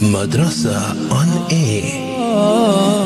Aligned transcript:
Madrasa 0.00 0.96
on 1.10 1.28
air. 1.50 2.99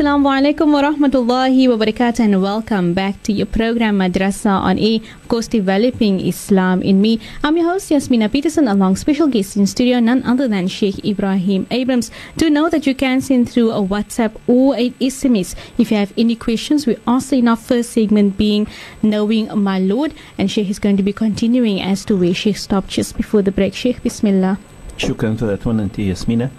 Assalamu 0.00 0.30
alaikum 0.32 0.72
wa 0.72 0.80
rahmatullahi 0.80 1.68
wa 1.68 1.76
barakatuh 1.76 2.20
and 2.24 2.40
welcome 2.40 2.94
back 2.94 3.22
to 3.22 3.34
your 3.34 3.44
program 3.44 3.98
Madrasa 3.98 4.48
on 4.48 4.78
Air, 4.78 5.00
of 5.20 5.28
course 5.28 5.46
developing 5.46 6.20
Islam 6.26 6.80
in 6.80 7.02
me. 7.02 7.20
I'm 7.44 7.58
your 7.58 7.66
host 7.68 7.90
Yasmina 7.90 8.32
Peterson 8.32 8.66
along 8.66 8.96
special 8.96 9.28
guest 9.28 9.58
in 9.58 9.66
studio 9.66 10.00
none 10.00 10.22
other 10.22 10.48
than 10.48 10.68
Sheikh 10.68 11.04
Ebrahim 11.04 11.66
Abrahams. 11.70 12.10
Do 12.38 12.48
know 12.48 12.70
that 12.70 12.86
you 12.86 12.94
can 12.94 13.20
send 13.20 13.50
through 13.50 13.72
a 13.72 13.82
WhatsApp 13.84 14.40
or 14.46 14.74
a 14.74 14.88
SMS 15.04 15.54
if 15.76 15.90
you 15.90 15.98
have 15.98 16.14
any 16.16 16.34
questions. 16.34 16.86
We 16.86 16.96
asked 17.06 17.34
in 17.34 17.46
our 17.46 17.56
first 17.60 17.92
segment 17.92 18.38
being 18.38 18.68
knowing 19.02 19.52
my 19.52 19.78
Lord 19.78 20.14
and 20.38 20.50
Sheikh 20.50 20.70
is 20.70 20.78
going 20.78 20.96
to 20.96 21.02
be 21.02 21.12
continuing 21.12 21.82
as 21.82 22.06
to 22.06 22.16
where 22.16 22.32
Sheikh 22.32 22.56
stopped 22.56 22.88
just 22.88 23.18
before 23.18 23.42
the 23.42 23.52
break. 23.52 23.74
Sheikh 23.74 24.02
Bismillah. 24.02 24.58
Shukran 24.96 25.38
for 25.38 25.44
that 25.44 25.66
one, 25.66 25.78
Auntie 25.78 26.04
Yasmina. 26.08 26.50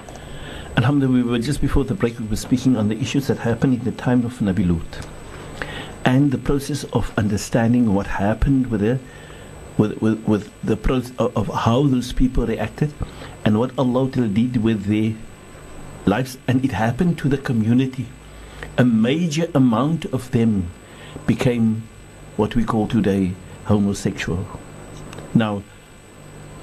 Alhamdulillah, 0.77 1.25
we 1.25 1.29
were 1.29 1.39
just 1.39 1.59
before 1.59 1.83
the 1.83 1.93
break, 1.93 2.17
we 2.17 2.25
were 2.27 2.35
speaking 2.37 2.77
on 2.77 2.87
the 2.87 2.97
issues 2.97 3.27
that 3.27 3.39
happened 3.39 3.73
in 3.73 3.83
the 3.83 3.91
time 3.91 4.23
of 4.25 4.39
Nabi 4.39 4.65
Lut 4.65 5.05
and 6.05 6.31
the 6.31 6.37
process 6.37 6.85
of 6.85 7.11
understanding 7.17 7.93
what 7.93 8.07
happened 8.07 8.67
with 8.67 8.79
the, 8.79 8.97
with, 9.77 10.01
with, 10.01 10.23
with 10.25 10.49
the 10.63 10.77
process 10.77 11.11
of, 11.19 11.35
of 11.35 11.47
how 11.47 11.85
those 11.87 12.13
people 12.13 12.45
reacted 12.45 12.93
and 13.43 13.59
what 13.59 13.77
Allah 13.77 14.09
did 14.09 14.63
with 14.63 14.85
their 14.85 15.13
lives. 16.05 16.37
And 16.47 16.63
it 16.63 16.71
happened 16.71 17.17
to 17.19 17.27
the 17.27 17.37
community. 17.37 18.07
A 18.77 18.85
major 18.85 19.49
amount 19.53 20.05
of 20.05 20.31
them 20.31 20.71
became 21.27 21.83
what 22.37 22.55
we 22.55 22.63
call 22.63 22.87
today 22.87 23.33
homosexual. 23.65 24.47
Now, 25.33 25.63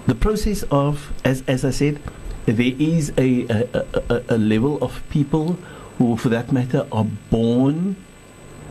the 0.06 0.14
process 0.14 0.62
of, 0.70 1.12
as, 1.26 1.44
as 1.46 1.64
I 1.64 1.70
said, 1.70 2.00
there 2.52 2.74
is 2.78 3.12
a, 3.18 3.46
a, 3.48 3.86
a, 4.08 4.24
a 4.30 4.38
level 4.38 4.82
of 4.82 5.02
people 5.10 5.58
who, 5.98 6.16
for 6.16 6.28
that 6.28 6.52
matter, 6.52 6.86
are 6.92 7.06
born 7.30 7.96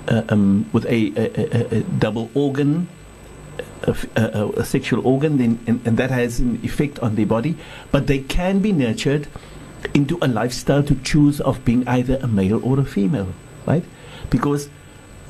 uh, 0.08 0.24
um, 0.30 0.70
with 0.72 0.86
a, 0.86 1.12
a, 1.18 1.78
a, 1.78 1.84
double 1.84 2.32
organ, 2.34 2.88
a, 3.84 3.96
a, 4.16 4.66
sexual 4.66 5.06
organ, 5.06 5.38
then, 5.38 5.60
and, 5.68 5.86
and 5.86 5.98
that 5.98 6.12
has 6.12 6.40
an 6.40 6.60
effect 6.64 7.00
on 7.00 7.16
their 7.16 7.26
body. 7.26 7.58
But 7.92 8.08
they 8.08 8.20
can 8.20 8.60
be 8.60 8.72
nurtured 8.72 9.28
into 9.94 10.18
a 10.22 10.28
lifestyle 10.28 10.84
to 10.84 10.96
choose 11.04 11.42
of 11.42 11.64
being 11.66 11.88
either 11.88 12.18
a 12.22 12.28
male 12.28 12.64
or 12.64 12.80
a 12.80 12.86
female, 12.86 13.34
right? 13.66 13.84
Because 14.30 14.70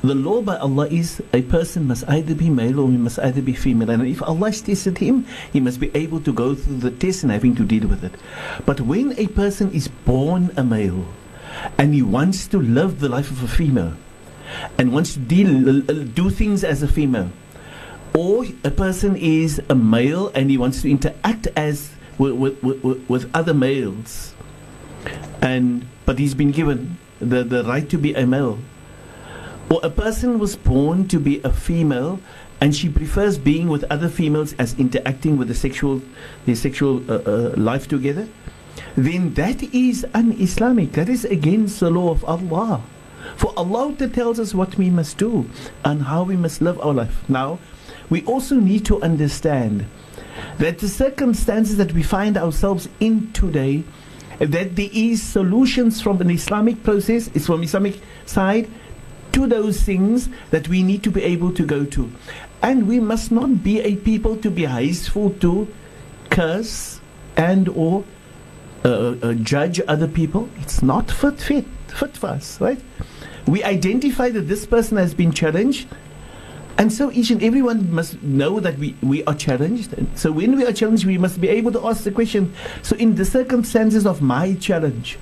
the 0.02 0.14
law 0.14 0.42
by 0.42 0.56
Allah 0.56 0.86
is 0.86 1.20
a 1.32 1.42
person 1.42 1.86
must 1.88 2.08
either 2.08 2.34
be 2.34 2.50
male 2.50 2.78
or 2.80 2.90
he 2.90 2.96
must 2.96 3.18
either 3.18 3.42
be 3.42 3.52
female. 3.52 3.90
And 3.90 4.06
if 4.06 4.22
Allah 4.22 4.52
tested 4.52 4.98
him, 4.98 5.26
he 5.52 5.60
must 5.60 5.80
be 5.80 5.90
able 5.94 6.20
to 6.20 6.32
go 6.32 6.54
through 6.54 6.78
the 6.78 6.90
test 6.90 7.24
and 7.24 7.32
having 7.32 7.56
to 7.56 7.64
deal 7.64 7.88
with 7.88 8.04
it. 8.04 8.14
But 8.64 8.80
when 8.80 9.18
a 9.18 9.26
person 9.26 9.72
is 9.72 9.88
born 9.88 10.52
a 10.56 10.62
male 10.62 11.06
and 11.76 11.94
he 11.94 12.02
wants 12.02 12.46
to 12.48 12.58
live 12.58 13.00
the 13.00 13.08
life 13.08 13.30
of 13.30 13.42
a 13.42 13.48
female 13.48 13.94
and 14.78 14.92
wants 14.92 15.14
to 15.14 15.20
deal, 15.20 15.80
do 15.82 16.30
things 16.30 16.62
as 16.62 16.82
a 16.82 16.88
female, 16.88 17.30
or 18.14 18.46
a 18.64 18.70
person 18.70 19.16
is 19.16 19.60
a 19.68 19.74
male 19.74 20.28
and 20.34 20.50
he 20.50 20.56
wants 20.56 20.82
to 20.82 20.90
interact 20.90 21.48
as 21.56 21.90
with, 22.18 22.34
with, 22.34 22.62
with, 22.62 23.08
with 23.08 23.30
other 23.34 23.54
males, 23.54 24.34
and 25.42 25.86
but 26.04 26.18
he's 26.18 26.34
been 26.34 26.50
given 26.50 26.98
the, 27.20 27.44
the 27.44 27.62
right 27.64 27.88
to 27.90 27.98
be 27.98 28.14
a 28.14 28.26
male 28.26 28.58
or 29.70 29.80
a 29.82 29.90
person 29.90 30.38
was 30.38 30.56
born 30.56 31.08
to 31.08 31.18
be 31.20 31.40
a 31.42 31.52
female 31.52 32.20
and 32.60 32.74
she 32.74 32.88
prefers 32.88 33.38
being 33.38 33.68
with 33.68 33.84
other 33.90 34.08
females 34.08 34.54
as 34.58 34.74
interacting 34.78 35.36
with 35.36 35.48
the 35.48 35.54
sexual 35.54 36.02
the 36.46 36.54
sexual 36.54 37.02
uh, 37.10 37.22
uh, 37.24 37.54
life 37.56 37.86
together. 37.86 38.28
Then 38.96 39.34
that 39.34 39.62
is 39.74 40.06
un-islamic. 40.14 40.92
That 40.92 41.08
is 41.08 41.24
against 41.24 41.80
the 41.80 41.90
law 41.90 42.10
of 42.10 42.24
allah. 42.24 42.82
For 43.36 43.52
allah 43.56 43.94
tells 44.08 44.40
us 44.40 44.54
what 44.54 44.76
we 44.76 44.90
must 44.90 45.18
do 45.18 45.48
and 45.84 46.02
how 46.02 46.22
we 46.24 46.36
must 46.36 46.62
live 46.62 46.80
our 46.80 46.94
life. 46.94 47.28
Now 47.28 47.58
we 48.10 48.24
also 48.24 48.56
need 48.56 48.86
to 48.86 49.02
understand 49.02 49.86
that 50.58 50.78
the 50.78 50.88
circumstances 50.88 51.76
that 51.76 51.92
we 51.92 52.02
find 52.02 52.36
ourselves 52.36 52.88
in 53.00 53.32
today 53.32 53.84
that 54.38 54.76
there 54.76 54.90
is 54.92 55.20
solutions 55.20 56.00
from 56.00 56.20
an 56.20 56.30
islamic 56.30 56.80
process 56.84 57.26
is 57.34 57.46
from 57.46 57.62
islamic 57.62 58.00
side 58.24 58.70
to 59.38 59.46
those 59.46 59.80
things 59.82 60.28
that 60.50 60.66
we 60.68 60.82
need 60.82 61.04
to 61.04 61.12
be 61.12 61.22
able 61.22 61.52
to 61.52 61.64
go 61.64 61.84
to. 61.84 62.10
And 62.60 62.88
we 62.88 62.98
must 62.98 63.30
not 63.30 63.62
be 63.62 63.80
a 63.80 63.94
people 63.94 64.36
to 64.38 64.50
be 64.50 64.66
hasteful 64.66 65.30
to 65.44 65.68
curse 66.28 67.00
and 67.36 67.68
or 67.68 68.02
uh, 68.84 69.14
uh, 69.22 69.34
judge 69.34 69.80
other 69.86 70.08
people. 70.08 70.48
It's 70.56 70.82
not 70.82 71.08
fit, 71.08 71.40
fit, 71.40 71.66
fit 71.86 72.16
for 72.16 72.30
us, 72.30 72.60
right? 72.60 72.80
We 73.46 73.62
identify 73.62 74.30
that 74.30 74.48
this 74.48 74.66
person 74.66 74.96
has 74.96 75.14
been 75.14 75.30
challenged. 75.30 75.86
And 76.76 76.92
so 76.92 77.12
each 77.12 77.30
and 77.30 77.40
everyone 77.40 77.92
must 77.92 78.20
know 78.22 78.58
that 78.58 78.76
we, 78.78 78.96
we 79.02 79.22
are 79.24 79.34
challenged. 79.34 79.92
And 79.92 80.18
so 80.18 80.32
when 80.32 80.56
we 80.56 80.66
are 80.66 80.72
challenged, 80.72 81.04
we 81.06 81.16
must 81.16 81.40
be 81.40 81.48
able 81.48 81.70
to 81.72 81.86
ask 81.86 82.02
the 82.02 82.10
question 82.10 82.52
so, 82.82 82.96
in 82.96 83.14
the 83.14 83.24
circumstances 83.24 84.04
of 84.04 84.20
my 84.20 84.54
challenge, 84.54 85.14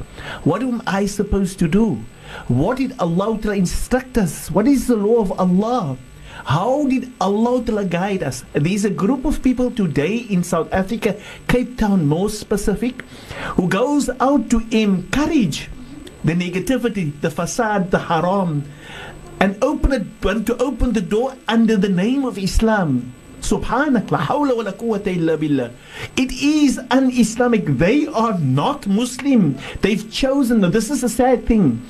what 0.45 0.63
am 0.63 0.83
I 0.87 1.05
supposed 1.05 1.59
to 1.59 1.69
do? 1.69 2.03
What 2.49 2.79
did 2.79 2.99
Allah 2.99 3.39
instruct 3.53 4.19
us? 4.19 4.51
What 4.51 4.67
is 4.67 4.87
the 4.87 4.97
law 4.97 5.21
of 5.21 5.33
Allah? 5.41 5.97
How 6.45 6.87
did 6.87 7.13
Allah 7.21 7.85
guide 7.85 8.23
us? 8.23 8.45
There's 8.53 8.85
a 8.85 8.91
group 8.91 9.25
of 9.25 9.43
people 9.43 9.71
today 9.71 10.17
in 10.29 10.45
South 10.45 10.73
Africa, 10.73 11.19
Cape 11.49 11.79
Town 11.79 12.07
more 12.07 12.29
specific, 12.29 13.03
who 13.57 13.69
goes 13.69 14.11
out 14.21 14.51
to 14.51 14.63
encourage 14.71 15.71
the 16.23 16.35
negativity, 16.35 17.19
the 17.21 17.31
facade, 17.31 17.91
the 17.91 17.99
haram, 17.99 18.69
and 19.41 19.57
open 19.63 19.93
it, 19.93 20.23
to 20.47 20.57
open 20.63 20.93
the 20.93 21.01
door 21.01 21.35
under 21.49 21.77
the 21.77 21.89
name 21.89 22.25
of 22.25 22.39
Islam. 22.39 23.16
Subhanak, 23.41 24.11
la 24.11 24.19
hawla 24.19 24.57
wa 24.57 24.63
la 24.63 24.73
quwwata 24.73 25.15
illa 25.15 25.37
billah. 25.37 25.71
It 26.17 26.33
is 26.33 26.81
un-Islamic. 26.91 27.67
They 27.79 28.07
are 28.07 28.39
not 28.39 28.87
Muslim. 28.87 29.59
They've 29.83 30.11
chosen, 30.11 30.61
this 30.71 30.91
is 30.91 31.05
a 31.05 31.09
sad 31.09 31.47
thing. 31.47 31.83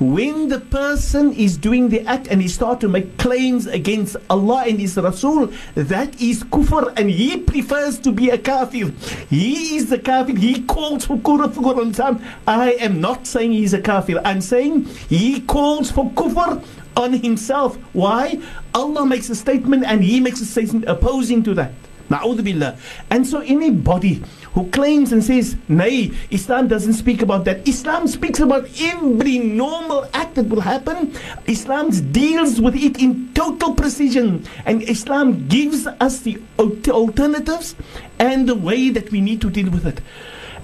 When 0.00 0.48
the 0.48 0.60
person 0.60 1.32
is 1.32 1.56
doing 1.56 1.88
the 1.88 2.06
act 2.06 2.28
and 2.28 2.42
he 2.42 2.48
start 2.48 2.80
to 2.80 2.88
make 2.88 3.16
claims 3.18 3.66
against 3.66 4.16
Allah 4.28 4.64
and 4.66 4.78
His 4.78 4.96
Rasul, 4.96 5.50
that 5.74 6.20
is 6.20 6.44
kufr 6.44 6.92
and 6.96 7.10
he 7.10 7.36
prefers 7.38 7.98
to 8.00 8.12
be 8.12 8.30
a 8.30 8.38
kafir. 8.38 8.92
He 9.30 9.76
is 9.76 9.90
the 9.90 9.98
kafir. 9.98 10.36
He 10.36 10.62
calls 10.62 11.06
for 11.06 11.16
kufr 11.16 11.78
on 11.78 11.92
time. 11.92 12.22
I 12.46 12.72
am 12.72 13.00
not 13.00 13.26
saying 13.26 13.52
he's 13.52 13.72
a 13.74 13.80
kafir. 13.80 14.20
I'm 14.24 14.40
saying 14.40 14.84
he 15.08 15.40
calls 15.40 15.90
for 15.90 16.10
kufr 16.10 16.62
on 16.98 17.14
himself. 17.14 17.76
Why? 17.94 18.42
Allah 18.74 19.06
makes 19.06 19.30
a 19.30 19.34
statement 19.34 19.84
and 19.86 20.04
he 20.04 20.20
makes 20.20 20.40
a 20.40 20.46
statement 20.46 20.84
opposing 20.86 21.42
to 21.44 21.54
that. 21.54 21.72
Na'udhu. 22.10 22.78
And 23.10 23.26
so 23.26 23.40
anybody 23.40 24.22
who 24.54 24.68
claims 24.70 25.12
and 25.12 25.22
says, 25.22 25.56
nay, 25.68 26.10
Islam 26.30 26.66
doesn't 26.66 26.94
speak 26.94 27.22
about 27.22 27.44
that. 27.44 27.68
Islam 27.68 28.08
speaks 28.08 28.40
about 28.40 28.66
every 28.80 29.38
normal 29.38 30.08
act 30.14 30.34
that 30.36 30.48
will 30.48 30.62
happen. 30.62 31.14
Islam 31.46 31.90
deals 32.12 32.60
with 32.60 32.74
it 32.74 33.00
in 33.00 33.32
total 33.34 33.74
precision. 33.74 34.44
And 34.64 34.82
Islam 34.82 35.48
gives 35.48 35.86
us 35.86 36.20
the 36.20 36.40
alternatives 36.58 37.76
and 38.18 38.48
the 38.48 38.54
way 38.54 38.88
that 38.88 39.10
we 39.10 39.20
need 39.20 39.40
to 39.42 39.50
deal 39.50 39.70
with 39.70 39.86
it. 39.86 40.00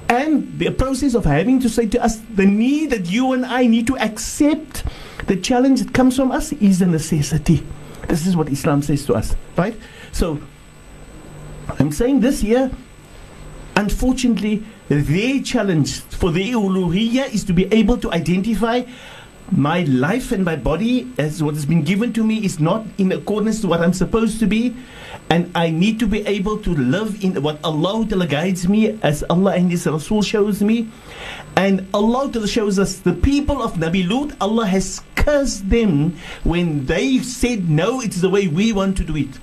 And 0.08 0.58
the 0.58 0.70
process 0.70 1.14
of 1.14 1.24
having 1.24 1.60
to 1.60 1.68
say 1.68 1.86
to 1.86 2.02
us 2.02 2.20
the 2.34 2.46
need 2.46 2.90
that 2.90 3.10
you 3.10 3.32
and 3.32 3.44
I 3.44 3.66
need 3.66 3.86
to 3.88 3.98
accept 3.98 4.84
the 5.26 5.36
challenge 5.36 5.80
that 5.80 5.92
comes 5.92 6.16
from 6.16 6.30
us 6.30 6.52
is 6.52 6.82
a 6.82 6.86
necessity. 6.86 7.64
This 8.08 8.26
is 8.26 8.36
what 8.36 8.48
Islam 8.48 8.82
says 8.82 9.04
to 9.06 9.14
us, 9.14 9.34
right? 9.56 9.74
So, 10.12 10.40
I'm 11.78 11.92
saying 11.92 12.20
this 12.20 12.40
here, 12.40 12.70
unfortunately, 13.76 14.64
their 14.88 15.40
challenge 15.42 16.00
for 16.00 16.30
the 16.30 16.52
uluhiyya 16.52 17.32
is 17.32 17.44
to 17.44 17.52
be 17.52 17.72
able 17.72 17.96
to 17.98 18.12
identify 18.12 18.82
my 19.52 19.82
life 19.82 20.32
and 20.32 20.44
my 20.44 20.56
body 20.56 21.12
as 21.18 21.42
what 21.42 21.54
has 21.54 21.66
been 21.66 21.82
given 21.82 22.12
to 22.12 22.24
me 22.24 22.44
is 22.44 22.58
not 22.58 22.86
in 22.98 23.12
accordance 23.12 23.60
to 23.60 23.66
what 23.68 23.80
I'm 23.80 23.92
supposed 23.92 24.40
to 24.40 24.46
be 24.46 24.74
and 25.30 25.50
I 25.54 25.70
need 25.70 25.98
to 26.00 26.06
be 26.06 26.26
able 26.26 26.58
to 26.58 26.74
live 26.74 27.22
in 27.22 27.42
what 27.42 27.58
Allah 27.64 28.04
guides 28.26 28.68
me 28.68 28.98
as 29.02 29.22
Allah 29.28 29.54
and 29.54 29.70
His 29.70 29.86
Rasul 29.86 30.22
shows 30.22 30.62
me 30.62 30.88
and 31.56 31.86
Allah 31.92 32.46
shows 32.46 32.78
us 32.78 32.98
the 32.98 33.12
people 33.12 33.62
of 33.62 33.74
Nabi 33.74 34.08
Lut 34.08 34.34
Allah 34.40 34.66
has 34.66 35.02
cursed 35.14 35.68
them 35.68 36.16
when 36.42 36.86
they 36.86 37.18
said 37.18 37.68
no 37.68 38.00
it's 38.00 38.20
the 38.20 38.30
way 38.30 38.48
we 38.48 38.72
want 38.72 38.96
to 38.96 39.04
do 39.04 39.16
it 39.16 39.38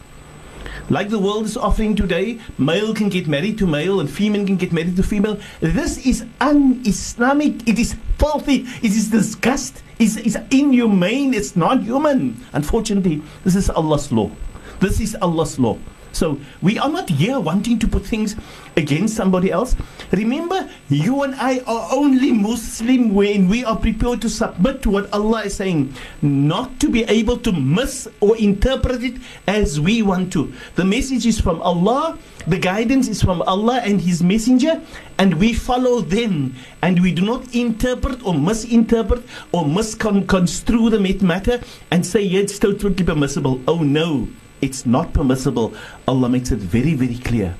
like 0.89 1.07
the 1.07 1.19
world 1.19 1.45
is 1.45 1.55
offering 1.55 1.95
today, 1.95 2.39
male 2.57 2.93
can 2.93 3.07
get 3.07 3.25
married 3.25 3.57
to 3.59 3.65
male 3.65 4.01
and 4.01 4.09
female 4.09 4.45
can 4.45 4.57
get 4.57 4.73
married 4.73 4.97
to 4.97 5.03
female. 5.03 5.39
This 5.61 6.05
is 6.05 6.25
un-Islamic. 6.41 7.65
It 7.65 7.79
is 7.79 7.95
filthy. 8.17 8.65
It 8.81 8.91
is 8.91 9.09
disgust. 9.09 9.83
It's, 10.01 10.17
it's 10.17 10.35
inhumane. 10.49 11.35
It's 11.35 11.55
not 11.55 11.83
human. 11.83 12.43
Unfortunately, 12.53 13.21
this 13.43 13.55
is 13.55 13.69
Allah's 13.69 14.11
law. 14.11 14.31
This 14.79 14.99
is 14.99 15.15
Allah's 15.21 15.59
law. 15.59 15.77
So 16.11 16.39
we 16.61 16.77
are 16.77 16.89
not 16.89 17.09
here 17.09 17.39
wanting 17.39 17.79
to 17.79 17.87
put 17.87 18.05
things 18.05 18.35
against 18.77 19.15
somebody 19.15 19.51
else. 19.51 19.75
Remember, 20.11 20.69
you 20.89 21.23
and 21.23 21.35
I 21.35 21.59
are 21.59 21.89
only 21.91 22.31
Muslim 22.31 23.13
when 23.13 23.47
we 23.47 23.63
are 23.63 23.77
prepared 23.77 24.21
to 24.21 24.29
submit 24.29 24.81
to 24.83 24.89
what 24.89 25.11
Allah 25.13 25.43
is 25.43 25.55
saying, 25.55 25.93
not 26.21 26.79
to 26.79 26.89
be 26.89 27.03
able 27.05 27.37
to 27.37 27.51
miss 27.51 28.07
or 28.19 28.37
interpret 28.37 29.03
it 29.03 29.15
as 29.47 29.79
we 29.79 30.01
want 30.01 30.31
to. 30.33 30.53
The 30.75 30.85
message 30.85 31.25
is 31.25 31.39
from 31.39 31.61
Allah, 31.61 32.17
the 32.47 32.57
guidance 32.57 33.07
is 33.07 33.21
from 33.21 33.41
Allah 33.43 33.81
and 33.83 34.01
His 34.01 34.21
Messenger, 34.23 34.81
and 35.17 35.35
we 35.35 35.53
follow 35.53 36.01
them. 36.01 36.55
And 36.81 37.01
we 37.01 37.11
do 37.11 37.21
not 37.21 37.53
interpret 37.53 38.25
or 38.25 38.33
misinterpret 38.33 39.23
or 39.51 39.65
misconstrue 39.65 40.89
the 40.89 41.19
matter 41.21 41.61
and 41.91 42.05
say, 42.05 42.21
yeah, 42.21 42.41
it's 42.41 42.59
totally 42.59 43.03
permissible. 43.03 43.61
Oh 43.67 43.83
no, 43.83 44.27
it's 44.61 44.85
not 44.85 45.13
permissible. 45.13 45.73
Allah 46.07 46.29
makes 46.29 46.51
it 46.51 46.59
very, 46.59 46.93
very 46.93 47.17
clear. 47.17 47.55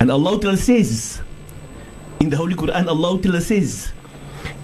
And 0.00 0.10
Allah 0.10 0.56
says, 0.56 1.20
in 2.20 2.30
the 2.30 2.36
Holy 2.36 2.54
Quran, 2.54 2.86
Allah 2.88 3.40
says, 3.40 3.92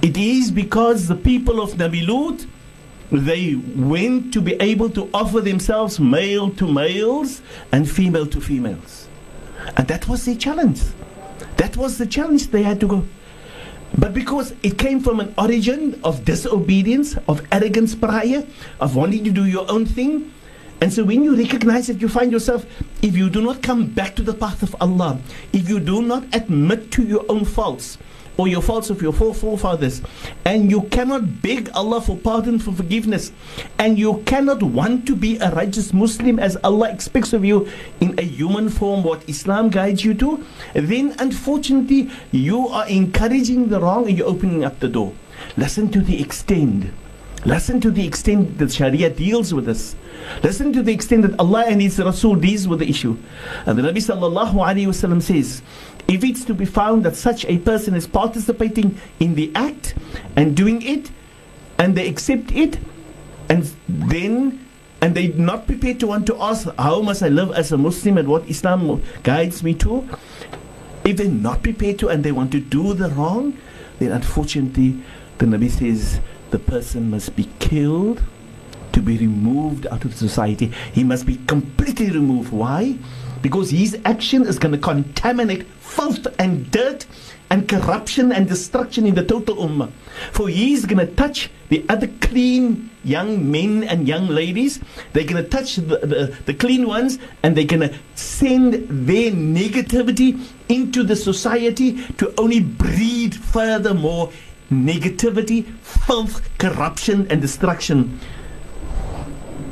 it 0.02 0.16
is 0.16 0.50
because 0.50 1.08
the 1.08 1.16
people 1.16 1.60
of 1.60 1.72
Nabi 1.72 2.06
Lut, 2.06 2.46
they 3.10 3.54
went 3.54 4.32
to 4.32 4.40
be 4.40 4.54
able 4.54 4.90
to 4.90 5.08
offer 5.14 5.40
themselves 5.40 6.00
male 6.00 6.50
to 6.50 6.66
males 6.70 7.42
and 7.72 7.88
female 7.88 8.26
to 8.26 8.40
females. 8.40 9.08
And 9.76 9.86
that 9.88 10.08
was 10.08 10.24
the 10.24 10.34
challenge. 10.34 10.82
That 11.56 11.76
was 11.76 11.98
the 11.98 12.06
challenge 12.06 12.48
they 12.48 12.62
had 12.62 12.80
to 12.80 12.88
go. 12.88 13.06
But 13.96 14.12
because 14.12 14.54
it 14.62 14.76
came 14.76 15.00
from 15.00 15.20
an 15.20 15.32
origin 15.38 16.00
of 16.02 16.24
disobedience, 16.24 17.16
of 17.28 17.46
arrogance 17.52 17.94
prior, 17.94 18.44
of 18.80 18.96
wanting 18.96 19.22
to 19.24 19.30
do 19.30 19.46
your 19.46 19.70
own 19.70 19.86
thing, 19.86 20.32
and 20.80 20.92
so 20.92 21.04
when 21.04 21.22
you 21.22 21.36
recognize 21.36 21.86
that 21.86 22.00
you 22.00 22.08
find 22.08 22.32
yourself, 22.32 22.66
if 23.02 23.16
you 23.16 23.30
do 23.30 23.40
not 23.40 23.62
come 23.62 23.86
back 23.86 24.14
to 24.16 24.22
the 24.22 24.34
path 24.34 24.62
of 24.62 24.74
Allah, 24.80 25.18
if 25.52 25.68
you 25.68 25.80
do 25.80 26.02
not 26.02 26.24
admit 26.34 26.90
to 26.92 27.02
your 27.02 27.24
own 27.28 27.44
faults, 27.44 27.98
or 28.36 28.48
your 28.48 28.62
faults 28.62 28.90
of 28.90 29.00
your 29.00 29.12
forefathers, 29.12 30.02
and 30.44 30.70
you 30.70 30.82
cannot 30.90 31.40
beg 31.40 31.70
Allah 31.74 32.00
for 32.00 32.16
pardon, 32.16 32.58
for 32.58 32.72
forgiveness, 32.72 33.32
and 33.78 33.98
you 33.98 34.22
cannot 34.26 34.62
want 34.62 35.06
to 35.06 35.14
be 35.14 35.38
a 35.38 35.50
righteous 35.52 35.92
Muslim 35.92 36.38
as 36.38 36.56
Allah 36.64 36.90
expects 36.90 37.32
of 37.32 37.44
you 37.44 37.68
in 38.00 38.18
a 38.18 38.22
human 38.22 38.68
form, 38.68 39.04
what 39.04 39.28
Islam 39.28 39.70
guides 39.70 40.04
you 40.04 40.14
to, 40.14 40.44
then 40.74 41.14
unfortunately 41.18 42.10
you 42.32 42.66
are 42.68 42.88
encouraging 42.88 43.68
the 43.68 43.80
wrong 43.80 44.08
and 44.08 44.18
you're 44.18 44.28
opening 44.28 44.64
up 44.64 44.80
the 44.80 44.88
door. 44.88 45.12
Listen 45.56 45.90
to 45.90 46.00
the 46.00 46.20
extent. 46.20 46.92
Listen 47.44 47.80
to 47.80 47.90
the 47.90 48.06
extent 48.06 48.58
that 48.58 48.72
Sharia 48.72 49.10
deals 49.10 49.52
with 49.52 49.66
this. 49.66 49.94
Listen 50.42 50.72
to 50.72 50.82
the 50.82 50.92
extent 50.92 51.22
that 51.22 51.38
Allah 51.38 51.64
and 51.66 51.80
His 51.80 51.98
Rasul 51.98 52.36
deals 52.36 52.68
with 52.68 52.80
the 52.80 52.88
issue. 52.88 53.16
And 53.66 53.78
the 53.78 53.82
Nabi 53.82 53.96
sallallahu 53.96 54.54
alayhi 54.54 54.86
wasallam 54.86 55.22
says, 55.22 55.62
if 56.08 56.22
it's 56.22 56.44
to 56.44 56.54
be 56.54 56.64
found 56.64 57.04
that 57.04 57.16
such 57.16 57.44
a 57.46 57.58
person 57.58 57.94
is 57.94 58.06
participating 58.06 58.98
in 59.20 59.34
the 59.34 59.50
act 59.54 59.94
and 60.36 60.56
doing 60.56 60.82
it, 60.82 61.10
and 61.78 61.96
they 61.96 62.08
accept 62.08 62.52
it, 62.52 62.78
and 63.48 63.70
then 63.88 64.60
and 65.00 65.14
they're 65.14 65.34
not 65.34 65.66
prepared 65.66 66.00
to 66.00 66.06
want 66.06 66.26
to 66.26 66.40
ask, 66.40 66.66
how 66.78 67.02
must 67.02 67.22
I 67.22 67.28
live 67.28 67.52
as 67.52 67.72
a 67.72 67.76
Muslim 67.76 68.16
and 68.16 68.26
what 68.26 68.48
Islam 68.48 69.02
guides 69.22 69.62
me 69.62 69.74
to? 69.74 70.08
If 71.04 71.18
they're 71.18 71.28
not 71.28 71.62
prepared 71.62 71.98
to 71.98 72.08
and 72.08 72.24
they 72.24 72.32
want 72.32 72.52
to 72.52 72.60
do 72.60 72.94
the 72.94 73.10
wrong, 73.10 73.58
then 73.98 74.12
unfortunately, 74.12 74.96
the 75.36 75.44
Nabi 75.44 75.70
says 75.70 76.20
the 76.50 76.58
person 76.58 77.10
must 77.10 77.36
be 77.36 77.50
killed 77.58 78.22
to 78.94 79.02
be 79.02 79.18
removed 79.18 79.86
out 79.88 80.04
of 80.04 80.14
society. 80.14 80.72
He 80.92 81.04
must 81.04 81.26
be 81.26 81.36
completely 81.46 82.10
removed. 82.10 82.52
Why? 82.52 82.96
Because 83.42 83.70
his 83.70 83.98
action 84.04 84.46
is 84.46 84.58
going 84.58 84.72
to 84.72 84.78
contaminate 84.78 85.66
filth 85.80 86.26
and 86.38 86.70
dirt 86.70 87.06
and 87.50 87.68
corruption 87.68 88.32
and 88.32 88.48
destruction 88.48 89.06
in 89.06 89.14
the 89.14 89.24
total 89.24 89.56
ummah. 89.56 89.90
For 90.32 90.48
he's 90.48 90.86
going 90.86 91.06
to 91.06 91.14
touch 91.14 91.50
the 91.68 91.84
other 91.88 92.08
clean 92.20 92.90
young 93.04 93.50
men 93.50 93.84
and 93.84 94.08
young 94.08 94.28
ladies. 94.28 94.80
They're 95.12 95.26
going 95.26 95.44
to 95.44 95.48
touch 95.48 95.76
the, 95.76 95.98
the, 95.98 96.36
the 96.46 96.54
clean 96.54 96.86
ones 96.86 97.18
and 97.42 97.54
they're 97.54 97.66
going 97.66 97.88
to 97.88 97.94
send 98.14 98.74
their 98.88 99.30
negativity 99.30 100.42
into 100.68 101.02
the 101.02 101.16
society 101.16 102.02
to 102.14 102.32
only 102.38 102.60
breed 102.60 103.34
furthermore 103.34 104.32
negativity, 104.70 105.64
filth, 105.82 106.48
corruption, 106.58 107.26
and 107.30 107.40
destruction. 107.40 108.18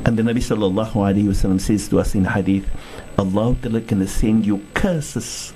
And 0.05 0.19
the 0.19 0.23
Nabi 0.23 0.39
sallallahu 0.39 0.93
alayhi 0.93 1.25
wasallam 1.25 1.61
says 1.61 1.89
to 1.89 2.01
us 2.01 2.15
in 2.15 2.25
hadith, 2.25 2.69
Allah 3.19 3.55
to 3.63 4.07
send 4.07 4.45
you 4.45 4.65
curses. 4.75 5.53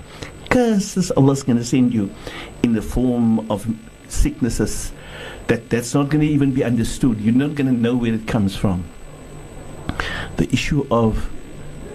Curses 0.50 1.10
Allah's 1.10 1.42
going 1.42 1.58
to 1.58 1.64
send 1.64 1.92
you 1.92 2.14
in 2.62 2.72
the 2.72 2.82
form 2.82 3.50
of 3.50 3.66
sicknesses 4.08 4.92
that 5.48 5.68
that's 5.68 5.94
not 5.94 6.10
going 6.10 6.20
to 6.20 6.32
even 6.32 6.52
be 6.52 6.62
understood. 6.62 7.20
You're 7.20 7.34
not 7.34 7.54
going 7.54 7.66
to 7.66 7.72
know 7.72 7.96
where 7.96 8.14
it 8.14 8.26
comes 8.26 8.54
from. 8.56 8.84
The 10.36 10.48
issue 10.52 10.86
of 10.90 11.28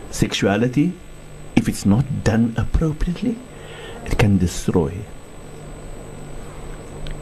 sexuality, 0.09 0.94
if 1.56 1.69
it's 1.69 1.86
not 1.86 2.24
done 2.24 2.53
appropriately, 2.57 3.38
it 4.06 4.18
can 4.18 4.38
destroy. 4.38 4.94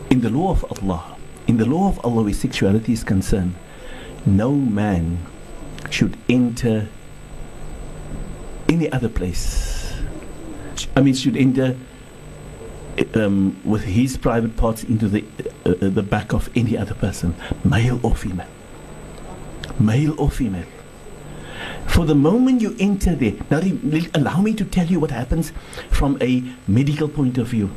In 0.10 0.22
the 0.22 0.30
law 0.30 0.52
of 0.52 0.66
Allah, 0.82 1.18
in 1.48 1.58
the 1.58 1.66
law 1.66 1.90
of 1.90 2.04
Allah 2.04 2.24
where 2.24 2.34
sexuality 2.34 2.94
is 2.94 3.04
concerned, 3.04 3.56
no 4.26 4.52
man 4.54 5.20
should 5.90 6.18
enter 6.28 6.88
any 8.68 8.92
other 8.92 9.10
place. 9.10 9.94
I 10.96 11.02
mean, 11.02 11.14
should 11.14 11.36
enter 11.36 11.76
um, 13.16 13.60
with 13.64 13.84
his 13.84 14.18
private 14.18 14.56
parts 14.58 14.84
into 14.84 15.08
the 15.08 15.24
uh, 15.66 15.72
uh, 15.72 15.90
the 15.90 16.04
back 16.04 16.34
of 16.34 16.50
any 16.56 16.78
other 16.78 16.94
person, 16.94 17.36
male 17.64 18.00
or 18.04 18.16
female. 18.16 18.48
Male 19.80 20.20
or 20.20 20.30
female. 20.30 20.66
For 21.88 22.06
the 22.06 22.16
moment 22.16 22.62
you 22.62 22.76
enter 22.80 23.16
there, 23.16 23.34
now 23.50 23.62
allow 24.14 24.42
me 24.42 24.54
to 24.54 24.66
tell 24.66 24.86
you 24.86 25.00
what 25.00 25.12
happens 25.12 25.52
from 25.90 26.18
a 26.22 26.44
medical 26.68 27.08
point 27.08 27.38
of 27.38 27.48
view. 27.48 27.72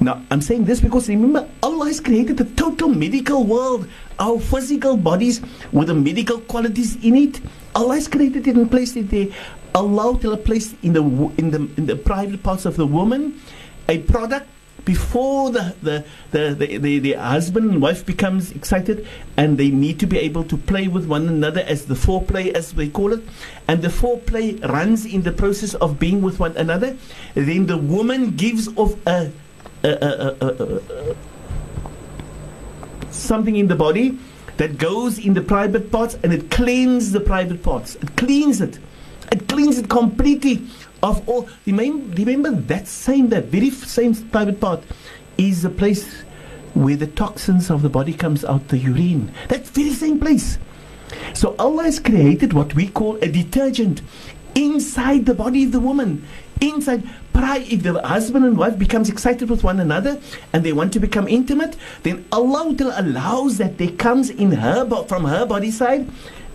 Now, 0.00 0.22
I'm 0.30 0.42
saying 0.42 0.64
this 0.64 0.80
because 0.80 1.08
remember, 1.08 1.48
Allah 1.62 1.86
has 1.86 2.00
created 2.00 2.36
the 2.36 2.44
total 2.44 2.88
medical 2.88 3.44
world, 3.44 3.88
our 4.18 4.38
physical 4.38 4.96
bodies 4.96 5.40
with 5.72 5.88
the 5.88 5.94
medical 5.94 6.38
qualities 6.40 6.96
in 7.02 7.16
it. 7.16 7.40
Allah 7.74 7.94
has 7.94 8.08
created 8.08 8.46
it 8.46 8.56
and 8.56 8.70
placed 8.70 8.96
it 8.96 9.10
there. 9.10 9.28
Allah 9.74 10.12
will 10.12 10.36
place 10.36 10.74
in 10.82 10.92
the 10.94 11.02
in 11.36 11.50
the 11.50 11.68
in 11.76 11.86
the 11.86 11.96
private 11.96 12.42
parts 12.42 12.64
of 12.64 12.76
the 12.76 12.86
woman 12.86 13.40
a 13.88 13.98
product 13.98 14.48
before 14.84 15.50
the 15.50 15.74
the, 15.82 16.04
the, 16.30 16.54
the, 16.54 16.78
the, 16.78 16.98
the 16.98 17.12
husband 17.12 17.70
and 17.70 17.82
wife 17.82 18.06
becomes 18.06 18.52
excited 18.52 19.06
and 19.36 19.58
they 19.58 19.68
need 19.68 20.00
to 20.00 20.06
be 20.06 20.18
able 20.18 20.44
to 20.44 20.56
play 20.56 20.88
with 20.88 21.06
one 21.06 21.28
another 21.28 21.60
as 21.60 21.84
the 21.86 21.94
foreplay 21.94 22.52
as 22.52 22.72
they 22.72 22.88
call 22.88 23.12
it 23.12 23.22
and 23.68 23.82
the 23.82 23.88
foreplay 23.88 24.56
runs 24.68 25.04
in 25.04 25.22
the 25.22 25.32
process 25.32 25.74
of 25.74 25.98
being 25.98 26.22
with 26.22 26.38
one 26.38 26.56
another 26.56 26.96
then 27.34 27.66
the 27.66 27.76
woman 27.76 28.30
gives 28.36 28.68
off 28.76 28.94
a 29.06 29.30
Uh, 29.84 29.88
uh, 29.88 30.34
uh, 30.40 31.14
something 33.10 33.56
in 33.56 33.68
the 33.68 33.76
body 33.76 34.18
that 34.56 34.78
goes 34.78 35.18
in 35.18 35.34
the 35.34 35.40
private 35.40 35.90
parts 35.90 36.14
and 36.22 36.32
it 36.32 36.50
cleans 36.50 37.12
the 37.12 37.20
private 37.20 37.62
parts. 37.62 37.94
It 37.96 38.16
cleans 38.16 38.60
it. 38.60 38.78
It 39.32 39.48
cleans 39.48 39.78
it 39.78 39.88
completely 39.88 40.62
of 41.02 41.28
all. 41.28 41.48
Remember, 41.66 42.14
remember 42.16 42.50
that 42.52 42.86
same, 42.86 43.28
that 43.30 43.44
very 43.46 43.70
same 43.70 44.14
private 44.14 44.60
part 44.60 44.82
is 45.38 45.62
the 45.62 45.70
place 45.70 46.22
where 46.74 46.96
the 46.96 47.06
toxins 47.06 47.70
of 47.70 47.82
the 47.82 47.88
body 47.88 48.12
comes 48.12 48.44
out, 48.44 48.68
the 48.68 48.78
urine. 48.78 49.32
That 49.48 49.66
very 49.66 49.90
same 49.90 50.20
place. 50.20 50.58
So 51.34 51.54
Allah 51.58 51.84
has 51.84 52.00
created 52.00 52.52
what 52.52 52.74
we 52.74 52.88
call 52.88 53.16
a 53.16 53.28
detergent 53.28 54.02
inside 54.54 55.26
the 55.26 55.34
body 55.34 55.64
of 55.64 55.72
the 55.72 55.80
woman. 55.80 56.26
Inside 56.60 57.02
pray 57.32 57.64
if 57.64 57.82
the 57.82 58.00
husband 58.00 58.44
and 58.44 58.56
wife 58.56 58.78
becomes 58.78 59.10
excited 59.10 59.50
with 59.50 59.62
one 59.62 59.78
another 59.78 60.18
and 60.52 60.64
they 60.64 60.72
want 60.72 60.92
to 60.94 61.00
become 61.00 61.28
intimate, 61.28 61.76
then 62.02 62.24
Allah 62.32 62.74
allows 62.96 63.58
that 63.58 63.78
there 63.78 63.92
comes 63.92 64.30
in 64.30 64.52
her 64.52 64.88
from 65.06 65.24
her 65.24 65.44
body 65.44 65.70
side 65.70 66.08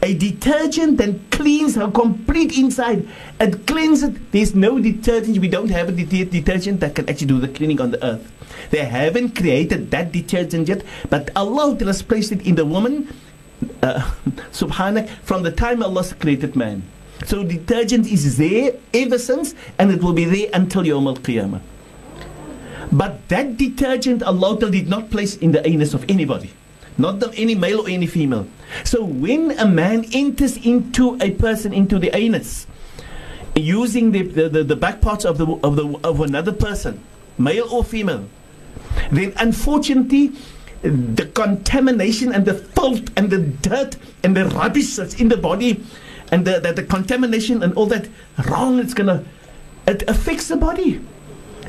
a 0.03 0.13
detergent 0.15 0.97
that 0.97 1.29
cleans 1.31 1.75
her 1.75 1.89
complete 1.91 2.57
inside. 2.57 3.07
It 3.39 3.67
cleans 3.67 4.01
it. 4.01 4.31
There's 4.31 4.55
no 4.55 4.79
detergent. 4.79 5.37
We 5.37 5.47
don't 5.47 5.69
have 5.69 5.89
a 5.89 5.91
det- 5.91 6.31
detergent 6.31 6.79
that 6.79 6.95
can 6.95 7.07
actually 7.07 7.27
do 7.27 7.39
the 7.39 7.47
cleaning 7.47 7.79
on 7.79 7.91
the 7.91 8.03
earth. 8.03 8.31
They 8.71 8.83
haven't 8.83 9.35
created 9.35 9.91
that 9.91 10.11
detergent 10.11 10.67
yet, 10.67 10.83
but 11.09 11.29
Allah 11.35 11.77
has 11.85 12.01
placed 12.01 12.31
it 12.31 12.41
in 12.41 12.55
the 12.55 12.65
woman, 12.65 13.13
uh, 13.83 14.11
subhanak, 14.51 15.07
from 15.21 15.43
the 15.43 15.51
time 15.51 15.83
Allah 15.83 16.05
created 16.19 16.55
man. 16.55 16.83
So 17.25 17.43
detergent 17.43 18.07
is 18.11 18.37
there 18.37 18.73
ever 18.93 19.17
since 19.17 19.55
and 19.77 19.91
it 19.91 20.01
will 20.01 20.13
be 20.13 20.25
there 20.25 20.49
until 20.53 20.83
Yawm 20.83 21.07
al 21.07 21.17
Qiyamah. 21.17 21.61
But 22.91 23.27
that 23.29 23.57
detergent 23.57 24.23
Allah 24.23 24.59
did 24.59 24.89
not 24.89 25.09
place 25.11 25.37
in 25.37 25.51
the 25.51 25.65
anus 25.65 25.93
of 25.93 26.03
anybody. 26.09 26.51
Not 26.97 27.19
the, 27.19 27.31
any 27.35 27.55
male 27.55 27.81
or 27.81 27.89
any 27.89 28.05
female. 28.05 28.47
So 28.83 29.03
when 29.03 29.57
a 29.57 29.65
man 29.65 30.05
enters 30.13 30.57
into 30.57 31.17
a 31.21 31.31
person, 31.31 31.73
into 31.73 31.99
the 31.99 32.13
anus, 32.15 32.67
using 33.55 34.11
the, 34.11 34.23
the, 34.23 34.49
the, 34.49 34.63
the 34.63 34.75
back 34.75 34.99
parts 35.01 35.23
of, 35.23 35.37
the, 35.37 35.47
of, 35.63 35.75
the, 35.75 35.99
of 36.03 36.19
another 36.21 36.51
person, 36.51 37.01
male 37.37 37.67
or 37.71 37.83
female, 37.83 38.27
then 39.11 39.33
unfortunately, 39.37 40.33
the 40.81 41.29
contamination 41.33 42.33
and 42.33 42.45
the 42.45 42.55
filth 42.55 43.09
and 43.15 43.29
the 43.29 43.39
dirt 43.39 43.95
and 44.23 44.35
the 44.35 44.45
rubbish 44.45 44.95
that's 44.95 45.15
in 45.15 45.29
the 45.29 45.37
body 45.37 45.83
and 46.31 46.47
the, 46.47 46.59
the, 46.59 46.73
the 46.73 46.83
contamination 46.83 47.61
and 47.61 47.73
all 47.73 47.85
that 47.87 48.07
wrong, 48.47 48.79
it's 48.79 48.93
to, 48.93 49.23
it 49.85 50.03
affects 50.09 50.47
the 50.47 50.55
body. 50.55 51.01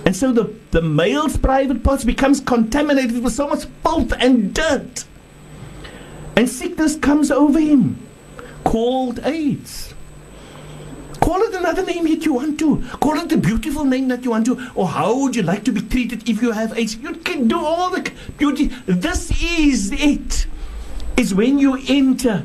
And 0.07 0.17
so 0.17 0.33
the, 0.33 0.55
the 0.71 0.83
male's 0.83 1.37
private 1.37 1.83
parts 1.83 2.05
becomes 2.05 2.41
contaminated 2.41 3.23
with 3.23 3.33
so 3.33 3.49
much 3.49 3.65
filth 3.83 4.13
and 4.19 4.55
dirt. 4.55 5.05
And 6.37 6.49
sickness 6.49 6.97
comes 6.97 7.31
over 7.31 7.61
him, 7.61 7.99
called 8.65 9.21
AIDS. 9.25 9.95
Call 11.21 11.41
it 11.43 11.55
another 11.55 11.85
name 11.85 12.05
that 12.05 12.25
you 12.25 12.33
want 12.33 12.59
to. 12.59 12.83
Call 13.01 13.17
it 13.19 13.29
the 13.29 13.37
beautiful 13.37 13.85
name 13.85 14.09
that 14.09 14.25
you 14.25 14.31
want 14.31 14.45
to. 14.47 14.71
Or 14.75 14.89
how 14.89 15.17
would 15.21 15.37
you 15.37 15.43
like 15.43 15.65
to 15.65 15.73
be 15.73 15.81
treated 15.81 16.29
if 16.29 16.43
you 16.43 16.51
have 16.51 16.77
AIDS? 16.77 16.97
You 16.97 17.15
can 17.15 17.47
do 17.47 17.59
all 17.65 17.91
the 17.91 18.11
beauty. 18.39 18.67
This 18.87 19.31
is 19.41 19.93
it. 19.93 20.47
Is 21.17 21.33
when 21.33 21.59
you 21.59 21.79
enter 21.87 22.45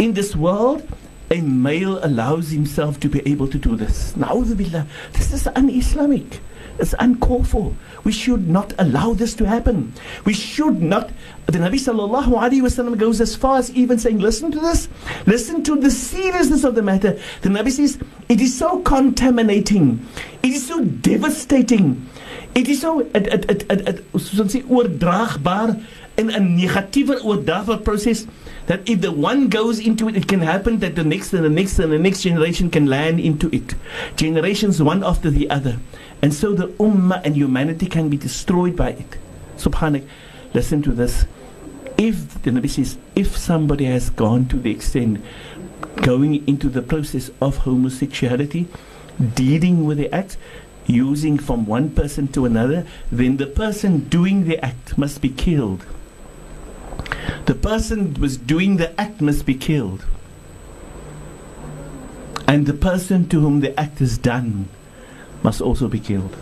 in 0.00 0.14
this 0.14 0.34
world, 0.34 0.88
a 1.30 1.40
male 1.40 2.04
allows 2.04 2.50
himself 2.50 3.00
to 3.00 3.08
be 3.08 3.20
able 3.26 3.48
to 3.48 3.58
do 3.58 3.76
this. 3.76 4.16
Now, 4.16 4.40
this 4.42 5.32
is 5.32 5.46
un 5.46 5.70
Islamic. 5.70 6.40
It's 6.78 6.94
uncalled 6.98 7.46
for. 7.48 7.74
We 8.02 8.10
should 8.12 8.48
not 8.48 8.72
allow 8.78 9.14
this 9.14 9.34
to 9.34 9.46
happen. 9.46 9.92
We 10.24 10.34
should 10.34 10.82
not. 10.82 11.10
The 11.46 11.58
Nabi 11.58 11.78
sallallahu 11.78 12.34
alaihi 12.34 12.62
wasallam 12.62 12.98
goes 12.98 13.20
as 13.20 13.36
far 13.36 13.58
as 13.58 13.70
even 13.72 13.98
saying, 13.98 14.18
"Listen 14.18 14.50
to 14.50 14.58
this. 14.58 14.88
Listen 15.26 15.62
to 15.62 15.76
the 15.76 15.90
seriousness 15.90 16.64
of 16.64 16.74
the 16.74 16.82
matter." 16.82 17.16
The 17.42 17.48
Nabi 17.48 17.70
says, 17.70 17.98
"It 18.28 18.40
is 18.40 18.58
so 18.58 18.80
contaminating. 18.80 20.04
It 20.42 20.50
is 20.50 20.66
so 20.66 20.82
devastating. 20.82 22.10
It 22.54 22.68
is 22.68 22.80
so 22.80 23.00
it 23.00 23.26
it 23.28 23.50
it 23.50 23.66
it, 23.70 23.88
it 23.88 24.04
ons 24.14 24.30
sê 24.30 24.62
oordraagbaar 24.66 25.78
in 26.18 26.30
'n 26.30 26.58
negatiewe 26.58 27.22
oordraagbare 27.22 27.84
proses 27.84 28.26
that 28.66 28.88
if 28.88 29.00
the 29.00 29.12
one 29.12 29.48
goes 29.48 29.78
into 29.78 30.08
it, 30.08 30.16
it 30.16 30.26
can 30.28 30.40
happen 30.40 30.78
that 30.78 30.96
the 30.96 31.04
next 31.04 31.32
and 31.32 31.44
the 31.44 31.50
next 31.50 31.78
and 31.78 31.92
the 31.92 31.98
next 31.98 32.22
generation 32.22 32.70
can 32.70 32.86
land 32.86 33.20
into 33.20 33.54
it. 33.54 33.74
Generations 34.16 34.82
one 34.82 35.04
after 35.04 35.30
the 35.30 35.48
other. 35.50 35.78
And 36.22 36.32
so 36.32 36.54
the 36.54 36.68
ummah 36.68 37.22
and 37.24 37.36
humanity 37.36 37.86
can 37.86 38.08
be 38.08 38.16
destroyed 38.16 38.76
by 38.76 38.90
it. 38.90 39.18
Subhanak, 39.56 40.06
listen 40.54 40.82
to 40.82 40.92
this. 40.92 41.26
If 41.98 42.42
the 42.42 42.50
Nabi 42.50 42.68
says, 42.68 42.96
if 43.14 43.36
somebody 43.36 43.84
has 43.84 44.10
gone 44.10 44.48
to 44.48 44.56
the 44.56 44.70
extent 44.70 45.20
going 45.96 46.46
into 46.48 46.68
the 46.68 46.82
process 46.82 47.30
of 47.40 47.58
homosexuality, 47.58 48.66
dealing 49.34 49.84
with 49.84 49.98
the 49.98 50.12
act, 50.12 50.36
using 50.86 51.38
from 51.38 51.66
one 51.66 51.90
person 51.90 52.28
to 52.28 52.44
another, 52.46 52.86
then 53.12 53.36
the 53.36 53.46
person 53.46 54.08
doing 54.08 54.44
the 54.44 54.62
act 54.64 54.98
must 54.98 55.20
be 55.20 55.28
killed. 55.28 55.84
The 57.46 57.54
person 57.54 58.14
was 58.14 58.36
doing 58.36 58.78
the 58.78 58.98
act 58.98 59.20
must 59.20 59.44
be 59.44 59.54
killed. 59.54 60.04
And 62.48 62.66
the 62.66 62.72
person 62.72 63.28
to 63.28 63.40
whom 63.40 63.60
the 63.60 63.78
act 63.78 64.00
is 64.00 64.16
done 64.16 64.68
must 65.42 65.60
also 65.60 65.88
be 65.88 66.00
killed. 66.00 66.36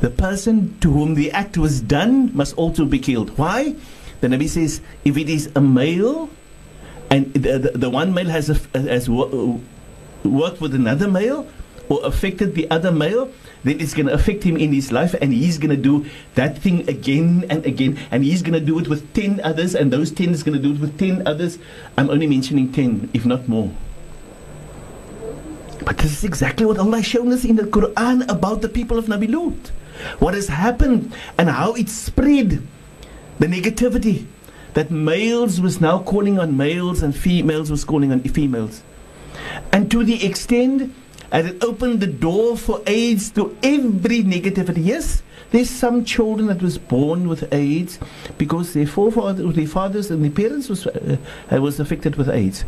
The 0.00 0.10
person 0.10 0.78
to 0.80 0.90
whom 0.92 1.14
the 1.14 1.30
act 1.32 1.58
was 1.58 1.80
done 1.80 2.34
must 2.36 2.56
also 2.56 2.84
be 2.84 2.98
killed. 2.98 3.36
Why? 3.38 3.74
The 4.20 4.28
Nabi 4.28 4.48
says, 4.48 4.80
if 5.04 5.16
it 5.16 5.28
is 5.28 5.50
a 5.54 5.60
male, 5.60 6.30
and 7.10 7.32
the, 7.34 7.58
the, 7.58 7.70
the 7.78 7.90
one 7.90 8.14
male 8.14 8.28
has, 8.28 8.48
a, 8.48 8.78
has 8.78 9.08
worked 9.10 10.60
with 10.60 10.74
another 10.74 11.08
male 11.08 11.46
or 11.88 12.04
affected 12.04 12.54
the 12.54 12.70
other 12.70 12.92
male, 12.92 13.30
then 13.64 13.80
it's 13.80 13.94
going 13.94 14.06
to 14.06 14.12
affect 14.12 14.42
him 14.42 14.56
in 14.56 14.72
his 14.72 14.90
life, 14.90 15.14
and 15.20 15.32
he's 15.32 15.58
going 15.58 15.70
to 15.70 15.76
do 15.76 16.06
that 16.34 16.58
thing 16.58 16.88
again 16.88 17.44
and 17.48 17.64
again, 17.64 17.98
and 18.10 18.24
he's 18.24 18.42
going 18.42 18.58
to 18.58 18.64
do 18.64 18.78
it 18.78 18.88
with 18.88 19.12
10 19.14 19.40
others, 19.42 19.74
and 19.74 19.92
those 19.92 20.10
10 20.10 20.30
is 20.30 20.42
going 20.42 20.56
to 20.56 20.62
do 20.62 20.74
it 20.74 20.80
with 20.80 20.98
10 20.98 21.26
others. 21.26 21.58
I'm 21.96 22.10
only 22.10 22.26
mentioning 22.26 22.72
10, 22.72 23.10
if 23.14 23.24
not 23.24 23.48
more. 23.48 23.70
But 25.84 25.98
this 25.98 26.12
is 26.12 26.24
exactly 26.24 26.64
what 26.66 26.78
Allah 26.78 26.98
has 26.98 27.06
shown 27.06 27.32
us 27.32 27.44
in 27.44 27.56
the 27.56 27.64
Quran 27.64 28.28
about 28.30 28.62
the 28.62 28.68
people 28.68 28.98
of 28.98 29.06
Nabi 29.06 29.28
Lut. 29.28 29.72
What 30.20 30.34
has 30.34 30.48
happened 30.48 31.12
and 31.38 31.48
how 31.48 31.74
it 31.74 31.88
spread 31.88 32.62
the 33.38 33.46
negativity 33.46 34.26
that 34.74 34.90
males 34.90 35.60
was 35.60 35.80
now 35.80 35.98
calling 36.02 36.38
on 36.38 36.56
males 36.56 37.02
and 37.02 37.14
females 37.14 37.70
was 37.70 37.84
calling 37.84 38.12
on 38.12 38.20
females. 38.20 38.82
And 39.72 39.90
to 39.90 40.04
the 40.04 40.24
extent 40.24 40.94
that 41.32 41.46
it 41.46 41.64
opened 41.64 42.00
the 42.00 42.06
door 42.06 42.56
for 42.58 42.82
AIDS 42.86 43.30
to 43.30 43.56
every 43.62 44.22
negativity. 44.22 44.84
Yes, 44.84 45.22
there's 45.50 45.70
some 45.70 46.04
children 46.04 46.46
that 46.48 46.62
was 46.62 46.76
born 46.76 47.26
with 47.26 47.50
AIDS 47.52 47.98
because 48.36 48.74
their 48.74 48.86
forefathers, 48.86 49.54
their 49.54 49.66
fathers 49.66 50.10
and 50.10 50.22
their 50.22 50.30
parents 50.30 50.68
was, 50.68 50.86
uh, 50.86 51.16
was 51.50 51.80
affected 51.80 52.16
with 52.16 52.28
AIDS. 52.28 52.64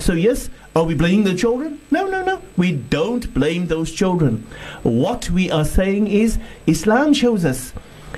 So 0.00 0.14
yes, 0.14 0.50
are 0.74 0.82
we 0.84 0.94
blaming 0.94 1.24
the 1.24 1.34
children? 1.34 1.80
No, 1.92 2.08
no, 2.08 2.24
no. 2.24 2.42
We 2.56 2.72
don't 2.72 3.32
blame 3.32 3.68
those 3.68 3.92
children. 3.92 4.46
What 4.82 5.30
we 5.30 5.50
are 5.50 5.64
saying 5.64 6.08
is 6.08 6.38
Islam 6.66 7.14
shows 7.14 7.44
us 7.44 7.72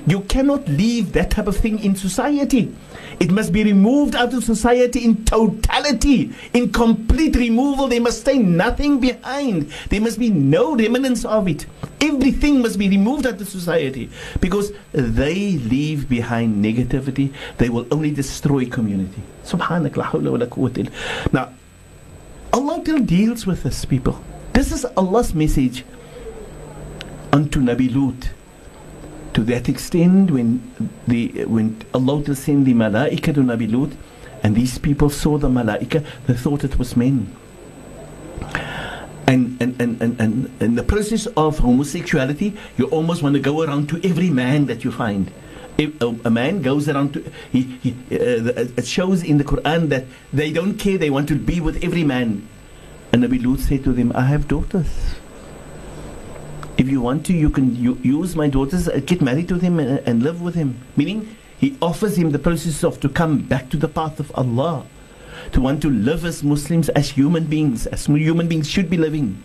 you 0.07 0.21
cannot 0.23 0.66
leave 0.66 1.12
that 1.12 1.30
type 1.30 1.47
of 1.47 1.57
thing 1.57 1.78
in 1.85 1.95
society. 1.95 2.75
It 3.21 3.31
must 3.31 3.53
be 3.53 3.62
removed 3.62 4.17
out 4.17 4.33
of 4.33 4.43
society 4.45 5.05
in 5.05 5.27
totality, 5.27 6.33
in 6.55 6.73
complete 6.73 7.37
removal. 7.37 7.87
There 7.87 8.00
must 8.00 8.23
stay 8.23 8.39
nothing 8.39 8.99
behind. 8.99 9.71
There 9.91 10.00
must 10.00 10.19
be 10.19 10.31
no 10.31 10.75
remnants 10.75 11.27
of 11.27 11.47
it. 11.47 11.67
Everything 12.00 12.62
must 12.62 12.79
be 12.79 12.89
removed 12.89 13.27
out 13.27 13.39
of 13.39 13.47
society 13.47 14.09
because 14.41 14.73
they 14.93 15.59
leave 15.59 16.09
behind 16.09 16.65
negativity. 16.65 17.31
They 17.59 17.69
will 17.69 17.87
only 17.91 18.11
destroy 18.11 18.65
community. 18.65 19.23
Subhanallah. 19.45 21.33
Now, 21.33 21.53
Allah 22.55 22.83
deals 22.83 23.47
with 23.47 23.67
us, 23.67 23.85
people. 23.85 24.25
This 24.55 24.73
is 24.73 24.87
Allah's 24.97 25.35
message 25.35 25.85
unto 27.33 27.61
Nabi 27.61 27.95
Lut 27.95 28.31
to 29.35 29.43
that 29.45 29.69
extent 29.69 30.31
when 30.31 30.61
the 31.07 31.45
when 31.45 31.77
Allah 31.95 32.35
sent 32.35 32.65
the 32.65 32.75
malaika 32.75 33.35
to 33.35 33.41
Nabi 33.41 33.71
Lut 33.71 33.93
and 34.43 34.57
these 34.57 34.79
people 34.79 35.11
saw 35.11 35.39
the 35.39 35.49
malaika 35.49 36.05
they 36.27 36.35
thought 36.35 36.65
it 36.65 36.79
was 36.79 36.97
men. 36.97 37.35
And 39.27 39.61
and, 39.63 39.81
and, 39.81 40.03
and, 40.03 40.21
and 40.21 40.51
in 40.61 40.75
the 40.75 40.83
process 40.83 41.27
of 41.37 41.59
homosexuality 41.59 42.57
you 42.77 42.87
almost 42.87 43.23
want 43.23 43.35
to 43.35 43.41
go 43.41 43.63
around 43.63 43.89
to 43.91 44.01
every 44.03 44.31
man 44.31 44.67
that 44.67 44.85
you 44.85 44.91
find. 44.91 45.31
If 45.79 45.99
a, 46.03 46.31
man 46.31 46.61
goes 46.61 46.89
around 46.89 47.15
to 47.15 47.33
he, 47.53 47.63
he 47.83 47.91
uh, 48.11 48.67
it 48.77 48.87
shows 48.87 49.23
in 49.23 49.39
the 49.39 49.45
Quran 49.45 49.89
that 49.91 50.07
they 50.33 50.53
don't 50.53 50.75
care 50.77 50.99
they 50.99 51.11
want 51.11 51.29
to 51.29 51.37
be 51.37 51.61
with 51.61 51.83
every 51.85 52.05
man. 52.05 52.49
And 53.13 53.23
Nabi 53.23 53.45
Lut 53.45 53.61
said 53.61 53.85
to 53.85 53.93
them 53.93 54.13
I 54.15 54.23
have 54.23 54.49
daughters 54.49 55.20
you 56.91 57.01
want 57.01 57.25
to, 57.27 57.33
you 57.33 57.51
can 57.51 57.77
u- 57.77 57.99
use 58.03 58.37
my 58.37 58.49
daughters, 58.49 58.89
uh, 58.89 59.01
get 59.05 59.21
married 59.21 59.49
to 59.49 59.59
him 59.59 59.79
and, 59.79 59.99
and 60.07 60.23
live 60.23 60.43
with 60.43 60.55
him. 60.55 60.81
Meaning, 60.97 61.37
he 61.59 61.77
offers 61.81 62.17
him 62.17 62.31
the 62.31 62.39
process 62.39 62.83
of 62.83 63.01
to 63.01 63.09
come 63.09 63.39
back 63.41 63.71
to 63.71 63.77
the 63.77 63.89
path 63.89 64.21
of 64.21 64.33
Allah, 64.35 64.87
to 65.53 65.61
want 65.61 65.83
to 65.83 65.91
live 65.91 66.25
as 66.25 66.43
Muslims, 66.43 66.89
as 66.91 67.11
human 67.11 67.45
beings, 67.45 67.87
as 67.87 68.07
human 68.07 68.49
beings 68.49 68.69
should 68.69 68.91
be 68.91 68.97
living, 68.97 69.43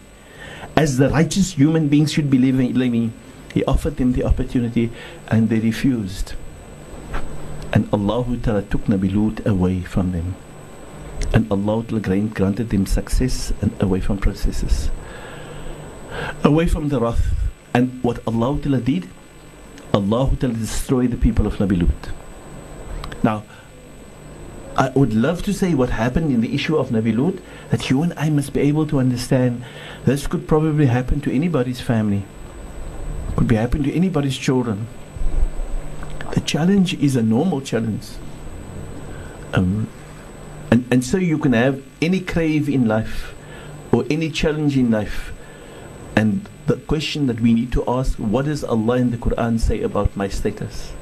as 0.75 0.98
the 0.98 1.10
righteous 1.10 1.54
human 1.54 1.88
beings 1.88 2.12
should 2.12 2.30
be 2.30 2.38
living. 2.38 2.74
living. 2.74 3.14
He 3.54 3.64
offered 3.66 3.98
them 3.98 4.14
the 4.14 4.24
opportunity, 4.24 4.92
and 5.28 5.50
they 5.50 5.60
refused. 5.60 6.34
And 7.72 7.88
Allah 7.92 8.25
Ta'ala 8.42 8.62
took 8.64 8.86
Nabi 8.86 9.14
Lut 9.14 9.46
away 9.46 9.82
from 9.82 10.12
them. 10.12 10.36
And 11.34 11.50
Allah 11.52 11.84
granted 11.84 12.70
them 12.70 12.86
success 12.86 13.54
and 13.62 13.72
away 13.82 14.00
from 14.00 14.18
processes 14.18 14.90
away 16.43 16.67
from 16.67 16.89
the 16.89 17.00
wrath. 17.00 17.34
And 17.74 18.01
what 18.03 18.19
Allah 18.27 18.57
did, 18.57 19.10
Allah 19.93 20.31
destroyed 20.36 21.12
the 21.12 21.17
people 21.17 21.45
of 21.45 21.55
Nabi 21.55 21.81
Lut. 21.81 22.12
Now, 23.24 23.43
I 24.77 24.89
would 24.89 25.13
love 25.13 25.41
to 25.43 25.53
say 25.53 25.74
what 25.74 25.89
happened 25.89 26.31
in 26.31 26.41
the 26.41 26.53
issue 26.53 26.77
of 26.77 26.89
Nabi 26.89 27.15
Lut, 27.15 27.41
that 27.69 27.89
you 27.89 28.01
and 28.03 28.13
I 28.17 28.29
must 28.29 28.53
be 28.53 28.62
able 28.62 28.86
to 28.88 29.00
understand 29.00 29.63
this 30.05 30.27
could 30.27 30.48
probably 30.48 30.86
happen 30.86 31.22
to 31.22 31.34
anybody's 31.34 31.79
family, 31.81 32.24
could 33.36 33.48
be 33.48 33.55
happen 33.55 33.84
to 33.84 33.93
anybody's 33.93 34.38
children. 34.38 34.88
The 36.34 36.41
challenge 36.41 36.93
is 36.95 37.15
a 37.15 37.24
normal 37.24 37.62
challenge. 37.62 38.07
Um, 39.53 39.88
and, 40.72 40.86
and 40.91 41.03
so 41.03 41.17
you 41.17 41.38
can 41.38 41.53
have 41.53 41.81
any 42.01 42.19
crave 42.19 42.67
in 42.67 42.88
life 42.88 43.34
or 43.93 44.05
any 44.10 44.29
challenge 44.29 44.77
in 44.77 44.91
life 44.91 45.31
and 46.15 46.48
the 46.67 46.77
question 46.77 47.27
that 47.27 47.39
we 47.41 47.53
need 47.53 47.72
to 47.74 47.84
ask 47.88 48.17
what 48.17 48.45
does 48.45 48.63
Allah 48.63 48.98
in 48.98 49.12
the 49.12 49.17
Quran 49.17 49.60
say 49.60 49.81
about 49.81 50.15
my 50.15 50.27
status? 50.27 50.93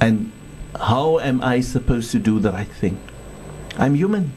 And 0.00 0.32
how 0.78 1.18
am 1.18 1.42
I 1.42 1.60
supposed 1.60 2.10
to 2.12 2.18
do 2.18 2.40
the 2.40 2.52
right 2.52 2.68
thing? 2.68 2.98
I'm 3.76 3.94
human. 3.94 4.32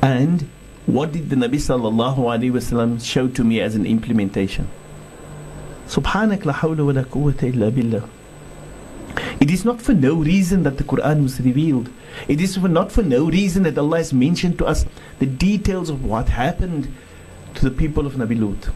And 0.00 0.48
what 0.86 1.12
did 1.12 1.30
the 1.30 1.36
Nabi 1.36 1.56
sallallahu 1.56 3.04
show 3.04 3.28
to 3.28 3.44
me 3.44 3.60
as 3.60 3.74
an 3.74 3.86
implementation? 3.86 4.68
Subhanak 5.86 6.44
la 6.44 6.52
hawla 6.52 6.86
wa 6.86 6.92
la 6.92 7.02
quwwata 7.02 7.52
illa 7.52 7.70
billah. 7.70 8.08
It 9.40 9.50
is 9.50 9.64
not 9.64 9.82
for 9.82 9.92
no 9.92 10.14
reason 10.14 10.62
that 10.62 10.78
the 10.78 10.84
Quran 10.84 11.22
was 11.22 11.40
revealed. 11.40 11.90
It 12.28 12.40
is 12.40 12.56
for 12.56 12.68
not 12.68 12.92
for 12.92 13.02
no 13.02 13.28
reason 13.28 13.64
that 13.64 13.76
Allah 13.76 13.98
has 13.98 14.12
mentioned 14.12 14.58
to 14.58 14.66
us 14.66 14.86
the 15.18 15.26
details 15.26 15.90
of 15.90 16.04
what 16.04 16.28
happened 16.28 16.94
to 17.54 17.68
the 17.68 17.70
people 17.70 18.06
of 18.06 18.14
Nabi 18.14 18.38
Lut. 18.38 18.70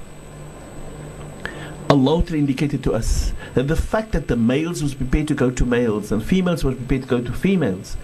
Allah 1.91 2.23
indicated 2.31 2.83
to 2.85 2.93
us 2.93 3.33
that 3.55 3.67
the 3.69 3.77
fact 3.77 4.13
that 4.13 4.29
the 4.29 4.37
males 4.37 4.83
was 4.83 4.95
prepared 4.95 5.27
to 5.29 5.35
go 5.35 5.51
to 5.51 5.65
males 5.65 6.13
and 6.13 6.23
females 6.23 6.63
were 6.63 6.75
prepared 6.75 7.03
to 7.03 7.09
go 7.09 7.21
to 7.23 7.33
females 7.33 7.97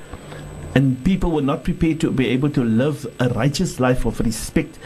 and 0.74 1.04
people 1.04 1.30
were 1.30 1.42
not 1.42 1.64
prepared 1.64 2.00
to 2.00 2.10
be 2.10 2.28
able 2.28 2.50
to 2.50 2.64
live 2.64 3.06
a 3.20 3.28
righteous 3.28 3.78
life 3.78 4.06
of 4.06 4.18
respect 4.20 4.78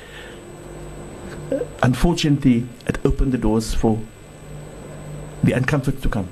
uh, 1.52 1.60
unfortunately 1.82 2.66
it 2.86 2.98
opened 3.04 3.32
the 3.32 3.38
doors 3.38 3.72
for 3.72 4.00
the 5.44 5.52
uncomfort 5.52 6.02
to 6.02 6.08
come 6.08 6.28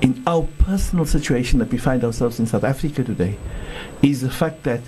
in 0.00 0.22
our 0.26 0.46
personal 0.58 1.04
situation 1.04 1.58
that 1.58 1.70
we 1.70 1.78
find 1.78 2.04
ourselves 2.04 2.40
in 2.40 2.46
South 2.46 2.64
Africa 2.64 3.04
today 3.04 3.36
is 4.02 4.20
the 4.20 4.30
fact 4.30 4.62
that 4.62 4.80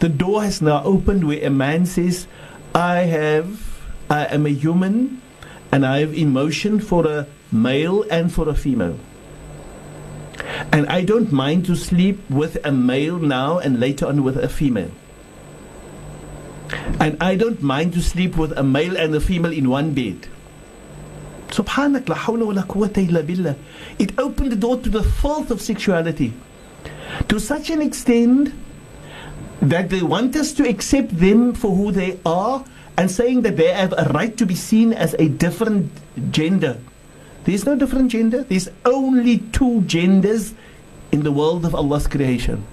the 0.00 0.08
door 0.08 0.42
has 0.42 0.62
now 0.62 0.82
opened 0.84 1.26
where 1.26 1.44
a 1.44 1.50
man 1.50 1.84
says 1.84 2.26
I 2.74 3.00
have 3.00 3.80
I 4.08 4.26
am 4.26 4.46
a 4.46 4.50
human 4.50 5.22
and 5.72 5.86
I 5.86 6.00
have 6.00 6.14
emotion 6.14 6.80
for 6.80 7.06
a 7.06 7.26
male 7.52 8.02
and 8.10 8.32
for 8.32 8.48
a 8.48 8.54
female. 8.54 8.98
And 10.72 10.86
I 10.86 11.02
don't 11.02 11.32
mind 11.32 11.66
to 11.66 11.76
sleep 11.76 12.18
with 12.30 12.58
a 12.64 12.72
male 12.72 13.18
now 13.18 13.58
and 13.58 13.80
later 13.80 14.06
on 14.06 14.22
with 14.22 14.36
a 14.36 14.48
female. 14.48 14.90
And 17.00 17.20
I 17.20 17.34
don't 17.34 17.62
mind 17.62 17.92
to 17.94 18.02
sleep 18.02 18.36
with 18.36 18.52
a 18.56 18.62
male 18.62 18.96
and 18.96 19.14
a 19.14 19.20
female 19.20 19.52
in 19.52 19.68
one 19.68 19.92
bed. 19.94 20.28
Subhanak 21.48 22.08
la 22.08 22.16
hawla 22.16 22.46
wa 22.46 22.52
la 22.52 22.62
quwwata 22.62 23.08
illa 23.08 23.22
billah. 23.22 23.56
It 23.98 24.18
opened 24.18 24.52
the 24.52 24.56
door 24.56 24.76
to 24.78 24.88
the 24.88 25.02
filth 25.02 25.50
of 25.50 25.60
sexuality. 25.60 26.32
To 27.28 27.40
such 27.40 27.70
an 27.70 27.82
extent 27.82 28.52
that 29.60 29.90
they 29.90 30.02
want 30.02 30.34
us 30.36 30.52
to 30.52 30.68
accept 30.68 31.16
them 31.16 31.54
for 31.54 31.74
who 31.74 31.92
they 31.92 32.18
are 32.24 32.64
and 32.96 33.10
saying 33.10 33.42
that 33.42 33.56
they 33.56 33.68
have 33.68 33.92
a 33.96 34.10
right 34.12 34.36
to 34.36 34.46
be 34.46 34.54
seen 34.54 34.92
as 34.92 35.14
a 35.14 35.28
different 35.28 35.90
gender. 36.30 36.78
There's 37.44 37.64
no 37.64 37.76
different 37.76 38.10
gender. 38.10 38.42
There's 38.42 38.68
only 38.84 39.38
two 39.38 39.82
genders 39.82 40.54
in 41.12 41.22
the 41.22 41.32
world 41.32 41.64
of 41.64 41.74
Allah's 41.74 42.06
creation. 42.06 42.64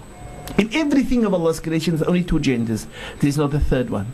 In 0.58 0.74
everything 0.74 1.25
of 1.25 1.34
Allah's 1.34 1.60
creation, 1.60 1.96
there's 1.96 2.08
only 2.08 2.24
two 2.24 2.39
genders. 2.39 2.88
There's 3.20 3.38
not 3.38 3.53
a 3.53 3.60
third 3.60 3.89
one. 3.89 4.08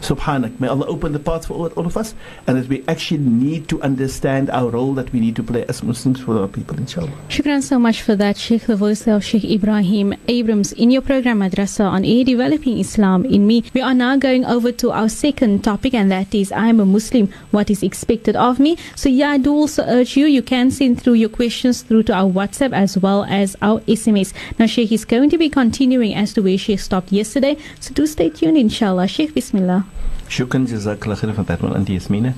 Subhanak. 0.00 0.58
May 0.60 0.68
Allah 0.68 0.86
open 0.86 1.12
the 1.12 1.18
path 1.18 1.46
for 1.46 1.54
all, 1.54 1.66
all, 1.68 1.86
of 1.86 1.96
us 1.96 2.14
and 2.46 2.56
that 2.56 2.68
we 2.68 2.84
actually 2.88 3.18
need 3.18 3.68
to 3.68 3.80
understand 3.82 4.50
our 4.50 4.70
role 4.70 4.94
that 4.94 5.12
we 5.12 5.20
need 5.20 5.36
to 5.36 5.42
play 5.42 5.64
as 5.66 5.82
Muslims 5.82 6.20
for 6.20 6.38
our 6.38 6.48
people, 6.48 6.76
inshallah. 6.76 7.12
Shukran 7.28 7.62
so 7.62 7.78
much 7.78 8.02
for 8.02 8.16
that, 8.16 8.36
Sheikh, 8.36 8.66
the 8.66 8.76
voice 8.76 9.06
of 9.06 9.24
Sheikh 9.24 9.44
Ebrahim 9.44 10.16
Abrahams 10.28 10.72
in 10.72 10.90
your 10.90 11.02
program 11.02 11.40
Madrasa 11.40 11.84
on 11.88 12.04
Air 12.04 12.24
Developing 12.24 12.78
Islam 12.78 13.24
in 13.24 13.46
Me. 13.46 13.64
We 13.74 13.80
are 13.80 13.94
now 13.94 14.16
going 14.16 14.44
over 14.44 14.72
to 14.72 14.90
our 14.90 15.08
second 15.08 15.64
topic 15.64 15.94
and 15.94 16.10
that 16.10 16.34
is 16.34 16.52
I 16.52 16.68
am 16.68 16.80
a 16.80 16.86
Muslim, 16.86 17.32
what 17.50 17.70
is 17.70 17.82
expected 17.82 18.36
of 18.36 18.58
me. 18.58 18.76
So 18.94 19.08
yeah, 19.08 19.30
I 19.30 19.38
do 19.38 19.52
also 19.52 19.84
urge 19.86 20.16
you, 20.16 20.26
you 20.26 20.42
can 20.42 20.70
send 20.70 21.00
through 21.00 21.14
your 21.14 21.30
questions 21.30 21.82
through 21.82 22.04
to 22.04 22.14
our 22.14 22.30
WhatsApp 22.30 22.72
as 22.72 22.98
well 22.98 23.24
as 23.24 23.56
our 23.62 23.80
SMS. 23.80 24.32
Now 24.58 24.66
Sheikh 24.66 24.92
is 24.92 25.04
going 25.04 25.30
to 25.30 25.38
be 25.38 25.48
continuing 25.48 26.14
as 26.14 26.32
to 26.34 26.42
where 26.42 26.58
Sheikh 26.58 26.80
stopped 26.80 27.12
yesterday. 27.12 27.56
So 27.80 27.94
do 27.94 28.06
stay 28.06 28.30
tuned 28.30 28.58
inshallah. 28.58 29.08
Sheikh, 29.08 29.34
Bismillah. 29.34 29.85
Shukran 30.28 30.66
Jazakallah 30.66 31.16
khair 31.16 31.34
for 31.34 31.42
that 31.44 31.62
one, 31.62 31.74
Auntie 31.74 31.96
Yasmina. 31.96 32.34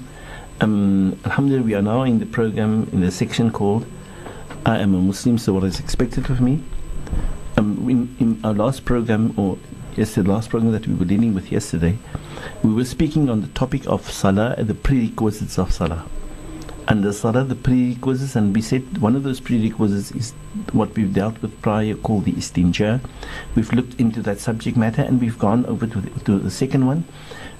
Um, 0.60 1.18
Alhamdulillah, 1.24 1.64
we 1.64 1.74
are 1.74 1.82
now 1.82 2.02
in 2.02 2.18
the 2.18 2.26
program 2.26 2.88
in 2.92 3.00
the 3.00 3.10
section 3.10 3.50
called 3.50 3.86
I 4.66 4.78
am 4.78 4.94
a 4.94 4.98
Muslim, 4.98 5.38
so 5.38 5.54
what 5.54 5.64
is 5.64 5.80
expected 5.80 6.28
of 6.30 6.40
me? 6.40 6.62
Um, 7.56 7.88
in, 7.88 8.16
in 8.18 8.40
our 8.44 8.52
last 8.52 8.84
program, 8.84 9.32
or 9.38 9.58
yes, 9.96 10.14
the 10.14 10.22
last 10.22 10.50
program 10.50 10.72
that 10.72 10.86
we 10.86 10.94
were 10.94 11.04
dealing 11.04 11.32
with 11.32 11.50
yesterday, 11.50 11.96
we 12.62 12.72
were 12.72 12.84
speaking 12.84 13.30
on 13.30 13.40
the 13.40 13.48
topic 13.48 13.86
of 13.86 14.10
Salah 14.10 14.54
and 14.58 14.68
the 14.68 14.74
prerequisites 14.74 15.58
of 15.58 15.72
Salah. 15.72 16.04
And 16.88 17.04
the 17.04 17.12
Salah, 17.12 17.44
the 17.44 17.54
prerequisites, 17.54 18.34
and 18.34 18.54
we 18.54 18.62
said 18.62 18.98
one 18.98 19.14
of 19.14 19.22
those 19.22 19.40
prerequisites 19.40 20.10
is 20.12 20.32
what 20.72 20.96
we've 20.96 21.12
dealt 21.12 21.40
with 21.42 21.60
prior 21.60 21.94
called 21.94 22.24
the 22.24 22.32
istinja. 22.32 23.00
We've 23.54 23.72
looked 23.72 24.00
into 24.00 24.22
that 24.22 24.40
subject 24.40 24.76
matter 24.76 25.02
and 25.02 25.20
we've 25.20 25.38
gone 25.38 25.66
over 25.66 25.86
to 25.86 26.00
the, 26.00 26.20
to 26.20 26.38
the 26.38 26.50
second 26.50 26.86
one 26.86 27.04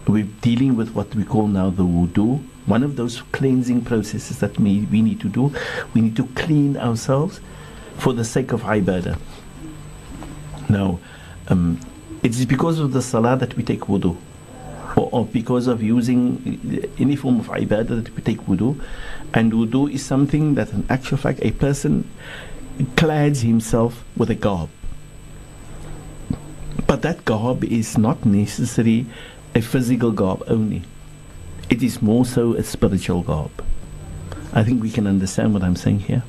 we're 0.09 0.25
dealing 0.41 0.77
with 0.77 0.95
what 0.95 1.15
we 1.15 1.25
call 1.25 1.47
now 1.47 1.71
the 1.71 1.85
wudu. 1.85 2.43
One 2.67 2.83
of 2.83 2.97
those 2.97 3.23
cleansing 3.33 3.83
processes 3.85 4.41
that 4.41 4.59
we, 4.59 4.81
we 4.87 5.03
need 5.03 5.21
to 5.21 5.29
do. 5.29 5.53
We 5.95 6.01
need 6.01 6.17
to 6.17 6.27
clean 6.29 6.77
ourselves 6.77 7.41
for 7.97 8.13
the 8.13 8.25
sake 8.25 8.53
of 8.53 8.63
ibadah. 8.63 9.19
Now, 10.69 10.99
um, 11.49 11.79
it 12.23 12.33
is 12.33 12.47
because 12.47 12.79
of 12.79 12.93
the 12.93 13.03
salah 13.03 13.37
that 13.37 13.55
we 13.57 13.63
take 13.63 13.81
wudu. 13.81 14.17
Or, 14.97 15.09
or, 15.13 15.27
because 15.27 15.67
of 15.67 15.83
using 15.83 16.91
any 16.99 17.15
form 17.15 17.41
of 17.41 17.49
ibadah 17.49 18.05
that 18.05 18.17
we 18.17 18.23
take 18.23 18.41
wudu. 18.47 18.83
And 19.35 19.53
wudu 19.53 19.93
is 19.93 20.05
something 20.05 20.55
that, 20.55 20.73
in 20.73 20.87
actual 20.89 21.19
fact, 21.19 21.41
a 21.43 21.51
person 21.53 22.09
clads 22.97 23.43
himself 23.43 24.05
with 24.17 24.31
a 24.31 24.35
garb. 24.35 24.71
But 26.87 27.03
that 27.03 27.25
garb 27.25 27.65
is 27.65 27.99
not 27.99 28.25
necessary 28.25 29.07
a 29.55 29.61
physical 29.61 30.11
garb 30.11 30.43
only. 30.47 30.83
It 31.69 31.83
is 31.83 32.01
more 32.01 32.25
so 32.25 32.55
a 32.55 32.63
spiritual 32.63 33.23
garb. 33.23 33.51
I 34.55 34.65
think 34.65 34.83
we 34.83 34.91
can 34.91 35.07
understand 35.07 35.53
what 35.53 35.63
I'm 35.63 35.77
saying 35.77 36.01
here. 36.01 36.23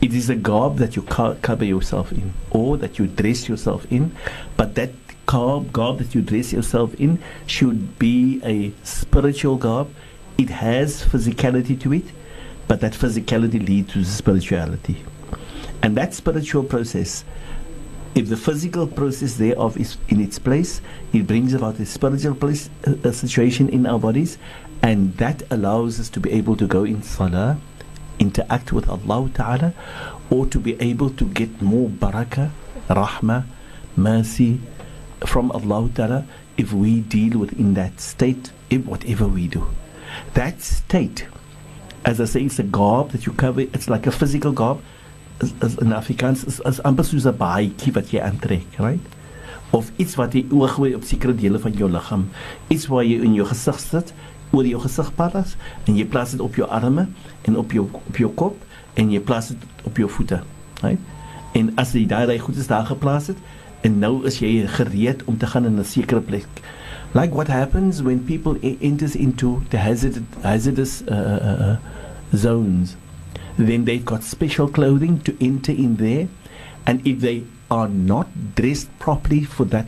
It 0.00 0.14
is 0.14 0.30
a 0.30 0.36
garb 0.36 0.78
that 0.78 0.96
you 0.96 1.02
cover 1.02 1.64
yourself 1.64 2.12
in, 2.12 2.32
or 2.50 2.78
that 2.78 2.98
you 2.98 3.06
dress 3.06 3.48
yourself 3.48 3.86
in, 3.92 4.12
but 4.56 4.74
that 4.76 4.90
garb, 5.30 5.72
garb 5.72 5.98
that 5.98 6.12
you 6.12 6.22
dress 6.22 6.52
yourself 6.52 6.92
in 6.94 7.16
should 7.46 7.96
be 8.00 8.40
a 8.42 8.72
spiritual 8.84 9.56
garb. 9.56 9.88
It 10.36 10.50
has 10.50 11.04
physicality 11.04 11.80
to 11.82 11.92
it, 11.92 12.06
but 12.66 12.80
that 12.80 12.94
physicality 12.94 13.64
leads 13.64 13.92
to 13.92 14.04
spirituality. 14.04 15.04
And 15.84 15.96
that 15.96 16.14
spiritual 16.14 16.64
process 16.64 17.24
if 18.12 18.28
the 18.28 18.36
physical 18.36 18.88
process 18.88 19.34
thereof 19.36 19.76
is 19.76 19.96
in 20.08 20.20
its 20.20 20.36
place, 20.36 20.80
it 21.12 21.28
brings 21.28 21.54
about 21.54 21.78
a 21.78 21.86
spiritual 21.86 22.34
place, 22.34 22.68
a, 22.82 22.90
a 23.04 23.12
situation 23.12 23.68
in 23.68 23.86
our 23.86 24.00
bodies, 24.00 24.36
and 24.82 25.16
that 25.18 25.44
allows 25.52 26.00
us 26.00 26.08
to 26.10 26.18
be 26.18 26.32
able 26.32 26.56
to 26.56 26.66
go 26.66 26.82
in 26.82 27.02
salah, 27.04 27.56
interact 28.18 28.72
with 28.72 28.88
Allah 28.88 29.30
Ta'ala, 29.32 29.74
or 30.28 30.44
to 30.46 30.58
be 30.58 30.74
able 30.80 31.10
to 31.10 31.24
get 31.24 31.62
more 31.62 31.88
barakah, 31.88 32.50
rahmah, 32.88 33.46
mercy 33.94 34.58
from 35.26 35.50
Allah 35.52 35.88
Ta'ala 35.94 36.24
if 36.56 36.72
we 36.72 37.00
deal 37.00 37.38
within 37.38 37.74
that 37.74 38.00
state, 38.00 38.52
in 38.70 38.84
whatever 38.86 39.26
we 39.26 39.48
do. 39.48 39.66
That 40.34 40.60
state, 40.60 41.26
as 42.04 42.20
I 42.20 42.24
say, 42.24 42.42
it's 42.42 42.58
a 42.58 42.62
garb 42.62 43.10
that 43.10 43.26
you 43.26 43.32
cover, 43.32 43.62
it's 43.62 43.88
like 43.88 44.06
a 44.06 44.12
physical 44.12 44.52
garb 44.52 44.80
is 45.42 45.78
in 45.78 45.88
Afrikaans 45.88 46.46
is, 46.46 46.60
is 46.60 46.80
amper 46.84 47.04
soos 47.04 47.26
'n 47.26 47.36
baadjie 47.36 47.92
wat 47.96 48.10
jy 48.12 48.20
aantrek, 48.20 48.66
right? 48.78 49.00
Of 49.72 49.90
iets 49.96 50.16
wat 50.20 50.34
jy 50.34 50.44
oorgooi 50.50 50.94
op 50.94 51.04
sekere 51.04 51.34
dele 51.34 51.58
van 51.58 51.72
jou 51.72 51.88
liggaam, 51.90 52.28
iets 52.68 52.86
waar 52.86 53.04
jy 53.04 53.22
in 53.24 53.34
jou 53.34 53.46
gesig 53.48 53.80
sit, 53.80 54.12
oor 54.52 54.66
jou 54.66 54.80
gesig 54.80 55.14
pas 55.14 55.56
en 55.86 55.96
jy 55.96 56.04
plaas 56.04 56.30
dit 56.30 56.40
op 56.40 56.54
jou 56.54 56.68
arme 56.68 57.08
en 57.46 57.56
op 57.56 57.72
jou 57.72 57.88
op 57.92 58.16
jou 58.16 58.30
kop 58.34 58.56
en 58.94 59.10
jy 59.10 59.20
plaas 59.20 59.48
dit 59.48 59.58
op 59.84 59.96
jou 59.96 60.08
voete, 60.10 60.42
right? 60.82 61.00
En 61.54 61.72
as 61.76 61.92
jy 61.92 62.06
daai 62.06 62.38
goed 62.38 62.56
is 62.56 62.66
daar 62.66 62.86
geplaas 62.86 63.26
het 63.26 63.38
en 63.82 63.98
nou 63.98 64.26
is 64.26 64.38
jy 64.40 64.66
gereed 64.66 65.24
om 65.24 65.36
te 65.38 65.46
gaan 65.46 65.66
in 65.66 65.78
'n 65.78 65.84
sekere 65.84 66.20
plek. 66.20 66.48
Like 67.12 67.34
what 67.34 67.48
happens 67.48 68.02
when 68.02 68.24
people 68.24 68.56
enters 68.62 69.14
into 69.16 69.62
the 69.70 69.78
hazard, 69.78 70.22
hazardous 70.42 71.02
uh, 71.08 71.14
uh, 71.14 71.70
uh, 71.70 71.76
zones 72.36 72.96
then 73.66 73.84
they've 73.84 74.04
got 74.04 74.22
special 74.22 74.68
clothing 74.68 75.20
to 75.20 75.36
enter 75.44 75.72
in 75.72 75.96
there. 75.96 76.28
And 76.86 77.06
if 77.06 77.20
they 77.20 77.44
are 77.70 77.88
not 77.88 78.54
dressed 78.54 78.96
properly 78.98 79.44
for 79.44 79.64
that 79.66 79.86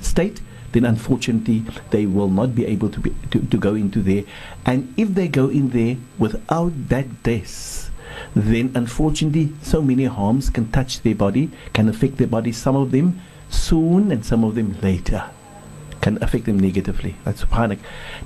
state, 0.00 0.40
then 0.72 0.84
unfortunately 0.84 1.64
they 1.90 2.06
will 2.06 2.28
not 2.28 2.54
be 2.54 2.66
able 2.66 2.88
to, 2.90 3.00
be, 3.00 3.14
to, 3.30 3.40
to 3.40 3.56
go 3.56 3.74
into 3.74 4.02
there. 4.02 4.24
And 4.66 4.92
if 4.96 5.14
they 5.14 5.28
go 5.28 5.48
in 5.48 5.70
there 5.70 5.96
without 6.18 6.72
that 6.88 7.22
dress, 7.22 7.90
then 8.34 8.72
unfortunately 8.74 9.52
so 9.62 9.80
many 9.80 10.04
harms 10.04 10.50
can 10.50 10.70
touch 10.70 11.00
their 11.00 11.14
body, 11.14 11.50
can 11.72 11.88
affect 11.88 12.18
their 12.18 12.26
body, 12.26 12.52
some 12.52 12.76
of 12.76 12.90
them 12.90 13.20
soon 13.54 14.10
and 14.10 14.24
some 14.24 14.44
of 14.44 14.54
them 14.54 14.76
later 14.82 15.24
can 16.00 16.22
affect 16.22 16.44
them 16.44 16.60
negatively. 16.60 17.16
That's 17.24 17.44
subhanak. 17.44 17.78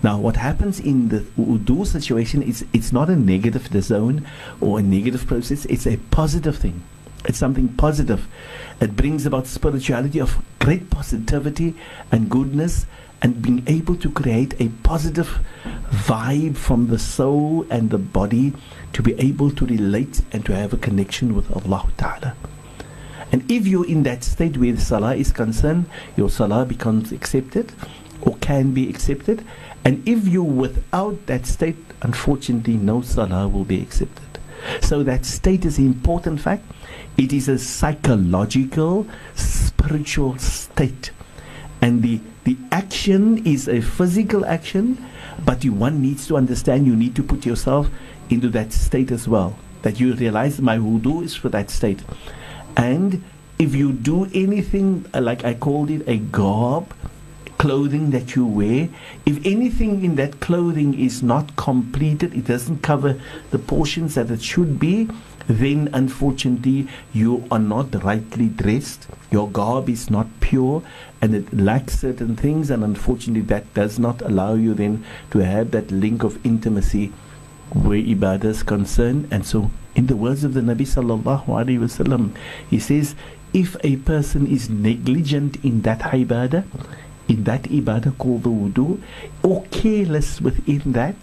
Now, 0.02 0.18
what 0.18 0.36
happens 0.36 0.80
in 0.80 1.10
the 1.10 1.20
wudu 1.38 1.86
situation 1.86 2.42
is 2.42 2.64
it's 2.72 2.92
not 2.92 3.08
a 3.08 3.14
negative 3.14 3.68
zone 3.82 4.26
or 4.60 4.80
a 4.80 4.82
negative 4.82 5.26
process, 5.26 5.64
it's 5.66 5.86
a 5.86 5.96
positive 6.10 6.58
thing. 6.58 6.82
It's 7.24 7.38
something 7.38 7.68
positive. 7.68 8.26
It 8.80 8.96
brings 8.96 9.26
about 9.26 9.46
spirituality 9.46 10.20
of 10.20 10.42
great 10.58 10.90
positivity 10.90 11.74
and 12.10 12.30
goodness 12.30 12.86
and 13.22 13.42
being 13.42 13.62
able 13.66 13.96
to 13.96 14.10
create 14.10 14.60
a 14.60 14.68
positive 14.82 15.38
vibe 15.90 16.56
from 16.56 16.88
the 16.88 16.98
soul 16.98 17.66
and 17.70 17.90
the 17.90 17.98
body 17.98 18.52
to 18.92 19.02
be 19.02 19.14
able 19.20 19.50
to 19.50 19.66
relate 19.66 20.22
and 20.32 20.44
to 20.46 20.54
have 20.54 20.72
a 20.72 20.76
connection 20.76 21.34
with 21.34 21.50
Allah 21.50 21.88
Ta'ala. 21.96 22.34
And 23.32 23.50
if 23.50 23.66
you're 23.66 23.86
in 23.86 24.02
that 24.04 24.24
state 24.24 24.56
where 24.56 24.72
the 24.72 24.80
salah 24.80 25.14
is 25.14 25.32
concerned, 25.32 25.86
your 26.16 26.30
salah 26.30 26.64
becomes 26.64 27.12
accepted 27.12 27.72
or 28.22 28.36
can 28.38 28.72
be 28.72 28.88
accepted. 28.88 29.44
And 29.84 30.06
if 30.08 30.26
you're 30.26 30.42
without 30.42 31.26
that 31.26 31.46
state, 31.46 31.76
unfortunately, 32.02 32.76
no 32.76 33.02
salah 33.02 33.48
will 33.48 33.64
be 33.64 33.80
accepted. 33.80 34.38
So 34.80 35.02
that 35.04 35.24
state 35.24 35.64
is 35.64 35.78
an 35.78 35.86
important 35.86 36.40
fact. 36.40 36.64
It 37.16 37.32
is 37.32 37.48
a 37.48 37.58
psychological, 37.58 39.06
spiritual 39.34 40.38
state. 40.38 41.10
And 41.80 42.02
the, 42.02 42.20
the 42.44 42.56
action 42.72 43.46
is 43.46 43.68
a 43.68 43.80
physical 43.80 44.44
action, 44.44 45.04
but 45.44 45.64
you, 45.64 45.72
one 45.72 46.02
needs 46.02 46.26
to 46.28 46.36
understand 46.36 46.86
you 46.86 46.96
need 46.96 47.14
to 47.16 47.22
put 47.22 47.46
yourself 47.46 47.88
into 48.30 48.48
that 48.50 48.72
state 48.72 49.10
as 49.10 49.28
well. 49.28 49.56
That 49.82 50.00
you 50.00 50.14
realize 50.14 50.60
my 50.60 50.76
wudu 50.78 51.24
is 51.24 51.34
for 51.34 51.48
that 51.50 51.70
state. 51.70 52.02
And 52.78 53.24
if 53.58 53.74
you 53.74 53.92
do 53.92 54.26
anything, 54.32 55.04
uh, 55.12 55.20
like 55.20 55.44
I 55.44 55.54
called 55.54 55.90
it, 55.90 56.08
a 56.08 56.18
garb, 56.18 56.94
clothing 57.58 58.12
that 58.12 58.36
you 58.36 58.46
wear, 58.46 58.88
if 59.26 59.44
anything 59.44 60.04
in 60.04 60.14
that 60.14 60.38
clothing 60.38 60.94
is 60.98 61.24
not 61.24 61.56
completed, 61.56 62.32
it 62.34 62.44
doesn't 62.44 62.82
cover 62.82 63.20
the 63.50 63.58
portions 63.58 64.14
that 64.14 64.30
it 64.30 64.40
should 64.40 64.78
be, 64.78 65.08
then 65.48 65.88
unfortunately 65.92 66.86
you 67.12 67.44
are 67.50 67.58
not 67.58 68.04
rightly 68.04 68.46
dressed. 68.46 69.08
Your 69.32 69.48
garb 69.50 69.88
is 69.88 70.08
not 70.08 70.28
pure 70.38 70.84
and 71.20 71.34
it 71.34 71.52
lacks 71.52 71.98
certain 71.98 72.36
things, 72.36 72.70
and 72.70 72.84
unfortunately 72.84 73.42
that 73.42 73.74
does 73.74 73.98
not 73.98 74.22
allow 74.22 74.54
you 74.54 74.72
then 74.72 75.04
to 75.32 75.40
have 75.40 75.72
that 75.72 75.90
link 75.90 76.22
of 76.22 76.38
intimacy 76.46 77.12
where 77.72 77.98
ibadah 77.98 78.44
is 78.44 78.62
concerned. 78.62 79.28
And 79.30 79.46
so, 79.46 79.70
in 79.94 80.06
the 80.06 80.16
words 80.16 80.44
of 80.44 80.54
the 80.54 80.60
Nabi 80.60 80.86
sallallahu 80.86 81.46
alaihi 81.46 81.78
wasallam, 81.78 82.36
he 82.68 82.78
says, 82.78 83.14
if 83.52 83.76
a 83.82 83.96
person 83.96 84.46
is 84.46 84.68
negligent 84.68 85.56
in 85.64 85.82
that 85.82 86.00
ibadah, 86.00 86.64
in 87.28 87.44
that 87.44 87.64
ibadah 87.64 88.16
called 88.18 88.42
the 88.42 88.50
wudu, 88.50 89.00
or 89.42 89.64
careless 89.70 90.40
within 90.40 90.92
that, 90.92 91.14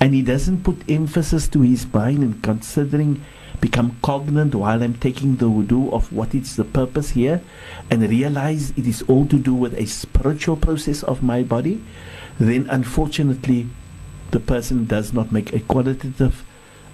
and 0.00 0.14
he 0.14 0.22
doesn't 0.22 0.62
put 0.62 0.88
emphasis 0.88 1.48
to 1.48 1.60
his 1.62 1.86
mind 1.92 2.18
and 2.18 2.42
considering, 2.42 3.24
become 3.60 3.98
cognizant 4.02 4.54
while 4.54 4.82
I'm 4.82 4.94
taking 4.94 5.36
the 5.36 5.50
wudu 5.50 5.92
of 5.92 6.12
what 6.12 6.34
is 6.34 6.56
the 6.56 6.64
purpose 6.64 7.10
here, 7.10 7.42
and 7.90 8.08
realize 8.08 8.70
it 8.76 8.86
is 8.86 9.02
all 9.02 9.26
to 9.26 9.38
do 9.38 9.54
with 9.54 9.74
a 9.74 9.86
spiritual 9.86 10.56
process 10.56 11.02
of 11.02 11.22
my 11.22 11.42
body, 11.42 11.82
then 12.38 12.68
unfortunately 12.70 13.68
the 14.30 14.40
person 14.40 14.86
does 14.86 15.12
not 15.12 15.32
make 15.32 15.52
a 15.52 15.60
qualitative 15.60 16.44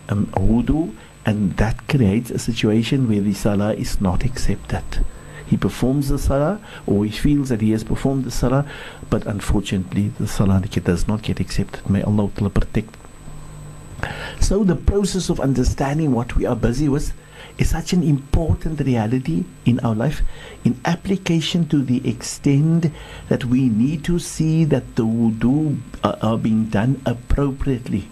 um, 0.08 0.26
wudu, 0.26 0.94
and 1.26 1.56
that 1.56 1.88
creates 1.88 2.30
a 2.30 2.38
situation 2.38 3.08
where 3.08 3.20
the 3.20 3.34
salah 3.34 3.74
is 3.74 4.00
not 4.00 4.24
accepted. 4.24 5.04
He 5.46 5.56
performs 5.56 6.08
the 6.08 6.18
salah, 6.18 6.60
or 6.86 7.04
he 7.04 7.10
feels 7.10 7.48
that 7.50 7.60
he 7.60 7.72
has 7.72 7.84
performed 7.84 8.24
the 8.24 8.30
salah, 8.30 8.66
but 9.10 9.26
unfortunately 9.26 10.08
the 10.18 10.26
salah 10.26 10.60
does 10.60 11.06
not 11.06 11.22
get 11.22 11.40
accepted. 11.40 11.88
May 11.88 12.02
Allah 12.02 12.28
protect. 12.28 12.96
So 14.40 14.64
the 14.64 14.76
process 14.76 15.28
of 15.30 15.40
understanding 15.40 16.12
what 16.12 16.36
we 16.36 16.44
are 16.46 16.56
busy 16.56 16.88
with 16.88 17.12
is 17.58 17.70
such 17.70 17.92
an 17.92 18.02
important 18.02 18.80
reality 18.80 19.44
in 19.64 19.78
our 19.80 19.94
life 19.94 20.22
in 20.64 20.80
application 20.84 21.68
to 21.68 21.82
the 21.82 22.08
extent 22.08 22.90
that 23.28 23.44
we 23.44 23.68
need 23.68 24.04
to 24.04 24.18
see 24.18 24.64
that 24.64 24.96
the 24.96 25.04
wudu 25.04 25.78
uh, 26.02 26.08
are, 26.08 26.32
are 26.32 26.38
being 26.38 26.66
done 26.66 27.00
appropriately 27.06 28.08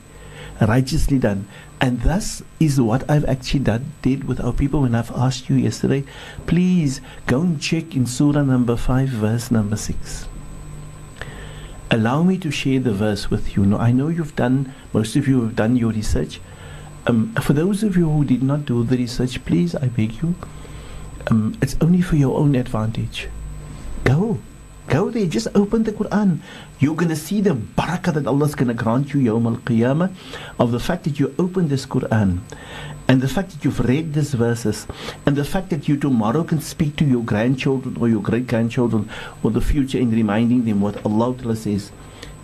righteously 0.60 1.18
done 1.18 1.46
and 1.82 2.02
thus 2.02 2.44
is 2.60 2.80
what 2.80 3.02
I've 3.10 3.24
actually 3.24 3.64
done, 3.64 3.92
did 4.02 4.22
with 4.22 4.40
our 4.40 4.52
people 4.52 4.82
when 4.82 4.94
I've 4.94 5.10
asked 5.10 5.48
you 5.48 5.56
yesterday. 5.56 6.04
Please 6.46 7.00
go 7.26 7.40
and 7.40 7.60
check 7.60 7.96
in 7.96 8.06
Surah 8.06 8.44
number 8.44 8.76
5, 8.76 9.08
verse 9.08 9.50
number 9.50 9.76
6. 9.76 10.28
Allow 11.90 12.22
me 12.22 12.38
to 12.38 12.52
share 12.52 12.78
the 12.78 12.92
verse 12.92 13.30
with 13.30 13.56
you. 13.56 13.66
Now, 13.66 13.78
I 13.78 13.90
know 13.90 14.06
you've 14.06 14.36
done, 14.36 14.72
most 14.92 15.16
of 15.16 15.26
you 15.26 15.42
have 15.42 15.56
done 15.56 15.74
your 15.74 15.90
research. 15.90 16.40
Um, 17.06 17.34
for 17.42 17.52
those 17.52 17.82
of 17.82 17.96
you 17.96 18.08
who 18.08 18.24
did 18.24 18.42
not 18.42 18.64
do 18.64 18.84
the 18.84 18.96
research, 18.96 19.44
please, 19.44 19.74
I 19.74 19.88
beg 19.88 20.22
you, 20.22 20.34
um, 21.28 21.56
it's 21.60 21.76
only 21.80 22.00
for 22.00 22.16
your 22.16 22.38
own 22.38 22.54
advantage. 22.54 23.28
Go. 24.04 24.38
Go 24.88 25.10
there, 25.10 25.26
just 25.26 25.48
open 25.54 25.84
the 25.84 25.92
Quran. 25.92 26.38
You're 26.78 26.96
going 26.96 27.08
to 27.08 27.16
see 27.16 27.40
the 27.40 27.54
barakah 27.54 28.14
that 28.14 28.26
Allah 28.26 28.46
is 28.46 28.54
going 28.54 28.68
to 28.68 28.74
grant 28.74 29.14
you 29.14 29.20
Yawm 29.20 29.46
al 29.46 29.56
Qiyamah 29.58 30.12
of 30.58 30.72
the 30.72 30.80
fact 30.80 31.04
that 31.04 31.18
you 31.18 31.34
open 31.38 31.68
this 31.68 31.86
Quran 31.86 32.40
and 33.08 33.20
the 33.20 33.28
fact 33.28 33.50
that 33.50 33.64
you've 33.64 33.80
read 33.80 34.12
these 34.12 34.34
verses 34.34 34.86
and 35.24 35.36
the 35.36 35.44
fact 35.44 35.70
that 35.70 35.88
you 35.88 35.96
tomorrow 35.96 36.44
can 36.44 36.60
speak 36.60 36.96
to 36.96 37.04
your 37.04 37.22
grandchildren 37.22 37.96
or 38.00 38.08
your 38.08 38.22
great 38.22 38.46
grandchildren 38.46 39.08
or 39.42 39.50
the 39.50 39.60
future 39.60 39.98
in 39.98 40.10
reminding 40.10 40.64
them 40.64 40.80
what 40.80 41.04
Allah 41.06 41.56
says. 41.56 41.92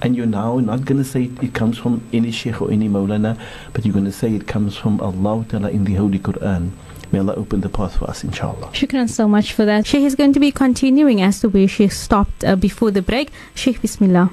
And 0.00 0.14
you're 0.16 0.26
now 0.26 0.58
not 0.58 0.84
going 0.84 0.98
to 0.98 1.04
say 1.04 1.24
it, 1.24 1.42
it, 1.42 1.54
comes 1.54 1.76
from 1.76 2.02
any 2.12 2.30
sheikh 2.30 2.62
or 2.62 2.70
any 2.70 2.88
maulana, 2.88 3.38
but 3.72 3.84
you're 3.84 3.92
going 3.92 4.04
to 4.04 4.12
say 4.12 4.32
it 4.32 4.46
comes 4.46 4.76
from 4.76 5.00
Allah 5.00 5.44
Ta'ala 5.48 5.70
in 5.70 5.84
the 5.84 5.94
Holy 5.94 6.18
Quran. 6.18 6.70
May 7.10 7.20
Allah 7.20 7.34
open 7.34 7.62
the 7.62 7.68
path 7.68 7.96
for 7.96 8.08
us, 8.08 8.22
inshallah. 8.22 8.68
Shukran 8.68 9.08
so 9.08 9.26
much 9.26 9.52
for 9.52 9.64
that. 9.64 9.86
Sheikh 9.86 10.02
is 10.02 10.14
going 10.14 10.32
to 10.34 10.40
be 10.40 10.52
continuing 10.52 11.22
as 11.22 11.40
to 11.40 11.48
where 11.48 11.66
Sheikh 11.66 11.92
stopped 11.92 12.44
uh, 12.44 12.54
before 12.54 12.90
the 12.90 13.02
break. 13.02 13.30
Sheikh, 13.54 13.80
Bismillah. 13.80 14.30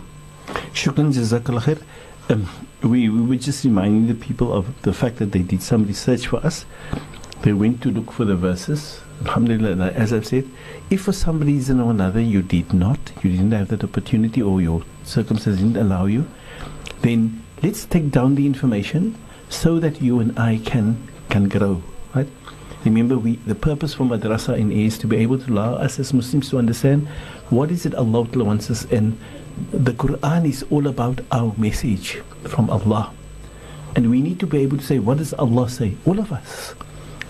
Shukran, 0.73 1.13
Jazakallah 1.13 1.62
khair. 1.62 1.82
Um, 2.30 2.49
we, 2.84 3.10
we 3.10 3.21
were 3.21 3.36
just 3.38 3.63
reminding 3.63 4.08
the 4.08 4.13
people 4.13 4.51
of 4.51 4.82
the 4.82 4.93
fact 4.93 5.17
that 5.17 5.32
they 5.32 5.39
did 5.39 5.63
some 5.63 5.88
research 5.88 6.28
for 6.28 6.38
us. 6.45 6.65
They 7.41 7.54
went 7.54 7.82
to 7.84 7.91
look 7.91 8.12
for 8.12 8.25
the 8.25 8.36
verses. 8.36 8.99
Alhamdulillah, 9.23 9.91
as 9.91 10.12
I've 10.13 10.28
said, 10.28 10.47
if 10.89 11.01
for 11.04 11.12
some 11.12 11.39
reason 11.39 11.80
or 11.80 11.91
another 11.91 12.19
you 12.19 12.41
did 12.41 12.73
not, 12.73 12.99
you 13.23 13.32
didn't 13.32 13.51
have 13.51 13.69
that 13.69 13.84
opportunity 13.84 14.41
or 14.41 14.62
your 14.62 14.84
circumstances 15.04 15.62
didn't 15.62 15.78
allow 15.78 16.06
you, 16.06 16.28
then 17.01 17.41
let's 17.63 17.86
take 17.86 18.12
down 18.12 18.36
the 18.36 18.45
information 18.45 19.15
so 19.49 19.80
that 19.80 20.01
you 20.01 20.19
and 20.19 20.38
I 20.38 20.58
can 20.58 21.08
can 21.30 21.49
grow, 21.49 21.82
right? 22.13 22.28
Remember, 22.84 23.17
we 23.17 23.38
the 23.47 23.56
purpose 23.56 23.93
for 23.93 24.04
madrasa 24.04 24.58
in 24.58 24.71
is 24.71 24.97
to 24.99 25.08
be 25.08 25.17
able 25.17 25.39
to 25.39 25.51
allow 25.51 25.75
us 25.75 25.97
as 25.99 26.13
Muslims 26.13 26.49
to 26.49 26.60
understand 26.60 27.08
what 27.49 27.71
is 27.71 27.86
it 27.86 27.95
Allah 27.95 28.23
wants 28.36 28.69
us, 28.69 28.86
and 28.91 29.17
the 29.71 29.93
Quran 29.93 30.45
is 30.45 30.63
all 30.69 30.86
about 30.88 31.21
our 31.32 31.54
message 31.58 32.21
from 32.43 32.69
Allah, 32.69 33.12
and 33.95 34.10
we 34.12 34.21
need 34.21 34.39
to 34.39 34.47
be 34.47 34.60
able 34.60 34.78
to 34.78 34.84
say, 34.84 34.99
what 34.99 35.17
does 35.17 35.34
Allah 35.34 35.69
say? 35.69 35.95
All 36.06 36.19
of 36.19 36.32
us. 36.32 36.75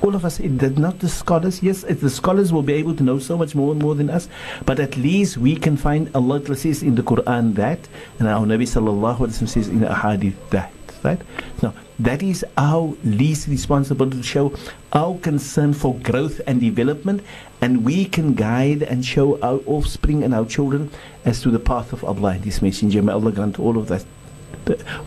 All 0.05 0.13
of 0.13 0.23
us, 0.23 0.39
it 0.39 0.77
not 0.77 0.99
the 0.99 1.09
scholars. 1.09 1.63
Yes, 1.63 1.81
the 1.81 2.11
scholars 2.11 2.53
will 2.53 2.61
be 2.61 2.73
able 2.73 2.95
to 2.95 3.01
know 3.01 3.17
so 3.17 3.35
much 3.35 3.55
more 3.55 3.71
and 3.71 3.81
more 3.81 3.95
than 3.95 4.11
us, 4.11 4.29
but 4.63 4.79
at 4.79 4.95
least 4.95 5.35
we 5.35 5.55
can 5.55 5.77
find 5.77 6.11
Allah 6.13 6.45
says 6.55 6.83
in 6.83 6.93
the 6.93 7.01
Quran 7.01 7.55
that, 7.55 7.79
and 8.19 8.27
our 8.27 8.45
Nabi 8.45 8.69
sallallahu 8.69 9.17
alaihi 9.17 9.33
wasallam 9.33 9.49
says 9.49 9.67
in 9.67 9.79
the 9.79 9.87
Ahadith 9.87 10.35
that. 10.51 10.71
Right? 11.03 11.19
Now, 11.63 11.73
that 11.97 12.21
is 12.21 12.45
our 12.55 12.95
least 13.03 13.47
responsibility 13.47 14.17
to 14.17 14.23
show 14.23 14.53
our 14.93 15.17
concern 15.17 15.73
for 15.73 15.95
growth 15.95 16.39
and 16.45 16.61
development, 16.61 17.23
and 17.59 17.83
we 17.83 18.05
can 18.05 18.35
guide 18.35 18.83
and 18.83 19.03
show 19.03 19.39
our 19.41 19.59
offspring 19.65 20.23
and 20.23 20.35
our 20.35 20.45
children 20.45 20.91
as 21.25 21.41
to 21.41 21.49
the 21.49 21.59
path 21.59 21.93
of 21.93 22.03
Allah 22.03 22.33
and 22.37 22.45
His 22.45 22.61
Messenger. 22.61 23.01
May 23.01 23.13
Allah 23.13 23.31
grant 23.31 23.59
all 23.59 23.75
of 23.75 23.87
that, 23.87 24.05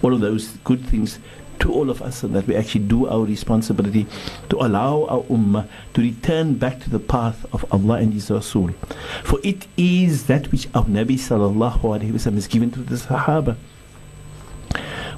all 0.03 0.13
of 0.13 0.21
those 0.21 0.59
good 0.65 0.85
things 0.87 1.21
to 1.61 1.73
all 1.73 1.91
of 1.91 2.03
us, 2.03 2.23
and 2.23 2.35
that 2.35 2.47
we 2.47 2.55
actually 2.57 2.85
do 2.85 3.07
our 3.07 3.25
responsibility 3.25 4.07
to 4.49 4.57
allow 4.59 5.05
our 5.07 5.23
ummah 5.25 5.67
to 5.95 6.01
return 6.01 6.55
back 6.55 6.81
to 6.81 6.91
the 6.91 6.99
path 6.99 7.47
of 7.53 7.65
Allah 7.73 7.95
and 7.95 8.13
His 8.13 8.31
Rasul. 8.31 8.71
For 9.25 9.39
it 9.43 9.67
is 9.77 10.27
that 10.27 10.51
which 10.53 10.69
our 10.75 10.85
Nabi 10.85 11.15
sallallahu 11.17 11.81
alaihi 11.81 12.13
wasallam 12.13 12.35
has 12.35 12.47
given 12.47 12.71
to 12.73 12.81
the 12.81 12.97
Sahaba. 12.97 13.57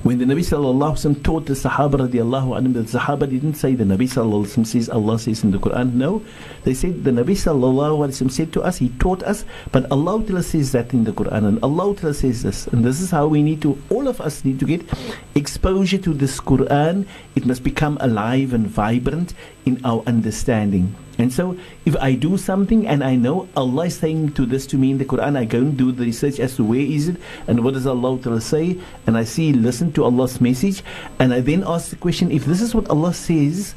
When 0.03 0.17
the 0.17 0.25
Nabi 0.25 0.41
sallallahu 0.41 0.97
alaihi 0.97 1.15
wasallam 1.15 1.23
taught 1.23 1.45
the 1.45 1.53
Sahaba 1.53 2.09
radiallahu 2.09 2.59
anhum, 2.59 2.73
the 2.73 2.81
Sahaba 2.85 3.29
didn't 3.29 3.55
say 3.55 3.75
the 3.75 3.85
Nabi 3.85 4.09
sallallahu 4.09 4.47
alaihi 4.47 4.57
wasallam 4.57 4.67
says 4.67 4.89
Allah 4.89 5.19
says 5.19 5.45
in 5.45 5.51
the 5.51 5.59
Quran. 5.59 5.93
No, 5.93 6.25
they 6.65 6.73
said 6.73 7.05
the 7.05 7.11
Nabi 7.11 7.37
sallallahu 7.37 7.99
alaihi 8.09 8.17
wasallam 8.17 8.31
said 8.31 8.51
to 8.55 8.63
us, 8.63 8.79
He 8.79 8.89
taught 8.99 9.23
us, 9.25 9.45
but 9.73 9.85
Allah 9.93 10.43
says 10.43 10.73
that 10.73 10.95
in 10.95 11.05
the 11.05 11.13
Quran, 11.13 11.45
and 11.47 11.59
Allah 11.63 12.15
says 12.15 12.43
this, 12.43 12.67
and 12.69 12.83
this 12.83 13.03
is 13.03 13.11
how 13.11 13.27
we 13.27 13.43
need 13.43 13.61
to. 13.61 13.77
All 13.91 14.09
of 14.09 14.23
us 14.23 14.43
need 14.43 14.59
to 14.61 14.65
get 14.65 14.89
exposure 15.35 15.99
to 15.99 16.15
this 16.15 16.41
Quran. 16.41 17.07
It 17.35 17.45
must 17.45 17.63
become 17.63 17.99
alive 18.01 18.55
and 18.55 18.67
vibrant 18.67 19.35
in 19.67 19.85
our 19.85 20.03
understanding. 20.07 20.95
And 21.21 21.31
so, 21.33 21.57
if 21.85 21.95
I 22.01 22.15
do 22.15 22.39
something 22.39 22.89
and 22.89 23.05
I 23.05 23.15
know 23.15 23.47
Allah 23.55 23.87
is 23.93 23.99
saying 23.99 24.33
to 24.41 24.47
this 24.47 24.67
to 24.69 24.79
me 24.79 24.91
in 24.91 24.99
the 24.99 25.05
Quran, 25.05 25.37
I 25.37 25.45
go 25.45 25.59
and 25.59 25.77
do 25.77 25.93
the 25.93 26.07
research 26.07 26.41
as 26.41 26.57
to 26.57 26.65
where 26.65 26.81
is 26.81 27.09
it 27.09 27.17
and 27.47 27.63
what 27.63 27.75
does 27.75 27.87
Allah 27.87 28.41
say, 28.41 28.81
and 29.07 29.19
I 29.19 29.25
see, 29.25 29.53
listen 29.53 29.93
to 29.93 30.05
Allah's 30.05 30.41
message, 30.41 30.83
and 31.19 31.35
I 31.35 31.41
then 31.41 31.63
ask 31.67 31.91
the 31.91 31.97
question: 31.97 32.33
If 32.33 32.47
this 32.47 32.63
is 32.63 32.75
what 32.75 32.89
Allah 32.89 33.13
says, 33.13 33.75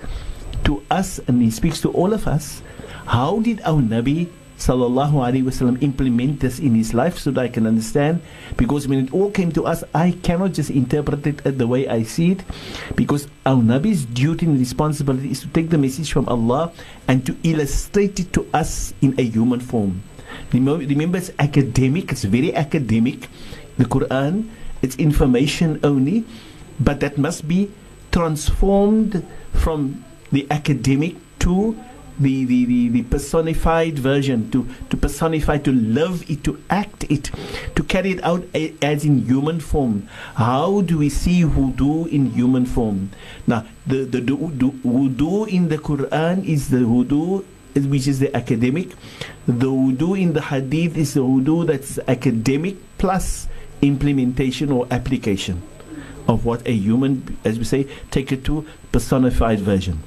to 0.63 0.84
us 0.89 1.19
and 1.27 1.41
He 1.41 1.51
speaks 1.51 1.82
to 1.82 1.91
all 1.91 2.13
of 2.13 2.27
us. 2.27 2.62
How 3.06 3.39
did 3.39 3.62
our 3.62 3.82
Nabi 3.82 4.29
sallallahu 4.63 5.19
alaihi 5.19 5.43
wasallam 5.43 5.76
implement 5.84 6.39
this 6.39 6.60
in 6.60 6.71
his 6.71 6.95
life 6.95 7.19
so 7.19 7.32
that 7.32 7.43
I 7.43 7.52
can 7.52 7.67
understand. 7.67 8.23
Because 8.56 8.88
when 8.88 9.04
it 9.04 9.12
all 9.12 9.28
came 9.30 9.52
to 9.60 9.67
us 9.67 9.84
I 9.91 10.15
cannot 10.23 10.56
just 10.56 10.71
interpret 10.71 11.28
it 11.28 11.43
the 11.43 11.67
way 11.67 11.88
I 11.88 12.04
see 12.08 12.32
it. 12.32 12.47
Because 12.95 13.28
our 13.45 13.60
Nabi's 13.60 14.08
duty 14.08 14.47
and 14.47 14.56
responsibility 14.58 15.32
is 15.36 15.43
to 15.43 15.52
take 15.52 15.69
the 15.69 15.78
message 15.78 16.15
from 16.15 16.32
Allah 16.32 16.71
and 17.12 17.28
to 17.28 17.36
illustrate 17.43 18.23
it 18.23 18.32
to 18.39 18.47
us 18.56 18.95
in 19.04 19.19
a 19.19 19.23
human 19.28 19.60
form. 19.60 19.99
Remember 20.56 21.19
it's 21.19 21.32
academic 21.38 22.12
it's 22.15 22.23
very 22.23 22.56
academic 22.56 23.28
the 23.78 23.86
Quran. 23.86 24.47
It's 24.82 24.95
information 24.95 25.80
only 25.84 26.23
but 26.80 27.04
that 27.04 27.19
must 27.19 27.47
be 27.47 27.69
transformed 28.12 29.26
from 29.52 30.04
the 30.32 30.47
academic 30.49 31.15
to 31.39 31.76
the, 32.19 32.45
the, 32.45 32.65
the, 32.65 32.89
the, 32.89 33.04
personified 33.04 33.97
version, 33.99 34.49
to, 34.52 34.67
to 34.89 34.97
personify, 34.97 35.58
to 35.58 35.71
live 35.71 36.30
it, 36.30 36.43
to 36.43 36.62
act 36.69 37.04
it, 37.10 37.32
to 37.76 37.84
carry 37.84 38.12
it 38.12 38.23
out 38.23 38.43
a, 38.54 38.73
as 38.82 39.06
in 39.06 39.26
human 39.26 39.60
form. 39.60 40.08
How 40.36 40.82
do 40.82 40.97
we 40.97 41.10
see 41.10 41.43
wudu 41.43 42.08
in 42.08 42.32
human 42.32 42.65
form? 42.65 43.12
Now, 43.47 43.65
the, 43.88 44.04
the, 44.06 44.21
the, 44.21 45.45
in 45.49 45.69
the 45.69 45.78
Quran 45.78 46.45
is 46.45 46.69
the 46.69 46.78
wudu 46.78 47.45
which 47.76 48.08
is 48.08 48.19
the 48.19 48.36
academic. 48.36 48.89
The 49.47 49.67
wudu 49.67 50.19
in 50.19 50.34
the 50.34 50.41
hadith 50.41 50.95
is 50.97 51.15
the 51.15 51.21
wudu 51.21 51.65
that's 51.65 51.99
academic 52.08 52.76
plus 52.97 53.47
implementation 53.82 54.71
or 54.71 54.88
application 54.91 55.62
of 56.28 56.45
what 56.45 56.65
a 56.67 56.71
human, 56.71 57.38
as 57.43 57.58
we 57.58 57.65
say, 57.65 57.88
take 58.12 58.32
it 58.32 58.45
to 58.45 58.65
personified 58.91 59.60
version. 59.60 59.99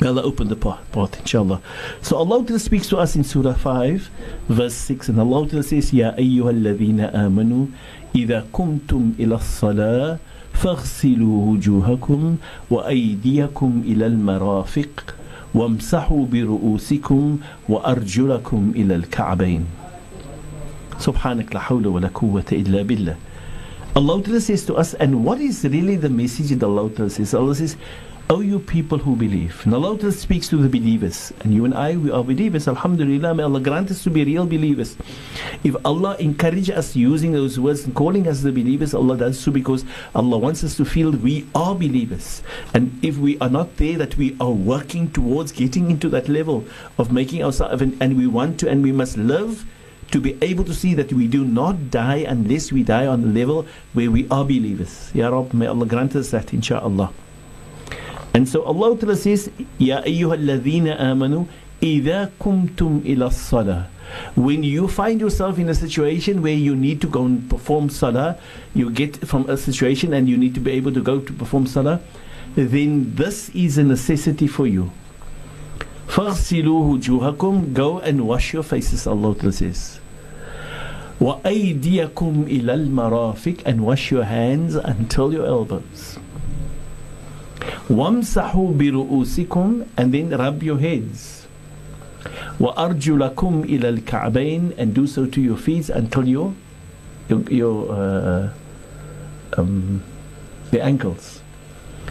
May 0.00 0.08
Allah 0.08 0.22
open 0.22 0.48
the 0.48 0.56
path, 0.56 1.18
inshallah. 1.18 1.60
So 2.02 2.16
Allah 2.16 2.58
speaks 2.58 2.88
to 2.88 2.98
us 2.98 3.16
in 3.16 3.24
Surah 3.24 3.54
5, 3.54 4.10
verse 4.48 4.74
6, 4.74 5.08
and 5.08 5.18
Allah 5.20 5.62
says, 5.62 5.92
Ya 5.92 6.12
ayyuha 6.12 6.52
alladhina 6.52 7.12
amanu, 7.14 7.72
إذا 8.14 8.44
كنتم 8.52 9.12
إلى 9.20 9.34
الصلاة 9.34 10.18
فاغسلوا 10.52 11.46
وجوهكم 11.46 12.36
وأيديكم 12.70 13.82
إلى 13.84 14.06
المرافق 14.06 15.14
وامسحوا 15.54 16.26
برؤوسكم 16.32 17.38
وأرجلكم 17.68 18.72
إلى 18.76 18.94
الكعبين 18.94 19.64
سبحانك 20.98 21.54
لا 21.54 21.60
حول 21.60 21.86
ولا 21.86 22.08
قوة 22.14 22.48
إلا 22.52 22.82
بالله 22.82 23.16
Allah 23.96 24.40
says 24.40 24.64
to 24.66 24.76
us, 24.76 24.94
and 24.94 25.24
what 25.24 25.40
is 25.40 25.64
really 25.64 25.96
the 25.96 26.08
message 26.08 26.50
that 26.50 26.62
Allah 26.62 27.10
says? 27.10 27.34
Allah 27.34 27.54
says, 27.54 27.76
O 28.29 28.39
you 28.39 28.57
people 28.57 28.97
who 28.97 29.17
believe. 29.17 29.61
And 29.65 29.73
Allah 29.73 30.11
speaks 30.11 30.47
to 30.47 30.55
the 30.55 30.69
believers. 30.69 31.33
And 31.41 31.53
you 31.53 31.65
and 31.65 31.73
I, 31.73 31.97
we 31.97 32.09
are 32.09 32.23
believers. 32.23 32.69
Alhamdulillah, 32.69 33.35
may 33.35 33.43
Allah 33.43 33.59
grant 33.59 33.91
us 33.91 34.01
to 34.03 34.09
be 34.09 34.23
real 34.23 34.45
believers. 34.45 34.95
If 35.65 35.75
Allah 35.83 36.15
encourages 36.19 36.69
us 36.69 36.95
using 36.95 37.33
those 37.33 37.59
words 37.59 37.83
and 37.83 37.93
calling 37.93 38.27
us 38.27 38.41
the 38.41 38.53
believers, 38.53 38.93
Allah 38.93 39.17
does 39.17 39.37
so 39.37 39.51
because 39.51 39.83
Allah 40.15 40.37
wants 40.37 40.63
us 40.63 40.77
to 40.77 40.85
feel 40.85 41.11
we 41.11 41.45
are 41.53 41.75
believers. 41.75 42.41
And 42.73 42.97
if 43.03 43.17
we 43.17 43.37
are 43.39 43.49
not 43.49 43.75
there, 43.75 43.97
that 43.97 44.15
we 44.15 44.37
are 44.39 44.51
working 44.51 45.11
towards 45.11 45.51
getting 45.51 45.91
into 45.91 46.07
that 46.09 46.29
level 46.29 46.63
of 46.97 47.11
making 47.11 47.43
ourselves, 47.43 47.81
and, 47.81 48.01
and 48.01 48.17
we 48.17 48.27
want 48.27 48.57
to, 48.61 48.69
and 48.69 48.83
we 48.83 48.93
must 48.93 49.17
live 49.17 49.65
to 50.11 50.21
be 50.21 50.37
able 50.41 50.63
to 50.63 50.73
see 50.73 50.93
that 50.93 51.11
we 51.11 51.27
do 51.27 51.43
not 51.43 51.91
die 51.91 52.23
unless 52.27 52.71
we 52.71 52.83
die 52.83 53.05
on 53.05 53.21
the 53.21 53.39
level 53.39 53.65
where 53.91 54.09
we 54.09 54.27
are 54.29 54.45
believers. 54.45 55.11
Ya 55.13 55.27
Rab, 55.27 55.53
may 55.53 55.67
Allah 55.67 55.85
grant 55.85 56.15
us 56.15 56.31
that, 56.31 56.47
inshaAllah. 56.47 57.11
And 58.34 58.48
so 58.48 58.62
Allah 58.62 58.96
Ta'ala 58.96 59.16
says, 59.16 59.50
Ya 59.78 60.02
ayyuhalladhina 60.02 61.00
amanu, 61.00 61.48
إِذَا 61.80 62.30
كُمْتُمْ 62.40 63.02
إِلَى 63.02 63.26
الصَّلَاةِ 63.26 63.86
When 64.36 64.62
you 64.62 64.88
find 64.88 65.20
yourself 65.20 65.58
in 65.58 65.68
a 65.68 65.74
situation 65.74 66.42
where 66.42 66.54
you 66.54 66.74
need 66.74 67.00
to 67.02 67.06
go 67.06 67.24
and 67.24 67.48
perform 67.48 67.88
salah, 67.88 68.38
you 68.74 68.90
get 68.90 69.16
from 69.26 69.48
a 69.48 69.56
situation 69.56 70.12
and 70.12 70.28
you 70.28 70.36
need 70.36 70.54
to 70.54 70.60
be 70.60 70.72
able 70.72 70.92
to 70.92 71.02
go 71.02 71.20
to 71.20 71.32
perform 71.32 71.66
salah, 71.66 72.00
then 72.56 73.14
this 73.14 73.48
is 73.50 73.78
a 73.78 73.84
necessity 73.84 74.46
for 74.46 74.66
you. 74.66 74.90
فَغْسِلُوا 76.08 76.98
وُجُوهَكُمْ 76.98 77.74
Go 77.74 78.00
and 78.00 78.26
wash 78.26 78.52
your 78.52 78.62
faces, 78.62 79.06
Allah 79.06 79.34
Ta'ala 79.36 79.52
says. 79.52 80.00
وَأَيْدِيَكُمْ 81.20 82.48
إِلَى 82.48 82.88
الْمَرَافِقِ 82.88 83.62
And 83.66 83.84
wash 83.84 84.10
your 84.10 84.24
hands 84.24 84.74
until 84.74 85.32
your 85.32 85.46
elbows. 85.46 86.18
وَامْسَحُوا 87.88 88.78
بِرُؤُوسِكُمْ 88.78 89.88
And 89.96 90.14
then 90.14 90.30
rub 90.30 90.62
your 90.62 90.78
heads. 90.78 91.46
وَأَرْجُلَكُمْ 92.58 93.64
إِلَى 93.66 93.98
الْكَعْبَيْنِ 93.98 94.74
And 94.78 94.94
do 94.94 95.06
so 95.06 95.26
to 95.26 95.40
your 95.40 95.56
feet 95.56 95.88
until 95.88 96.26
your, 96.26 96.54
your, 97.28 97.40
your 97.50 97.92
uh, 97.92 98.48
um, 99.56 100.02
the 100.70 100.82
ankles. 100.82 101.40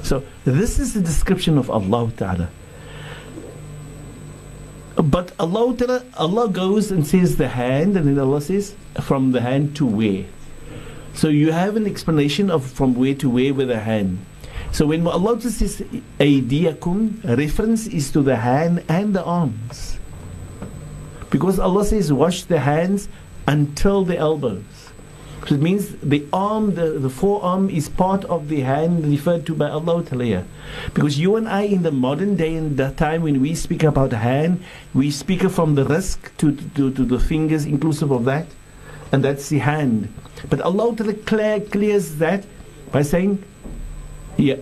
So 0.04 0.24
this 0.46 0.80
is 0.80 0.94
the 0.94 1.02
description 1.02 1.58
of 1.58 1.70
Allah 1.70 2.12
Ta'ala. 2.16 2.50
But 4.96 5.32
Allah 5.40 5.76
Ta'ala, 5.76 6.04
Allah 6.18 6.50
goes 6.50 6.92
and 6.92 7.06
says 7.06 7.38
the 7.38 7.50
hand, 7.50 7.96
and 7.98 8.08
then 8.08 8.20
Allah 8.20 8.42
says 8.42 8.76
from 9.02 9.32
the 9.32 9.42
hand 9.42 9.76
to 9.78 9.86
where. 9.86 10.26
So 11.14 11.30
you 11.30 11.52
have 11.52 11.76
an 11.76 11.86
explanation 11.86 12.50
of 12.50 12.66
from 12.66 12.96
where 12.96 13.14
to 13.16 13.30
where 13.30 13.54
with 13.54 13.68
the 13.68 13.80
hand. 13.80 14.20
So 14.73 14.87
when 14.87 15.07
Allah 15.07 15.39
says 15.41 15.85
aydiyakum, 16.19 17.37
reference 17.37 17.87
is 17.87 18.11
to 18.13 18.23
the 18.23 18.37
hand 18.37 18.83
and 18.89 19.15
the 19.15 19.23
arms. 19.23 19.99
Because 21.29 21.59
Allah 21.59 21.85
says 21.85 22.11
wash 22.13 22.45
the 22.45 22.61
hands 22.61 23.09
until 23.47 24.05
the 24.05 24.17
elbows. 24.17 24.65
So 25.47 25.57
it 25.57 25.61
means 25.61 25.97
the 25.97 26.25
arm, 26.33 26.75
the, 26.75 26.99
the 26.99 27.11
forearm 27.11 27.69
is 27.69 27.89
part 27.89 28.25
of 28.27 28.49
the 28.49 28.61
hand 28.61 29.05
referred 29.05 29.45
to 29.47 29.55
by 29.55 29.69
Allah 29.69 30.05
Ta'ala. 30.05 30.45
Because 30.95 31.19
you 31.19 31.37
and 31.37 31.49
I 31.49 31.63
in 31.63 31.83
the 31.83 31.91
modern 31.91 32.37
day 32.37 32.55
and 32.55 32.77
the 32.77 32.93
time 32.93 33.23
when 33.23 33.41
we 33.43 33.55
speak 33.55 33.83
about 33.83 34.13
hand, 34.13 34.63
we 34.95 35.11
speak 35.11 35.43
from 35.51 35.75
the 35.75 35.85
wrist 35.85 36.21
to, 36.39 36.55
to, 36.77 36.93
to 36.93 37.05
the 37.05 37.19
fingers 37.19 37.67
inclusive 37.67 38.11
of 38.11 38.25
that. 38.25 38.47
And 39.11 39.25
that's 39.25 39.49
the 39.51 39.59
hand. 39.59 40.15
But 40.49 40.61
Allah 40.63 40.97
Ta'ala 40.97 41.15
clear, 41.15 41.61
clears 41.61 42.17
that 42.17 42.47
by 42.93 43.03
saying 43.03 43.43
yeah. 44.38 44.56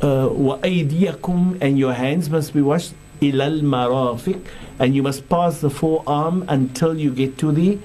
Uh, 0.00 0.28
وَأَيْدِيَكُمْ 0.28 1.58
And 1.60 1.78
your 1.78 1.92
hands 1.92 2.28
must 2.28 2.52
be 2.52 2.60
washed 2.60 2.92
إِلَى 3.20 3.60
الْمَرَافِقِ 3.60 4.44
And 4.80 4.96
you 4.96 5.02
must 5.02 5.28
pass 5.28 5.60
the 5.60 5.70
forearm 5.70 6.44
until 6.48 6.98
you 6.98 7.12
get 7.12 7.38
to 7.38 7.52
the 7.52 7.78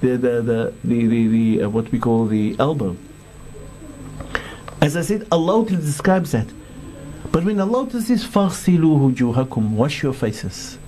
the 0.00 0.16
the 0.16 0.42
the, 0.42 0.74
the, 0.84 1.06
the, 1.06 1.28
the 1.28 1.62
uh, 1.64 1.68
what 1.68 1.90
we 1.92 1.98
call 1.98 2.26
the 2.26 2.56
elbow. 2.58 2.96
As 4.80 4.96
I 4.96 5.02
said, 5.02 5.26
Allah 5.30 5.66
describes 5.66 6.32
that. 6.32 6.46
But 7.32 7.44
when 7.44 7.60
Allah 7.60 7.90
says 7.90 8.24
فَغْسِلُوا 8.24 9.14
وُجُوهَكُمْ 9.14 9.70
Wash 9.70 10.02
your 10.02 10.14
faces. 10.14 10.78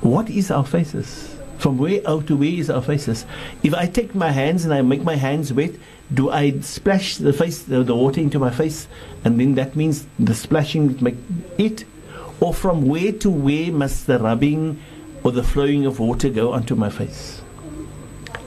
What 0.00 0.28
is 0.28 0.50
our 0.50 0.64
faces? 0.66 1.36
From 1.58 1.78
where 1.78 2.00
out 2.06 2.26
to 2.26 2.36
where 2.36 2.48
is 2.48 2.68
our 2.68 2.82
faces? 2.82 3.24
If 3.62 3.74
I 3.74 3.86
take 3.86 4.14
my 4.14 4.30
hands 4.30 4.64
and 4.64 4.74
I 4.74 4.82
make 4.82 5.02
my 5.02 5.14
hands 5.14 5.52
wet, 5.52 5.72
do 6.13 6.29
I 6.29 6.59
splash 6.59 7.17
the 7.17 7.33
face 7.33 7.63
the, 7.63 7.83
the, 7.83 7.95
water 7.95 8.21
into 8.21 8.39
my 8.39 8.51
face? 8.51 8.87
And 9.23 9.39
then 9.39 9.55
that 9.55 9.75
means 9.75 10.05
the 10.19 10.35
splashing 10.35 10.97
make 11.01 11.17
it? 11.57 11.85
Or 12.39 12.53
from 12.53 12.85
where 12.87 13.11
to 13.13 13.29
where 13.29 13.71
must 13.71 14.07
the 14.07 14.19
rubbing 14.19 14.79
or 15.23 15.31
the 15.31 15.43
flowing 15.43 15.85
of 15.85 15.99
water 15.99 16.29
go 16.29 16.53
onto 16.53 16.75
my 16.75 16.89
face? 16.89 17.41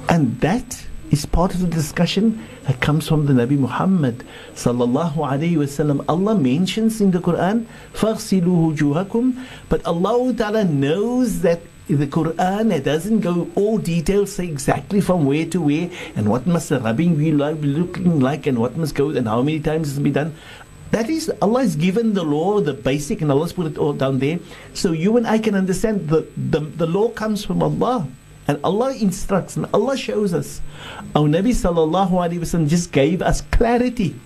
And 0.08 0.40
that 0.40 0.84
is 1.10 1.26
part 1.26 1.54
of 1.54 1.60
the 1.60 1.66
discussion 1.66 2.46
that 2.64 2.80
comes 2.80 3.08
from 3.08 3.26
the 3.26 3.32
Nabi 3.32 3.58
Muhammad 3.58 4.24
sallallahu 4.54 5.16
alaihi 5.16 5.56
wasallam. 5.56 6.04
Allah 6.08 6.34
mentions 6.34 7.00
in 7.00 7.10
the 7.10 7.18
Quran, 7.18 7.64
"Faghsilu 7.94 8.76
wujuhakum," 8.76 9.34
but 9.68 9.84
Allah 9.86 10.32
Taala 10.34 10.68
knows 10.68 11.40
that 11.40 11.60
the 11.96 12.06
Quran 12.06 12.72
it 12.74 12.84
doesn't 12.84 13.20
go 13.20 13.48
all 13.54 13.78
details 13.78 14.32
say 14.32 14.46
exactly 14.46 15.00
from 15.00 15.24
where 15.24 15.46
to 15.46 15.60
where 15.60 15.88
and 16.14 16.28
what 16.28 16.46
must 16.46 16.68
the 16.68 16.80
rubbing 16.80 17.16
be 17.16 17.32
like, 17.32 17.56
looking 17.60 18.20
like 18.20 18.46
and 18.46 18.58
what 18.58 18.76
must 18.76 18.94
go 18.94 19.08
and 19.10 19.26
how 19.26 19.40
many 19.40 19.60
times 19.60 19.96
it 19.96 20.02
be 20.02 20.10
done. 20.10 20.34
That 20.90 21.08
is 21.08 21.32
Allah 21.40 21.62
has 21.62 21.76
given 21.76 22.12
the 22.14 22.24
law 22.24 22.60
the 22.60 22.74
basic 22.74 23.20
and 23.22 23.30
Allah's 23.30 23.52
put 23.52 23.66
it 23.66 23.78
all 23.78 23.92
down 23.92 24.18
there. 24.18 24.38
So 24.74 24.92
you 24.92 25.16
and 25.16 25.26
I 25.26 25.38
can 25.38 25.54
understand 25.54 26.08
the, 26.08 26.26
the, 26.36 26.60
the 26.60 26.86
law 26.86 27.08
comes 27.08 27.44
from 27.44 27.62
Allah. 27.62 28.08
And 28.46 28.58
Allah 28.64 28.94
instructs 28.94 29.56
and 29.56 29.66
Allah 29.72 29.96
shows 29.96 30.32
us. 30.32 30.60
Our 31.14 31.28
Nabi 31.28 31.52
sallallahu 31.52 32.12
alaihi 32.12 32.40
wasallam 32.40 32.68
just 32.68 32.92
gave 32.92 33.20
us 33.20 33.42
clarity. 33.52 34.16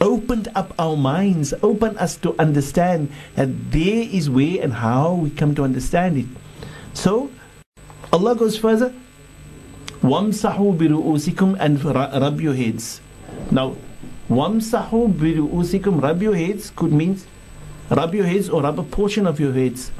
Opened 0.00 0.48
up 0.54 0.74
our 0.78 0.96
minds 0.96 1.54
opened 1.62 1.96
us 1.96 2.16
to 2.18 2.34
understand 2.38 3.08
that 3.36 3.70
there 3.70 4.02
is 4.02 4.28
where 4.28 4.60
and 4.62 4.72
how 4.72 5.14
we 5.14 5.30
come 5.30 5.54
to 5.54 5.62
understand 5.62 6.18
it 6.18 6.26
so 6.94 7.30
Allah 8.12 8.34
goes 8.36 8.56
further. 8.58 8.92
Wamsahu 10.02 10.76
biru'usikum 10.76 11.56
and 11.60 11.82
rub 11.84 12.40
your 12.40 12.54
heads. 12.54 13.00
Now, 13.50 13.76
wamsahu 14.28 15.14
biru'usikum, 15.14 16.02
rub 16.02 16.22
your 16.22 16.34
heads 16.34 16.70
could 16.74 16.92
mean 16.92 17.18
rub 17.90 18.14
your 18.14 18.26
heads 18.26 18.48
or 18.48 18.62
rub 18.62 18.78
a 18.78 18.82
portion 18.82 19.26
of 19.26 19.38
your 19.38 19.52
heads. 19.52 19.92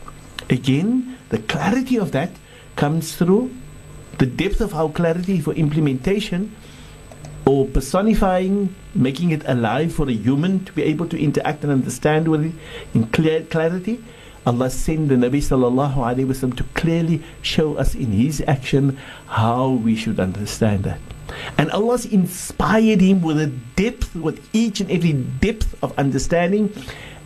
Again, 0.50 1.16
the 1.28 1.38
clarity 1.38 1.96
of 1.96 2.12
that 2.12 2.31
comes 2.76 3.14
through 3.14 3.55
the 4.18 4.26
depth 4.26 4.61
of 4.61 4.74
our 4.74 4.90
clarity 4.90 5.40
for 5.40 5.52
implementation 5.55 6.55
or 7.44 7.66
personifying, 7.66 8.74
making 8.94 9.31
it 9.31 9.42
alive 9.46 9.92
for 9.92 10.09
a 10.09 10.12
human 10.12 10.64
to 10.64 10.72
be 10.72 10.83
able 10.83 11.07
to 11.09 11.18
interact 11.18 11.64
and 11.64 11.72
understand 11.72 12.28
with 12.28 12.44
it 12.44 12.52
in 12.94 13.07
clear 13.09 13.42
clarity. 13.42 14.02
Allah 14.46 14.70
sent 14.70 15.10
the 15.10 15.15
Nabi 15.15 15.39
sallallahu 15.43 15.96
alaihi 15.96 16.26
wasallam 16.26 16.56
to 16.58 16.63
clearly 16.74 17.22
show 17.41 17.76
us 17.76 17.96
in 17.96 18.12
His 18.12 18.41
action 18.48 18.98
how 19.28 19.72
we 19.72 19.96
should 19.96 20.20
understand 20.20 20.84
that. 20.86 21.00
And 21.58 21.72
Allah's 21.72 22.06
inspired 22.06 23.02
him 23.02 23.22
with 23.22 23.39
a 23.39 23.48
depth, 23.48 24.15
with 24.15 24.39
each 24.54 24.80
and 24.80 24.89
every 24.91 25.13
depth 25.13 25.76
of 25.84 25.98
understanding. 25.98 26.74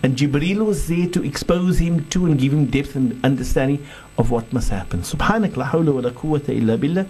And 0.04 0.18
Jibreel 0.18 0.66
was 0.66 0.88
there 0.88 1.08
to 1.10 1.24
expose 1.24 1.78
him 1.78 2.06
to 2.10 2.26
and 2.26 2.40
give 2.40 2.54
him 2.54 2.66
depth 2.66 2.96
and 2.96 3.24
understanding 3.24 3.86
of 4.18 4.32
what 4.32 4.52
must 4.52 4.70
happen. 4.70 5.02
Subhanak 5.02 5.56
la 5.56 5.70
hawla 5.70 5.94
wa 5.94 6.02
la 6.02 6.10
quwwata 6.10 6.50
illa 6.50 6.78
billah. 6.78 7.06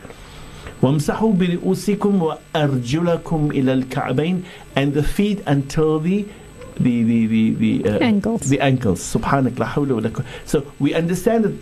وامسحوا 0.81 1.33
برؤوسكم 1.33 2.21
وأرجلكم 2.21 3.51
إلى 3.51 3.73
الكعبين 3.73 4.43
and 4.75 4.93
the 4.95 5.03
feet 5.03 5.39
until 5.45 5.99
the 5.99 6.25
the 6.78 7.02
the 7.02 7.26
the, 7.26 7.54
the 7.54 7.88
uh, 7.90 7.98
Ankles. 7.98 8.48
the 8.48 8.60
ankles 8.60 9.00
subhanak 9.00 9.58
la 9.58 9.66
hawla 9.66 10.02
wa 10.02 10.24
so 10.44 10.66
we 10.78 10.94
understand 10.94 11.44
that 11.44 11.54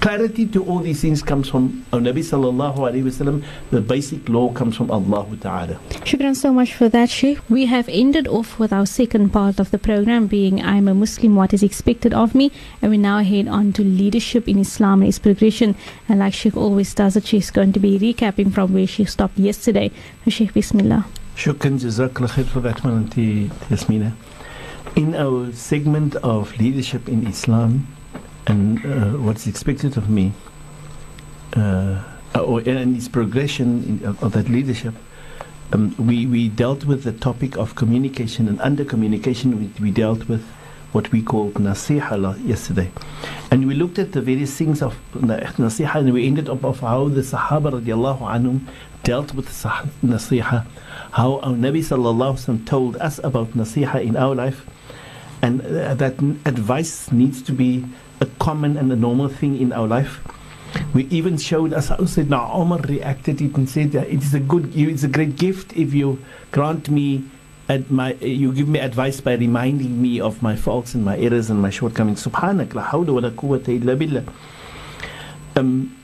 clarity 0.00 0.46
to 0.46 0.64
all 0.64 0.78
these 0.78 1.00
things 1.00 1.22
comes 1.22 1.48
from 1.48 1.84
our 1.92 2.00
Nabi 2.00 2.18
sallallahu 2.18 2.78
alaihi 2.78 3.04
wasallam 3.04 3.44
the 3.70 3.80
basic 3.80 4.28
law 4.28 4.52
comes 4.52 4.76
from 4.76 4.90
Allah 4.90 5.26
ta'ala 5.40 5.74
Shukran 6.04 6.36
so 6.36 6.52
much 6.52 6.74
for 6.74 6.88
that, 6.88 7.08
Sheikh. 7.08 7.38
We 7.48 7.66
have 7.66 7.88
ended 7.88 8.26
off 8.28 8.58
with 8.58 8.72
our 8.72 8.86
second 8.86 9.30
part 9.32 9.58
of 9.60 9.70
the 9.70 9.78
program 9.78 10.26
being 10.26 10.62
I'm 10.62 10.88
a 10.88 10.94
Muslim, 10.94 11.36
what 11.36 11.54
is 11.54 11.62
expected 11.62 12.12
of 12.12 12.34
me. 12.34 12.50
And 12.80 12.90
we 12.90 12.98
now 12.98 13.20
head 13.20 13.48
on 13.48 13.72
to 13.74 13.82
leadership 13.82 14.48
in 14.48 14.58
Islam 14.58 15.02
and 15.02 15.08
its 15.08 15.18
progression. 15.18 15.76
And 16.08 16.18
like 16.18 16.34
Sheikh 16.34 16.56
always 16.56 16.92
does 16.94 17.16
it, 17.16 17.24
she's 17.26 17.50
going 17.50 17.72
to 17.72 17.80
be 17.80 17.98
recapping 17.98 18.52
from 18.52 18.74
where 18.74 18.86
she 18.86 19.04
stopped 19.04 19.38
yesterday. 19.38 19.90
So 20.24 20.30
Sheikh, 20.30 20.54
Bismillah. 20.54 21.06
Shukran 21.36 21.78
jazakallah 21.80 22.30
khair 22.30 22.44
for 22.46 22.60
that 22.60 22.84
one 22.84 22.94
Auntie 23.04 23.50
Yasmina 23.70 24.12
in 24.96 25.14
our 25.14 25.52
segment 25.52 26.16
of 26.16 26.56
leadership 26.58 27.08
in 27.08 27.26
Islam 27.26 27.86
and 28.46 28.84
uh, 28.84 29.18
what's 29.18 29.46
expected 29.46 29.96
of 29.96 30.10
me 30.10 30.32
uh, 31.56 32.02
or 32.34 32.60
and 32.60 32.96
its 32.96 33.08
progression 33.08 33.84
in, 33.84 34.06
of, 34.06 34.22
of 34.22 34.32
that 34.32 34.48
leadership 34.48 34.94
um, 35.72 35.94
we, 35.98 36.26
we 36.26 36.48
dealt 36.48 36.84
with 36.84 37.04
the 37.04 37.12
topic 37.12 37.56
of 37.56 37.74
communication 37.74 38.48
and 38.48 38.60
under 38.60 38.84
communication 38.84 39.58
we, 39.58 39.70
we 39.80 39.90
dealt 39.90 40.28
with 40.28 40.44
what 40.92 41.10
we 41.10 41.22
called 41.22 41.54
nasiha 41.54 42.46
yesterday. 42.46 42.90
And 43.50 43.66
we 43.66 43.74
looked 43.74 43.98
at 43.98 44.12
the 44.12 44.20
various 44.20 44.54
things 44.54 44.82
of 44.82 44.98
na- 45.14 45.38
nasiha 45.56 45.94
and 45.94 46.12
we 46.12 46.26
ended 46.26 46.50
up 46.50 46.64
of 46.64 46.80
how 46.80 47.08
the 47.08 47.22
sahaba 47.22 47.80
radiallahu 47.80 48.20
anhum 48.20 48.66
dealt 49.02 49.34
with 49.34 49.48
nasiha 49.48 50.66
how 51.12 51.38
our 51.38 51.54
Nabi 51.54 51.80
sallallahu 51.80 52.66
told 52.66 52.96
us 52.96 53.18
about 53.24 53.48
nasiha 53.52 54.02
in 54.04 54.16
our 54.16 54.34
life 54.34 54.66
and 55.42 55.60
uh, 55.60 55.94
that 55.94 56.14
advice 56.46 57.10
needs 57.10 57.42
to 57.42 57.52
be 57.52 57.84
a 58.20 58.26
common 58.38 58.76
and 58.76 58.90
a 58.92 58.96
normal 58.96 59.28
thing 59.28 59.60
in 59.60 59.72
our 59.72 59.86
life. 59.88 60.20
We 60.94 61.04
even 61.06 61.36
showed 61.36 61.72
us 61.74 61.88
how 61.88 61.96
Sayyidina 61.96 62.58
Umar 62.58 62.78
reacted 62.78 63.42
it 63.42 63.54
and 63.56 63.68
said 63.68 63.92
that 63.92 64.08
it 64.08 64.22
is 64.22 64.32
a 64.32 64.40
good 64.40 64.74
it's 64.74 65.02
a 65.02 65.08
great 65.08 65.36
gift 65.36 65.76
if 65.76 65.92
you 65.92 66.18
grant 66.50 66.88
me 66.88 67.24
at 67.68 67.90
my 67.90 68.14
you 68.14 68.52
give 68.52 68.68
me 68.68 68.78
advice 68.78 69.20
by 69.20 69.34
reminding 69.34 70.00
me 70.00 70.20
of 70.20 70.42
my 70.42 70.56
faults 70.56 70.94
and 70.94 71.04
my 71.04 71.18
errors 71.18 71.50
and 71.50 71.60
my 71.60 71.70
shortcomings. 71.70 72.24
Subhanak 72.26 72.72
la 72.74 72.88
wa 72.92 74.22
um, 75.54 75.94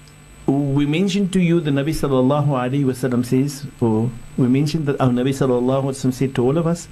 we 0.47 0.85
mentioned 0.87 1.33
to 1.33 1.41
you 1.41 1.61
the 1.61 1.71
Nabi 1.71 1.91
sallallahu 1.91 2.49
alaihi 2.49 2.85
wasallam 2.85 3.25
says 3.25 3.67
or 3.81 4.11
we 4.37 4.49
mentioned 4.49 4.87
that 4.87 5.01
our 5.01 5.09
Nabi 5.09 5.31
sallallahu 5.31 5.85
alaihi 5.85 5.95
wasallam 5.95 6.13
said 6.13 6.35
to 6.35 6.45
all 6.45 6.59
of 6.59 6.67
us 6.67 6.89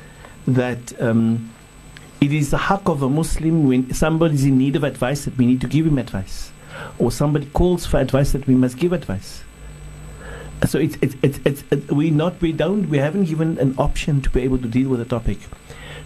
that 0.46 0.98
um, 1.02 1.50
it 2.26 2.32
is 2.32 2.50
the 2.50 2.58
haq 2.58 2.88
of 2.88 3.02
a 3.02 3.08
Muslim 3.08 3.68
when 3.68 3.94
somebody 3.94 4.34
is 4.34 4.44
in 4.44 4.58
need 4.58 4.74
of 4.74 4.82
advice 4.82 5.24
that 5.26 5.38
we 5.38 5.46
need 5.46 5.60
to 5.60 5.68
give 5.68 5.86
him 5.86 5.96
advice 5.96 6.50
or 6.98 7.12
somebody 7.12 7.46
calls 7.46 7.86
for 7.86 7.98
advice 7.98 8.32
that 8.32 8.48
we 8.48 8.54
must 8.56 8.76
give 8.78 8.92
advice. 8.92 9.44
So 10.66 10.78
it's 10.78 10.96
it's 11.00 11.14
it's, 11.22 11.38
it's 11.44 11.62
it, 11.70 11.92
we 11.92 12.10
not 12.10 12.40
we 12.40 12.50
don't 12.50 12.88
we 12.88 12.98
haven't 12.98 13.26
given 13.26 13.58
an 13.58 13.76
option 13.78 14.22
to 14.22 14.30
be 14.30 14.42
able 14.42 14.58
to 14.58 14.66
deal 14.66 14.88
with 14.88 14.98
the 14.98 15.04
topic. 15.04 15.38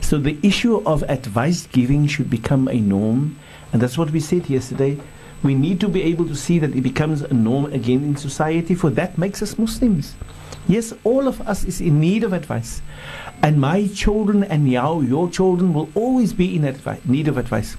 So 0.03 0.19
the 0.19 0.37
issue 0.43 0.83
of 0.85 1.03
advice 1.05 1.67
giving 1.67 2.07
should 2.07 2.29
become 2.29 2.69
a 2.69 2.81
norm, 2.81 3.39
and 3.73 3.81
that's 3.81 3.97
what 3.97 4.11
we 4.11 4.21
said 4.21 4.51
yesterday. 4.51 4.99
We 5.43 5.55
need 5.55 5.81
to 5.81 5.89
be 5.89 6.03
able 6.03 6.27
to 6.27 6.35
see 6.35 6.59
that 6.59 6.77
it 6.77 6.83
becomes 6.83 7.23
a 7.23 7.33
norm 7.33 7.73
again 7.73 8.05
in 8.05 8.17
society, 8.17 8.75
for 8.75 8.91
that 8.91 9.17
makes 9.17 9.41
us 9.41 9.59
Muslims. 9.59 10.15
Yes, 10.71 10.95
all 11.03 11.27
of 11.27 11.41
us 11.49 11.65
is 11.65 11.81
in 11.81 11.99
need 11.99 12.23
of 12.23 12.33
advice. 12.33 12.81
And 13.43 13.61
my 13.61 13.89
children 13.89 14.45
and 14.45 14.71
your, 14.71 15.03
your 15.03 15.29
children 15.29 15.75
will 15.75 15.89
always 15.97 16.33
be 16.33 16.55
in 16.55 16.63
advi- 16.63 17.05
need 17.09 17.27
of 17.27 17.39
advice. 17.39 17.77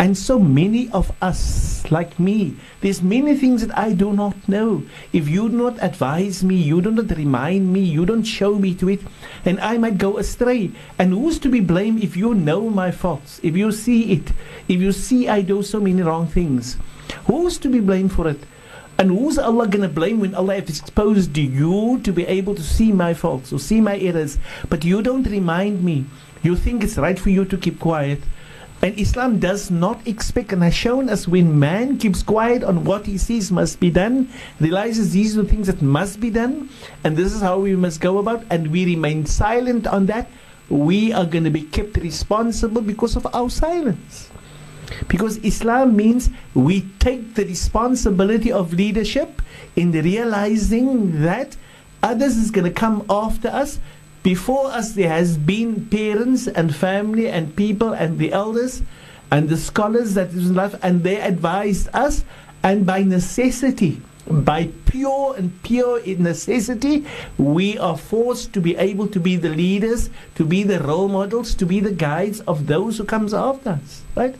And 0.00 0.18
so 0.18 0.40
many 0.40 0.90
of 0.90 1.12
us, 1.22 1.88
like 1.92 2.18
me, 2.18 2.56
there's 2.80 3.00
many 3.00 3.36
things 3.36 3.64
that 3.64 3.78
I 3.78 3.92
do 3.92 4.12
not 4.12 4.34
know. 4.48 4.82
If 5.12 5.28
you 5.28 5.50
do 5.50 5.56
not 5.56 5.80
advise 5.80 6.42
me, 6.42 6.56
you 6.56 6.82
do 6.82 6.90
not 6.90 7.16
remind 7.16 7.72
me, 7.72 7.78
you 7.78 8.04
don't 8.04 8.24
show 8.24 8.58
me 8.58 8.74
to 8.74 8.88
it, 8.88 9.02
and 9.44 9.60
I 9.60 9.78
might 9.78 9.98
go 9.98 10.18
astray. 10.18 10.72
And 10.98 11.12
who's 11.12 11.38
to 11.46 11.48
be 11.48 11.60
blamed 11.60 12.02
if 12.02 12.16
you 12.16 12.34
know 12.34 12.68
my 12.68 12.90
faults, 12.90 13.38
if 13.44 13.56
you 13.56 13.70
see 13.70 14.14
it, 14.14 14.32
if 14.66 14.80
you 14.80 14.90
see 14.90 15.28
I 15.28 15.42
do 15.42 15.62
so 15.62 15.78
many 15.78 16.02
wrong 16.02 16.26
things? 16.26 16.76
Who's 17.26 17.56
to 17.58 17.68
be 17.68 17.78
blamed 17.78 18.12
for 18.12 18.26
it? 18.26 18.40
And 19.02 19.10
who's 19.10 19.36
Allah 19.36 19.66
going 19.66 19.82
to 19.82 19.88
blame 19.88 20.20
when 20.20 20.32
Allah 20.32 20.60
has 20.60 20.78
exposed 20.78 21.36
you 21.36 21.98
to 22.04 22.12
be 22.12 22.24
able 22.24 22.54
to 22.54 22.62
see 22.62 22.92
my 22.92 23.14
faults 23.14 23.52
or 23.52 23.58
see 23.58 23.80
my 23.80 23.98
errors, 23.98 24.38
but 24.68 24.84
you 24.84 25.02
don't 25.02 25.26
remind 25.26 25.82
me? 25.82 26.04
You 26.44 26.54
think 26.54 26.84
it's 26.84 26.96
right 26.96 27.18
for 27.18 27.30
you 27.30 27.44
to 27.46 27.58
keep 27.58 27.80
quiet. 27.80 28.20
And 28.80 28.96
Islam 28.96 29.40
does 29.40 29.72
not 29.72 30.06
expect 30.06 30.52
and 30.52 30.62
has 30.62 30.76
shown 30.76 31.10
us 31.10 31.26
when 31.26 31.58
man 31.58 31.98
keeps 31.98 32.22
quiet 32.22 32.62
on 32.62 32.84
what 32.84 33.06
he 33.06 33.18
sees 33.18 33.50
must 33.50 33.80
be 33.80 33.90
done, 33.90 34.28
realizes 34.60 35.10
these 35.10 35.36
are 35.36 35.42
the 35.42 35.48
things 35.48 35.66
that 35.66 35.82
must 35.82 36.20
be 36.20 36.30
done, 36.30 36.70
and 37.02 37.16
this 37.16 37.32
is 37.32 37.40
how 37.40 37.58
we 37.58 37.74
must 37.74 38.00
go 38.00 38.18
about, 38.18 38.44
and 38.50 38.70
we 38.70 38.84
remain 38.84 39.26
silent 39.26 39.88
on 39.88 40.06
that, 40.06 40.30
we 40.68 41.12
are 41.12 41.26
going 41.26 41.42
to 41.42 41.50
be 41.50 41.62
kept 41.62 41.96
responsible 41.96 42.80
because 42.80 43.16
of 43.16 43.26
our 43.34 43.50
silence. 43.50 44.30
Because 45.08 45.38
Islam 45.38 45.96
means 45.96 46.30
we 46.54 46.82
take 46.98 47.34
the 47.34 47.44
responsibility 47.44 48.52
of 48.52 48.72
leadership 48.72 49.42
in 49.76 49.92
realizing 49.92 51.22
that 51.22 51.56
others 52.02 52.36
is 52.36 52.50
going 52.50 52.66
to 52.66 52.72
come 52.72 53.04
after 53.08 53.48
us. 53.48 53.78
Before 54.22 54.66
us, 54.66 54.92
there 54.92 55.08
has 55.08 55.36
been 55.36 55.86
parents 55.86 56.46
and 56.46 56.74
family 56.74 57.28
and 57.28 57.56
people 57.56 57.92
and 57.92 58.18
the 58.18 58.32
elders 58.32 58.82
and 59.30 59.48
the 59.48 59.56
scholars 59.56 60.14
that 60.14 60.28
is 60.28 60.50
in 60.50 60.54
life, 60.54 60.74
and 60.82 61.02
they 61.02 61.20
advised 61.20 61.88
us. 61.94 62.24
And 62.62 62.86
by 62.86 63.02
necessity, 63.02 64.00
by 64.28 64.70
pure 64.86 65.34
and 65.36 65.50
pure 65.64 66.00
necessity, 66.06 67.06
we 67.38 67.78
are 67.78 67.96
forced 67.96 68.52
to 68.52 68.60
be 68.60 68.76
able 68.76 69.08
to 69.08 69.18
be 69.18 69.36
the 69.36 69.48
leaders, 69.48 70.10
to 70.36 70.44
be 70.44 70.62
the 70.62 70.78
role 70.80 71.08
models, 71.08 71.54
to 71.56 71.66
be 71.66 71.80
the 71.80 71.90
guides 71.90 72.40
of 72.40 72.66
those 72.68 72.98
who 72.98 73.04
comes 73.04 73.34
after 73.34 73.70
us. 73.70 74.02
Right? 74.14 74.36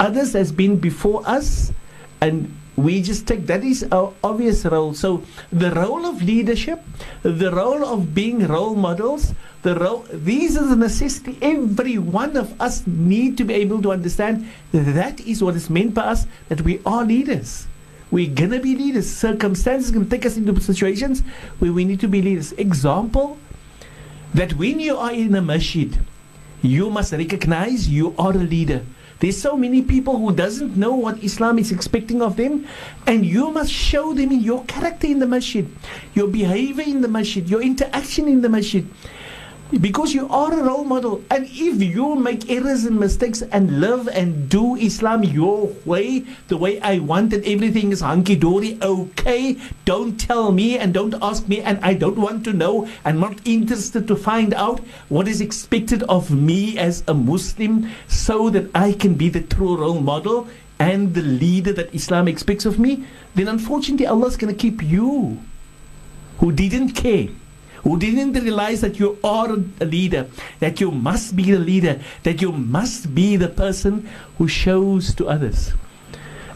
Others 0.00 0.32
has 0.32 0.52
been 0.52 0.78
before 0.78 1.22
us 1.28 1.72
and 2.20 2.54
we 2.76 3.02
just 3.02 3.26
take 3.26 3.46
that 3.46 3.64
is 3.64 3.84
our 3.90 4.12
obvious 4.22 4.64
role. 4.64 4.94
So 4.94 5.24
the 5.52 5.72
role 5.72 6.06
of 6.06 6.22
leadership 6.22 6.80
the 7.22 7.50
role 7.50 7.84
of 7.84 8.14
being 8.14 8.46
role 8.46 8.76
models 8.76 9.34
the 9.62 9.74
role 9.74 10.06
these 10.12 10.56
are 10.56 10.66
the 10.66 10.76
necessity 10.76 11.36
every 11.42 11.98
one 11.98 12.36
of 12.36 12.60
us 12.60 12.86
need 12.86 13.36
to 13.36 13.44
be 13.44 13.54
able 13.54 13.82
to 13.82 13.90
understand 13.90 14.48
that 14.70 15.18
is 15.20 15.42
what 15.42 15.56
is 15.56 15.68
meant 15.68 15.92
by 15.94 16.02
us 16.02 16.26
that 16.48 16.62
we 16.62 16.80
are 16.86 17.04
leaders. 17.04 17.66
We're 18.10 18.32
gonna 18.32 18.60
be 18.60 18.74
leaders. 18.74 19.10
Circumstances 19.10 19.90
can 19.90 20.08
take 20.08 20.24
us 20.24 20.36
into 20.36 20.58
situations 20.60 21.20
where 21.58 21.72
we 21.72 21.84
need 21.84 22.00
to 22.00 22.08
be 22.08 22.22
leaders. 22.22 22.52
Example 22.52 23.38
that 24.32 24.54
when 24.54 24.78
you 24.78 24.96
are 24.96 25.12
in 25.12 25.34
a 25.34 25.42
masjid 25.42 25.98
you 26.62 26.90
must 26.90 27.12
recognize 27.12 27.88
you 27.88 28.14
are 28.18 28.32
a 28.32 28.44
leader 28.54 28.82
there's 29.20 29.40
so 29.40 29.56
many 29.56 29.82
people 29.82 30.16
who 30.16 30.34
doesn't 30.34 30.76
know 30.76 30.94
what 30.94 31.22
Islam 31.24 31.58
is 31.58 31.72
expecting 31.72 32.22
of 32.22 32.36
them, 32.36 32.66
and 33.06 33.26
you 33.26 33.50
must 33.50 33.72
show 33.72 34.14
them 34.14 34.30
in 34.30 34.40
your 34.40 34.64
character 34.64 35.06
in 35.06 35.18
the 35.18 35.26
masjid, 35.26 35.66
your 36.14 36.28
behavior 36.28 36.84
in 36.84 37.00
the 37.00 37.08
masjid, 37.08 37.48
your 37.48 37.62
interaction 37.62 38.28
in 38.28 38.42
the 38.42 38.48
masjid. 38.48 38.86
Because 39.70 40.14
you 40.14 40.28
are 40.28 40.52
a 40.52 40.62
role 40.62 40.84
model. 40.84 41.22
And 41.30 41.46
if 41.46 41.82
you 41.82 42.14
make 42.14 42.50
errors 42.50 42.84
and 42.84 42.98
mistakes 42.98 43.42
and 43.42 43.80
live 43.80 44.08
and 44.08 44.48
do 44.48 44.76
Islam 44.76 45.24
your 45.24 45.68
way, 45.84 46.24
the 46.48 46.56
way 46.56 46.80
I 46.80 46.98
want 47.00 47.32
it, 47.32 47.46
everything 47.46 47.92
is 47.92 48.00
hunky 48.00 48.36
dory, 48.36 48.78
okay, 48.80 49.56
don't 49.84 50.18
tell 50.18 50.52
me 50.52 50.78
and 50.78 50.94
don't 50.94 51.14
ask 51.20 51.46
me, 51.48 51.60
and 51.60 51.78
I 51.82 51.94
don't 51.94 52.16
want 52.16 52.44
to 52.44 52.52
know. 52.52 52.88
I'm 53.04 53.20
not 53.20 53.40
interested 53.44 54.08
to 54.08 54.16
find 54.16 54.54
out 54.54 54.80
what 55.08 55.28
is 55.28 55.40
expected 55.40 56.02
of 56.04 56.30
me 56.30 56.78
as 56.78 57.04
a 57.06 57.14
Muslim 57.14 57.90
so 58.06 58.48
that 58.50 58.70
I 58.74 58.92
can 58.92 59.14
be 59.14 59.28
the 59.28 59.42
true 59.42 59.76
role 59.76 60.00
model 60.00 60.48
and 60.78 61.14
the 61.14 61.22
leader 61.22 61.72
that 61.72 61.94
Islam 61.94 62.28
expects 62.28 62.64
of 62.64 62.78
me. 62.78 63.04
Then 63.34 63.48
unfortunately, 63.48 64.06
Allah 64.06 64.28
is 64.28 64.36
going 64.36 64.54
to 64.54 64.58
keep 64.58 64.82
you 64.82 65.38
who 66.38 66.52
didn't 66.52 66.90
care 66.90 67.28
who 67.82 67.98
didn't 67.98 68.32
realize 68.32 68.80
that 68.80 68.98
you 68.98 69.18
are 69.22 69.52
a 69.80 69.84
leader, 69.84 70.26
that 70.60 70.80
you 70.80 70.90
must 70.90 71.36
be 71.36 71.50
the 71.52 71.58
leader, 71.58 72.00
that 72.22 72.42
you 72.42 72.52
must 72.52 73.14
be 73.14 73.36
the 73.36 73.48
person 73.48 74.08
who 74.38 74.48
shows 74.48 75.14
to 75.14 75.28
others. 75.28 75.72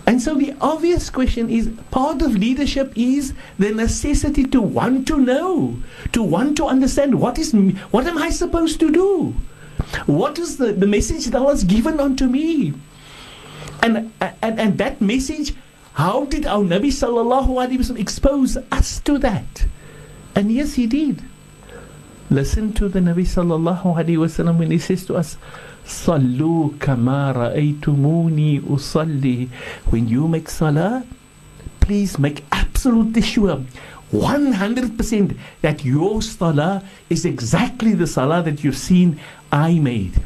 And 0.07 0.21
so 0.21 0.35
the 0.35 0.55
obvious 0.61 1.11
question 1.11 1.49
is 1.49 1.71
part 1.91 2.23
of 2.23 2.35
leadership 2.35 2.93
is 2.97 3.35
the 3.59 3.71
necessity 3.73 4.43
to 4.45 4.61
want 4.61 5.07
to 5.09 5.19
know, 5.19 5.77
to 6.13 6.23
want 6.23 6.57
to 6.57 6.67
understand 6.67 7.21
what 7.21 7.39
is 7.39 7.53
what 7.93 8.07
am 8.07 8.19
I 8.19 8.31
supposed 8.31 8.81
to 8.81 8.91
do? 8.91 9.35
What 10.07 10.39
is 10.39 10.57
the, 10.57 10.73
the 10.73 10.87
message 10.87 11.27
that 11.27 11.43
was 11.43 11.65
given 11.65 12.01
unto 12.01 12.27
me? 12.27 12.75
And, 13.83 14.13
and 14.21 14.61
and 14.61 14.79
that 14.79 15.01
message, 15.01 15.55
how 15.95 16.25
did 16.27 16.47
our 16.47 16.63
Nabi 16.63 16.91
sallallahu 16.91 17.49
alaihi 17.49 17.79
wasallam 17.79 17.99
expose 17.99 18.57
us 18.71 19.01
to 19.01 19.19
that? 19.19 19.67
And 20.35 20.51
yes, 20.51 20.75
he 20.75 20.87
did. 20.87 21.23
Listen 22.31 22.73
to 22.75 22.89
the 22.89 23.01
Nabi 23.01 23.25
sallallahu 23.29 23.83
alaihi 23.85 24.17
wasallam 24.17 24.59
when 24.59 24.71
he 24.71 24.79
says 24.79 25.05
to 25.07 25.17
us, 25.17 25.37
Sallu 25.85 26.79
kama 26.79 27.35
ra'aytumuni 27.37 28.61
usalli. 28.63 29.49
When 29.91 30.09
you 30.09 30.29
make 30.29 30.49
salah, 30.49 31.05
please 31.81 32.19
make 32.19 32.45
absolutely 32.53 33.21
sure 33.21 33.63
100% 34.13 35.37
that 35.63 35.85
your 35.85 36.23
salah 36.23 36.83
is 37.11 37.25
exactly 37.25 37.95
the 37.95 38.07
salah 38.07 38.43
that 38.43 38.63
you've 38.63 38.77
seen 38.77 39.19
I 39.51 39.79
made. 39.79 40.23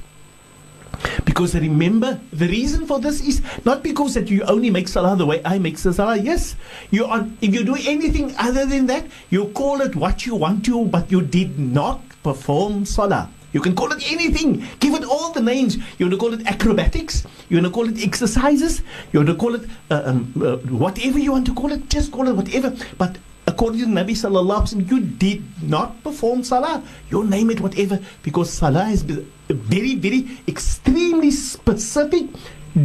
Because 1.25 1.55
remember, 1.55 2.21
the 2.33 2.49
reason 2.49 2.87
for 2.87 2.99
this 2.99 3.21
is 3.21 3.43
not 3.65 3.83
because 3.83 4.15
that 4.15 4.31
you 4.31 4.43
only 4.45 4.71
make 4.71 4.89
salah 4.89 5.17
the 5.17 5.27
way 5.27 5.43
I 5.45 5.59
make 5.59 5.79
salah. 5.79 6.17
Yes, 6.17 6.57
you 6.91 7.05
are. 7.05 7.27
If 7.41 7.55
you 7.55 7.65
do 7.65 7.77
anything 7.77 8.35
other 8.39 8.67
than 8.67 8.87
that, 8.87 9.07
you 9.31 9.47
call 9.49 9.81
it 9.81 9.97
what 9.97 10.27
you 10.27 10.35
want 10.35 10.65
to, 10.67 10.85
but 10.87 11.11
you 11.11 11.23
did 11.23 11.59
not 11.59 12.01
perform 12.23 12.85
salah. 12.85 13.31
You 13.53 13.61
can 13.61 13.75
call 13.75 13.91
it 13.93 14.05
anything. 14.13 14.65
Give 14.81 14.95
it 14.95 15.05
all 15.05 15.33
the 15.33 15.41
names. 15.41 15.77
You 15.99 16.07
want 16.07 16.13
to 16.13 16.19
call 16.19 16.35
it 16.35 16.47
acrobatics. 16.47 17.25
You 17.49 17.57
want 17.57 17.67
to 17.67 17.73
call 17.73 17.89
it 17.89 18.03
exercises. 18.05 18.83
You 19.13 19.21
want 19.21 19.29
to 19.31 19.35
call 19.35 19.55
it 19.55 19.65
uh, 19.91 20.03
um, 20.05 20.33
uh, 20.37 20.57
whatever 20.77 21.19
you 21.19 21.33
want 21.33 21.47
to 21.47 21.55
call 21.55 21.73
it. 21.73 21.89
Just 21.89 22.13
call 22.13 22.29
it 22.29 22.37
whatever. 22.37 22.77
But 22.99 23.17
according 23.47 23.81
to 23.81 23.87
Nabi 23.87 24.11
Sallallahu 24.11 24.61
Alaihi 24.61 24.85
Wasallam, 24.85 24.91
you 24.91 25.01
did 25.01 25.43
not 25.63 26.03
perform 26.03 26.45
salah. 26.45 26.83
You 27.11 27.25
name 27.25 27.51
it 27.51 27.61
whatever 27.61 27.99
because 28.23 28.53
salah 28.53 28.89
is 28.89 29.03
very, 29.49 29.95
very 29.95 30.39
extremely 30.49 31.31
specific 31.31 32.27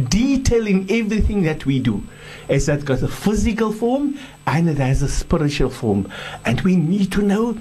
detail 0.08 0.66
in 0.66 0.86
everything 0.90 1.42
that 1.42 1.66
we 1.66 1.78
do. 1.78 2.02
It's 2.48 2.66
that 2.66 2.84
got 2.84 3.02
a 3.02 3.08
physical 3.08 3.72
form 3.72 4.18
and 4.46 4.68
it 4.68 4.78
has 4.78 5.02
a 5.02 5.08
spiritual 5.08 5.70
form. 5.70 6.10
And 6.44 6.60
we 6.62 6.76
need 6.76 7.12
to 7.12 7.22
know. 7.22 7.58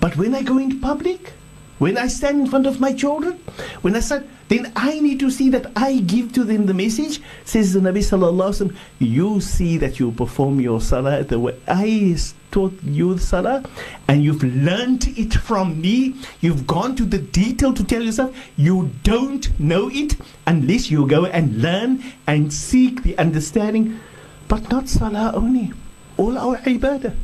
But 0.00 0.16
when 0.16 0.34
I 0.34 0.42
go 0.42 0.58
into 0.58 0.80
public, 0.80 1.32
when 1.78 1.98
I 1.98 2.06
stand 2.08 2.40
in 2.40 2.46
front 2.46 2.66
of 2.66 2.80
my 2.80 2.92
children, 2.92 3.38
when 3.82 3.96
I 3.96 4.00
start, 4.00 4.24
then 4.48 4.72
I 4.76 4.98
need 5.00 5.20
to 5.20 5.30
see 5.30 5.50
that 5.50 5.70
I 5.76 5.98
give 5.98 6.32
to 6.34 6.44
them 6.44 6.66
the 6.66 6.74
message. 6.74 7.20
Says 7.44 7.74
the 7.74 7.80
Nabi 7.80 7.98
Sallallahu 7.98 8.48
Alaihi 8.48 8.70
Wasallam, 8.70 8.76
you 8.98 9.40
see 9.40 9.76
that 9.78 9.98
you 9.98 10.12
perform 10.12 10.60
your 10.60 10.80
salah 10.80 11.24
the 11.24 11.38
way 11.38 11.56
I 11.68 12.16
taught 12.50 12.72
you 12.82 13.18
salah, 13.18 13.62
and 14.08 14.24
you've 14.24 14.42
learned 14.42 15.08
it 15.18 15.34
from 15.34 15.80
me. 15.80 16.14
You've 16.40 16.66
gone 16.66 16.96
to 16.96 17.04
the 17.04 17.18
detail 17.18 17.74
to 17.74 17.84
tell 17.84 18.02
yourself 18.02 18.34
you 18.56 18.90
don't 19.02 19.58
know 19.60 19.90
it 19.92 20.16
unless 20.46 20.90
you 20.90 21.06
go 21.06 21.26
and 21.26 21.60
learn 21.60 22.02
and 22.26 22.52
seek 22.52 23.02
the 23.02 23.18
understanding. 23.18 24.00
But 24.48 24.70
not 24.70 24.88
salah 24.88 25.32
only, 25.34 25.72
all 26.16 26.38
our 26.38 26.56
ibadah. 26.58 27.14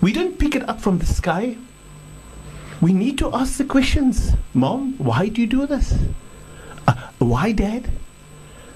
We 0.00 0.12
don't 0.12 0.38
pick 0.38 0.54
it 0.54 0.66
up 0.68 0.80
from 0.80 0.98
the 0.98 1.06
sky 1.06 1.58
we 2.82 2.92
need 2.92 3.16
to 3.18 3.32
ask 3.32 3.58
the 3.58 3.64
questions. 3.64 4.32
Mom, 4.52 4.94
why 4.98 5.28
do 5.28 5.40
you 5.40 5.46
do 5.46 5.66
this? 5.66 5.96
Uh, 6.88 6.94
why, 7.18 7.52
Dad? 7.52 7.88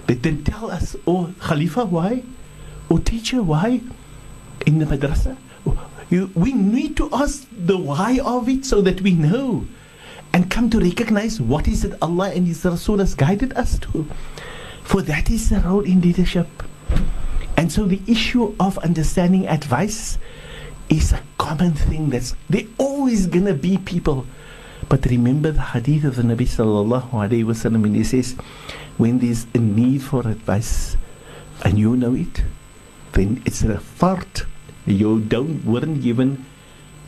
They 0.07 0.15
then 0.15 0.45
tell 0.45 0.71
us, 0.71 0.95
oh, 1.09 1.35
Khalifa, 1.41 1.85
why? 1.85 2.23
Oh, 2.89 2.99
teacher, 2.99 3.43
why? 3.43 3.81
In 4.65 4.79
the 4.79 4.87
madrasa? 4.87 5.37
You, 6.09 6.31
we 6.37 6.53
need 6.53 6.97
to 6.99 7.11
ask 7.13 7.49
the 7.51 7.77
why 7.77 8.21
of 8.25 8.49
it 8.49 8.65
so 8.65 8.81
that 8.83 9.01
we 9.01 9.11
know 9.11 9.67
and 10.33 10.49
come 10.49 10.71
to 10.71 10.79
recognize 10.79 11.41
what 11.41 11.67
is 11.67 11.85
it 11.85 11.99
Allah 12.01 12.31
and 12.31 12.47
His 12.47 12.65
Rasul 12.65 12.99
has 12.99 13.17
guided 13.17 13.55
us 13.55 13.77
to. 13.81 14.07
For 14.85 15.03
that 15.03 15.29
is 15.31 15.51
the 15.51 15.59
role 15.59 15.81
in 15.81 16.01
leadership. 16.01 16.47
And 17.57 17.73
so 17.73 17.87
the 17.87 18.01
issue 18.07 18.55
of 18.61 18.79
understanding 18.79 19.49
advice 19.49 20.19
is 20.89 21.13
a 21.13 21.23
common 21.39 21.75
thing 21.75 22.11
that's 22.11 22.35
there 22.49 22.65
always 22.79 23.27
gonna 23.27 23.55
be 23.55 23.79
people. 23.79 24.27
But 24.89 25.07
remember 25.07 25.51
the 25.51 25.63
hadith 25.63 26.05
of 26.05 26.17
the 26.17 26.23
Nabi 26.23 26.47
sallallahu 26.47 27.11
alayhi 27.11 27.45
wasallam 27.45 27.83
when 27.83 27.95
he 27.95 28.05
says, 28.05 28.37
when 28.97 29.19
there's 29.19 29.47
a 29.55 29.59
need 29.59 30.03
for 30.03 30.21
advice 30.21 30.97
and 31.65 31.79
you 31.79 31.97
know 31.97 32.15
it, 32.15 32.45
then 33.13 33.43
it's 33.45 33.63
a 33.63 33.79
fard. 33.79 34.47
You 34.87 35.21
don't 35.21 35.65
weren't 35.65 36.03
given 36.03 36.45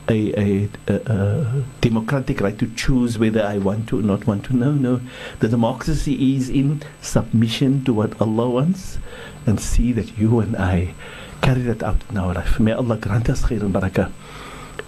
a, 0.09 0.41
a, 0.41 0.69
a, 0.89 0.95
a, 0.95 1.65
democratic 1.81 2.41
right 2.41 2.59
to 2.59 2.67
choose 2.75 3.19
whether 3.19 3.45
I 3.45 3.59
want 3.59 3.89
to 3.91 3.99
or 4.01 4.03
not 4.03 4.27
want 4.27 4.45
to. 4.47 4.57
No, 4.57 4.73
no. 4.73 5.01
The 5.39 5.49
democracy 5.49 6.37
is 6.37 6.49
in 6.49 6.83
submission 7.01 7.85
to 7.85 7.93
what 7.93 8.21
Allah 8.21 8.51
wants 8.51 8.99
and 9.47 9.61
see 9.61 9.93
that 9.93 10.19
you 10.19 10.41
and 10.41 10.57
I 10.57 10.95
carry 11.43 11.63
that 11.63 11.83
out 11.83 12.03
in 12.11 12.17
our 12.19 12.35
life. 12.35 12.61
May 12.61 12.73
Allah 12.73 12.97
grant 12.97 13.29
us 13.31 13.43
khair 13.43 13.61
and 13.61 13.75
barakah. 13.75 14.13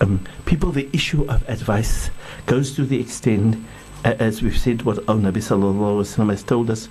Um, 0.01 0.25
people, 0.47 0.73
the 0.73 0.89
issue 0.93 1.25
of 1.29 1.47
advice 1.49 2.11
goes 2.47 2.75
to 2.77 2.85
the 2.85 3.01
extent, 3.01 3.57
uh, 4.05 4.15
as 4.19 4.43
we've 4.43 4.57
said, 4.59 4.83
what 4.83 4.99
Al 5.09 5.19
Nabi 5.19 5.43
Sallallahu 5.43 5.75
Alaihi 5.75 6.17
Wasallam 6.17 6.31
has 6.31 6.43
told 6.43 6.71
us. 6.71 6.89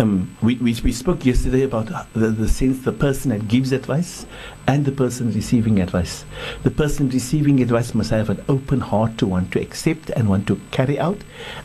Um, 0.00 0.36
we, 0.42 0.54
we, 0.56 0.76
we 0.84 0.92
spoke 0.92 1.26
yesterday 1.26 1.62
about 1.62 1.88
the, 2.12 2.28
the 2.28 2.46
sense 2.48 2.84
the 2.84 2.92
person 2.92 3.30
that 3.30 3.48
gives 3.48 3.72
advice 3.72 4.26
and 4.68 4.84
the 4.84 4.92
person 4.92 5.32
receiving 5.32 5.80
advice. 5.80 6.24
The 6.62 6.70
person 6.70 7.08
receiving 7.08 7.60
advice 7.60 7.94
must 7.94 8.10
have 8.10 8.30
an 8.30 8.44
open 8.48 8.78
heart 8.78 9.18
to 9.18 9.26
want 9.26 9.50
to 9.52 9.60
accept 9.60 10.10
and 10.10 10.28
want 10.28 10.46
to 10.48 10.60
carry 10.70 11.00
out, 11.00 11.18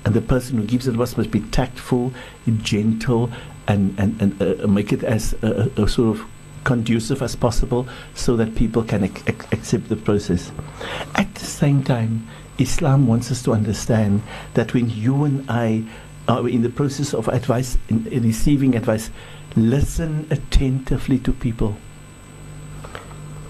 and 0.04 0.16
the 0.16 0.22
person 0.22 0.58
who 0.58 0.66
gives 0.66 0.88
advice 0.88 1.16
must 1.16 1.30
be 1.30 1.42
tactful, 1.42 2.12
gentle, 2.64 3.30
and, 3.68 3.98
and, 3.98 4.22
and 4.22 4.42
uh, 4.42 4.68
make 4.68 4.92
it 4.92 5.04
as 5.04 5.34
a, 5.42 5.72
a, 5.78 5.88
sort 5.88 6.18
of 6.18 6.26
conducive 6.64 7.22
as 7.22 7.36
possible 7.36 7.88
so 8.16 8.36
that 8.36 8.56
people 8.56 8.84
can 8.84 9.04
ac- 9.04 9.24
ac- 9.28 9.48
accept 9.52 9.90
the 9.90 9.96
process. 9.96 10.52
At 11.16 11.34
the 11.36 11.46
same 11.46 11.84
time, 11.84 12.28
Islam 12.58 13.08
wants 13.08 13.32
us 13.32 13.42
to 13.44 13.54
understand 13.54 14.22
that 14.54 14.74
when 14.74 14.90
you 14.90 15.24
and 15.24 15.50
I 15.50 15.84
are 16.28 16.48
in 16.48 16.62
the 16.62 16.70
process 16.70 17.14
of 17.14 17.28
advice, 17.28 17.78
in, 17.90 18.08
in 18.08 18.24
receiving 18.24 18.76
advice, 18.76 19.10
listen 19.56 20.28
attentively 20.30 21.20
to 21.20 21.32
people. 21.32 21.78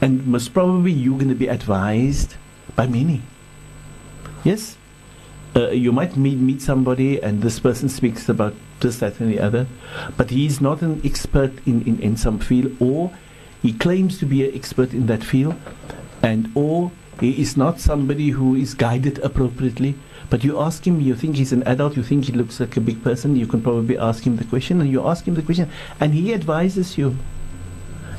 And 0.01 0.27
most 0.27 0.53
probably 0.53 0.91
you're 0.91 1.17
going 1.17 1.29
to 1.29 1.35
be 1.35 1.47
advised 1.47 2.35
by 2.75 2.87
many. 2.87 3.21
Yes? 4.43 4.77
Uh, 5.55 5.69
you 5.69 5.91
might 5.91 6.17
meet, 6.17 6.37
meet 6.37 6.61
somebody 6.61 7.21
and 7.21 7.43
this 7.43 7.59
person 7.59 7.87
speaks 7.87 8.27
about 8.27 8.55
this, 8.79 8.97
that, 8.99 9.19
and 9.19 9.31
the 9.31 9.39
other. 9.39 9.67
But 10.17 10.31
he 10.31 10.45
is 10.45 10.59
not 10.59 10.81
an 10.81 11.01
expert 11.03 11.51
in, 11.67 11.83
in, 11.83 11.99
in 11.99 12.17
some 12.17 12.39
field, 12.39 12.75
or 12.79 13.11
he 13.61 13.73
claims 13.73 14.17
to 14.19 14.25
be 14.25 14.47
an 14.47 14.55
expert 14.55 14.93
in 14.93 15.05
that 15.07 15.23
field, 15.23 15.55
and 16.23 16.51
or 16.55 16.91
he 17.19 17.39
is 17.39 17.55
not 17.55 17.79
somebody 17.79 18.29
who 18.29 18.55
is 18.55 18.73
guided 18.73 19.19
appropriately. 19.19 19.95
But 20.29 20.43
you 20.43 20.59
ask 20.59 20.87
him, 20.87 20.99
you 20.99 21.15
think 21.15 21.35
he's 21.35 21.53
an 21.53 21.63
adult, 21.63 21.95
you 21.95 22.03
think 22.03 22.25
he 22.25 22.33
looks 22.33 22.59
like 22.59 22.75
a 22.75 22.81
big 22.81 23.03
person, 23.03 23.35
you 23.35 23.45
can 23.45 23.61
probably 23.61 23.97
ask 23.97 24.25
him 24.25 24.37
the 24.37 24.45
question, 24.45 24.81
and 24.81 24.89
you 24.89 25.07
ask 25.07 25.27
him 25.27 25.35
the 25.35 25.43
question, 25.43 25.69
and 25.99 26.13
he 26.13 26.33
advises 26.33 26.97
you. 26.97 27.15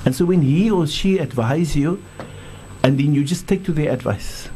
And 0.05 0.15
so 0.15 0.25
when 0.25 0.43
he 0.43 0.71
or 0.71 0.87
she 0.87 1.19
advises 1.19 1.75
you, 1.75 2.03
and 2.85 2.99
then 2.99 3.15
you 3.15 3.25
just 3.25 3.49
take 3.49 3.65
to 3.65 3.73
their 3.73 3.91
advice. 3.91 4.49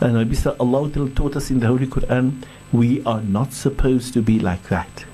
And 0.00 0.18
Allah 0.60 0.90
taught 0.90 1.36
us 1.36 1.50
in 1.50 1.60
the 1.60 1.68
Holy 1.68 1.86
Quran 1.86 2.42
we 2.72 3.02
are 3.04 3.22
not 3.22 3.52
supposed 3.52 4.12
to 4.14 4.22
be 4.22 4.38
like 4.38 4.64
that. 4.68 5.06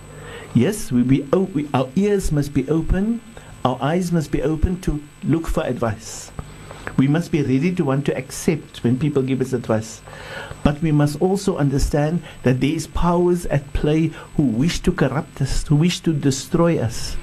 Yes, 0.54 0.90
we 0.90 1.02
be 1.02 1.22
we, 1.32 1.68
our 1.72 1.88
ears 1.94 2.32
must 2.32 2.52
be 2.52 2.68
open, 2.68 3.20
our 3.64 3.78
eyes 3.80 4.10
must 4.10 4.32
be 4.32 4.42
open 4.42 4.80
to 4.80 5.00
look 5.22 5.46
for 5.46 5.62
advice. 5.62 6.32
We 6.96 7.08
must 7.08 7.32
be 7.32 7.42
ready 7.42 7.74
to 7.74 7.84
want 7.84 8.06
to 8.06 8.16
accept 8.16 8.82
when 8.84 8.98
people 8.98 9.22
give 9.22 9.40
us 9.40 9.52
advice. 9.52 10.02
But 10.64 10.80
we 10.80 10.92
must 10.92 11.20
also 11.20 11.56
understand 11.56 12.22
that 12.44 12.60
there 12.60 12.70
is 12.72 12.86
powers 12.86 13.46
at 13.46 13.72
play 13.72 14.08
who 14.36 14.44
wish 14.44 14.80
to 14.80 14.92
corrupt 14.92 15.40
us, 15.42 15.66
who 15.66 15.76
wish 15.76 16.00
to 16.00 16.12
destroy 16.12 16.78
us. 16.78 17.16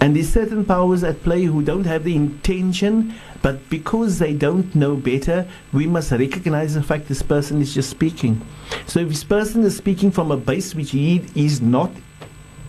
And 0.00 0.14
there's 0.14 0.28
certain 0.28 0.64
powers 0.64 1.02
at 1.02 1.22
play 1.22 1.44
who 1.44 1.62
don't 1.62 1.84
have 1.84 2.04
the 2.04 2.14
intention, 2.14 3.14
but 3.40 3.68
because 3.70 4.18
they 4.18 4.34
don't 4.34 4.74
know 4.74 4.96
better, 4.96 5.46
we 5.72 5.86
must 5.86 6.10
recognize 6.10 6.74
the 6.74 6.82
fact 6.82 7.08
this 7.08 7.22
person 7.22 7.62
is 7.62 7.74
just 7.74 7.90
speaking. 7.90 8.40
So 8.86 9.00
if 9.00 9.08
this 9.08 9.24
person 9.24 9.62
is 9.64 9.76
speaking 9.76 10.10
from 10.10 10.30
a 10.30 10.36
base 10.36 10.74
which 10.74 10.90
he 10.90 11.24
is 11.34 11.60
not 11.60 11.90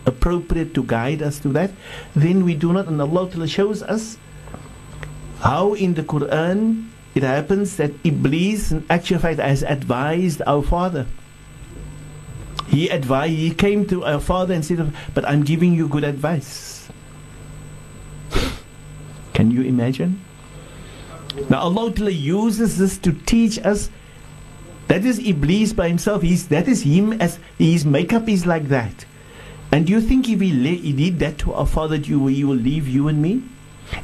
appropriate 0.06 0.72
to 0.74 0.84
guide 0.84 1.20
us 1.20 1.38
to 1.40 1.48
that, 1.48 1.72
then 2.14 2.44
we 2.44 2.54
do 2.54 2.72
not. 2.72 2.86
And 2.86 3.00
Allah 3.02 3.48
shows 3.48 3.82
us 3.82 4.18
how 5.46 5.74
in 5.74 5.94
the 5.94 6.02
Quran 6.02 6.90
it 7.14 7.22
happens 7.22 7.76
that 7.76 7.92
Iblis, 8.02 8.72
in 8.72 8.84
actual 8.90 9.20
fact, 9.20 9.38
has 9.38 9.62
advised 9.62 10.42
our 10.44 10.60
father. 10.60 11.06
He 12.66 12.88
advised, 12.88 13.32
he 13.32 13.54
came 13.54 13.86
to 13.86 14.04
our 14.04 14.18
father 14.18 14.54
and 14.54 14.64
said, 14.64 14.92
But 15.14 15.24
I'm 15.24 15.44
giving 15.44 15.72
you 15.72 15.86
good 15.86 16.02
advice. 16.02 16.88
Can 19.34 19.52
you 19.52 19.62
imagine? 19.62 20.20
Now 21.48 21.60
Allah 21.60 21.92
uses 22.10 22.78
this 22.78 22.98
to 22.98 23.12
teach 23.12 23.56
us 23.64 23.88
that 24.88 25.04
is 25.04 25.20
Iblis 25.20 25.72
by 25.72 25.86
himself. 25.86 26.22
He's, 26.22 26.48
that 26.48 26.66
is 26.66 26.82
him 26.82 27.12
as 27.22 27.38
his 27.56 27.86
makeup 27.86 28.28
is 28.28 28.46
like 28.46 28.66
that. 28.68 29.04
And 29.70 29.86
do 29.86 29.92
you 29.92 30.00
think 30.00 30.28
if 30.28 30.40
he, 30.40 30.50
le- 30.52 30.82
he 30.82 30.92
did 30.92 31.20
that 31.20 31.38
to 31.38 31.52
our 31.54 31.66
Father, 31.66 31.96
you, 31.96 32.26
he 32.26 32.42
will 32.42 32.56
leave 32.56 32.88
you 32.88 33.06
and 33.06 33.22
me? 33.22 33.42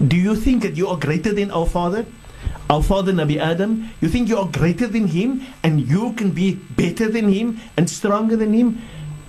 Do 0.06 0.16
you 0.16 0.36
think 0.36 0.62
that 0.62 0.76
you 0.76 0.88
are 0.88 0.96
greater 0.96 1.32
than 1.32 1.50
our 1.50 1.66
Father? 1.66 2.06
Our 2.70 2.82
Father 2.82 3.12
Nabi 3.12 3.38
Adam, 3.38 3.90
you 4.00 4.08
think 4.08 4.28
you 4.28 4.38
are 4.38 4.48
greater 4.48 4.86
than 4.86 5.08
him 5.08 5.42
and 5.62 5.80
you 5.88 6.12
can 6.14 6.30
be 6.30 6.54
better 6.54 7.08
than 7.08 7.28
him 7.28 7.60
and 7.76 7.88
stronger 7.88 8.36
than 8.36 8.52
him? 8.52 8.80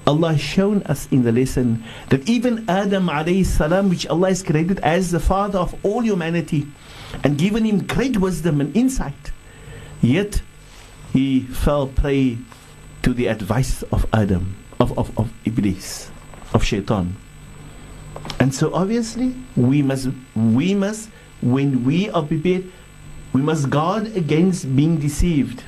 Allah 0.06 0.34
has 0.34 0.42
shown 0.42 0.84
us 0.84 1.08
in 1.12 1.24
the 1.24 1.32
lesson 1.32 1.84
that 2.10 2.28
even 2.28 2.66
Adam 2.70 3.08
alayhi 3.08 3.46
salam, 3.46 3.90
which 3.90 4.06
Allah 4.08 4.30
has 4.30 4.44
created 4.44 4.80
as 4.80 5.12
the 5.12 5.20
father 5.20 5.60
of 5.60 5.76
all 5.84 6.02
humanity 6.02 6.68
and 7.24 7.38
given 7.38 7.64
him 7.64 7.86
great 7.86 8.18
wisdom 8.18 8.60
and 8.60 8.76
insight, 8.76 9.32
yet 10.02 10.42
he 11.14 11.42
fell 11.42 11.88
prey 11.88 12.38
to 13.02 13.14
the 13.14 13.28
advice 13.28 13.84
of 13.92 14.06
Adam, 14.14 14.56
of, 14.80 14.98
of, 14.98 15.18
of 15.18 15.32
Iblis 15.46 16.12
of 16.54 16.64
shaitan. 16.64 17.16
And 18.40 18.54
so 18.54 18.74
obviously 18.74 19.36
we 19.56 19.82
must 19.82 20.10
we 20.36 20.74
must 20.74 21.10
when 21.42 21.84
we 21.84 22.10
are 22.10 22.24
prepared 22.24 22.72
we 23.34 23.42
must 23.42 23.70
guard 23.70 24.16
against 24.16 24.76
being 24.76 24.98
deceived. 24.98 25.64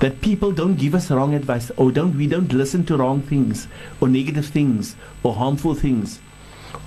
That 0.00 0.20
people 0.20 0.52
don't 0.52 0.76
give 0.76 0.94
us 0.94 1.10
wrong 1.10 1.34
advice 1.34 1.70
or 1.76 1.92
don't 1.92 2.16
we 2.16 2.26
don't 2.26 2.52
listen 2.52 2.84
to 2.86 2.96
wrong 2.96 3.22
things 3.22 3.68
or 4.00 4.08
negative 4.08 4.46
things 4.46 4.96
or 5.22 5.34
harmful 5.34 5.74
things. 5.74 6.20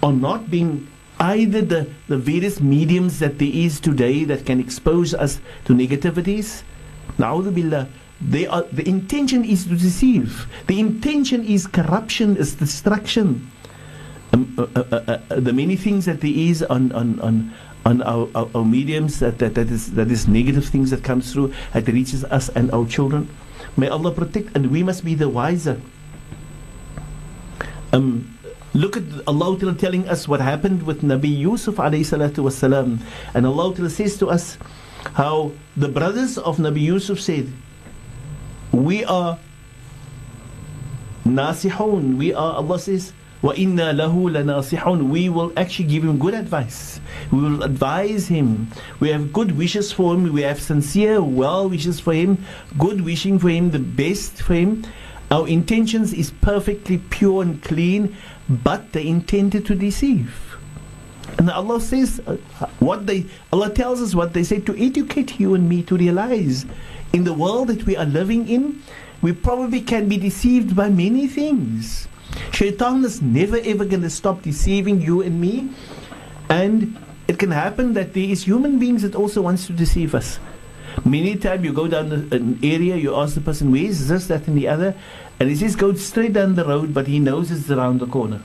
Or 0.01 0.14
not 0.14 0.49
being 0.49 0.88
either 1.20 1.62
the, 1.62 1.89
the 2.08 2.18
various 2.18 2.60
mediums 2.60 3.20
that 3.20 3.39
there 3.39 3.51
is 3.51 3.80
today 3.80 4.24
that 4.26 4.45
can 4.45 4.60
expose 4.60 5.14
us 5.14 5.39
to 5.66 5.74
negativities. 5.74 6.64
Na'udhu 7.18 7.88
they 8.22 8.47
are, 8.47 8.64
the 8.64 8.88
intention 8.88 9.43
is 9.43 9.66
to 9.66 9.76
deceive. 9.76 10.47
The 10.68 10.80
intention 10.80 11.43
is 11.43 11.68
corruption, 11.68 12.38
is 12.38 12.56
destruction. 12.56 13.51
Um, 14.34 14.56
uh, 14.58 14.66
uh, 14.76 14.84
uh, 14.92 15.20
uh, 15.30 15.40
the 15.40 15.54
many 15.54 15.76
things 15.76 16.06
that 16.06 16.22
there 16.22 16.34
is 16.34 16.64
on, 16.64 16.92
on, 16.94 17.20
on, 17.20 17.54
on 17.86 18.02
our, 18.02 18.28
our, 18.34 18.50
our, 18.56 18.66
mediums 18.66 19.20
that, 19.20 19.38
that, 19.38 19.54
that, 19.54 19.70
is, 19.70 19.92
that 19.94 20.10
is 20.10 20.28
negative 20.28 20.66
things 20.66 20.90
that 20.90 21.04
comes 21.04 21.32
through, 21.32 21.54
that 21.74 21.88
reaches 21.88 22.24
us 22.26 22.50
and 22.50 22.72
our 22.72 22.88
children. 22.88 23.30
May 23.78 23.90
Allah 23.90 24.12
protect, 24.12 24.56
and 24.56 24.72
we 24.72 24.82
must 24.82 25.06
be 25.06 25.14
the 25.14 25.30
wiser. 25.30 25.80
Um, 27.92 28.36
look 28.74 28.98
at 28.98 29.04
Allah 29.28 29.76
telling 29.76 30.10
us 30.10 30.28
what 30.28 30.42
happened 30.42 30.82
with 30.82 31.04
Nabi 31.04 31.38
Yusuf 31.38 31.76
alayhi. 31.76 33.00
And 33.36 33.46
Allah 33.46 33.90
says 33.90 34.18
to 34.18 34.32
us 34.32 34.58
how 35.14 35.52
the 35.78 35.90
brothers 35.90 36.40
of 36.40 36.58
Nabi 36.58 36.82
Yusuf 36.82 37.20
said, 37.20 37.54
we 38.72 39.06
are 39.06 39.38
nasihun. 41.24 42.18
We 42.18 42.34
are, 42.34 42.54
Allah 42.54 42.80
says, 42.80 43.14
وَإِنَّا 43.43 43.95
لَهُ 43.95 44.31
لَنَاصِحُونَ 44.31 45.09
We 45.11 45.29
will 45.29 45.53
actually 45.57 45.87
give 45.87 46.03
him 46.03 46.19
good 46.19 46.35
advice. 46.35 47.01
We 47.31 47.41
will 47.41 47.62
advise 47.62 48.27
him. 48.27 48.69
We 48.99 49.11
have 49.11 49.33
good 49.33 49.57
wishes 49.57 49.93
for 49.93 50.14
him. 50.14 50.33
We 50.33 50.43
have 50.43 50.61
sincere 50.61 51.23
well 51.23 51.69
wishes 51.69 52.01
for 52.01 52.12
him. 52.12 52.45
Good 52.79 53.03
wishing 53.03 53.39
for 53.39 53.49
him, 53.49 53.71
the 53.71 53.79
best 53.79 54.43
for 54.43 54.55
him. 54.55 54.85
Our 55.31 55.47
intentions 55.47 56.12
is 56.12 56.31
perfectly 56.31 56.99
pure 56.99 57.43
and 57.43 57.62
clean, 57.62 58.16
but 58.49 58.93
they 58.93 59.07
intended 59.07 59.66
to 59.66 59.75
deceive. 59.75 60.35
And 61.39 61.49
Allah 61.51 61.81
says 61.81 62.21
uh, 62.27 62.39
what 62.81 63.07
they 63.07 63.27
Allah 63.53 63.71
tells 63.71 64.01
us 64.01 64.14
what 64.14 64.33
they 64.33 64.43
say 64.43 64.59
to 64.61 64.77
educate 64.77 65.39
you 65.39 65.55
and 65.55 65.69
me 65.69 65.83
to 65.85 65.97
realize 65.97 66.66
in 67.12 67.25
the 67.25 67.35
world 67.35 67.69
that 67.69 67.85
we 67.85 67.97
are 67.97 68.07
living 68.07 68.49
in, 68.49 68.83
we 69.23 69.33
probably 69.33 69.81
can 69.81 70.09
be 70.09 70.16
deceived 70.16 70.75
by 70.75 70.89
many 70.89 71.29
things. 71.29 72.09
Shaitan 72.52 73.04
is 73.04 73.22
never 73.22 73.58
ever 73.58 73.86
going 73.86 74.02
to 74.02 74.10
stop 74.10 74.42
deceiving 74.42 75.02
you 75.02 75.22
and 75.22 75.40
me. 75.40 75.70
And 76.50 76.98
it 77.28 77.40
can 77.40 77.52
happen 77.52 77.94
that 77.94 78.14
there 78.14 78.24
is 78.24 78.44
human 78.44 78.80
beings 78.80 79.02
that 79.02 79.16
also 79.16 79.42
wants 79.42 79.68
to 79.68 79.74
deceive 79.74 80.14
us. 80.14 80.40
Many 81.06 81.36
times 81.38 81.64
you 81.64 81.74
go 81.74 81.88
down 81.88 82.12
an 82.12 82.60
area, 82.62 82.96
you 82.96 83.16
ask 83.16 83.34
the 83.34 83.42
person, 83.42 83.72
where 83.72 83.82
is 83.82 84.08
this, 84.08 84.28
that, 84.28 84.48
and 84.48 84.56
the 84.56 84.68
other, 84.68 84.96
and 85.40 85.50
he 85.50 85.56
says, 85.56 85.76
go 85.76 85.94
straight 85.94 86.34
down 86.34 86.56
the 86.56 86.66
road, 86.66 86.94
but 86.94 87.08
he 87.08 87.20
knows 87.20 87.50
it's 87.50 87.72
around 87.72 88.00
the 88.00 88.06
corner. 88.06 88.42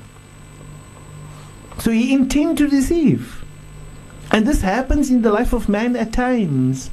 So 1.79 1.91
he 1.91 2.13
intends 2.15 2.61
to 2.61 2.69
deceive. 2.69 3.45
And 4.31 4.47
this 4.47 4.63
happens 4.63 5.11
in 5.11 5.23
the 5.23 5.33
life 5.33 5.53
of 5.53 5.69
man 5.69 5.97
at 5.97 6.13
times. 6.13 6.91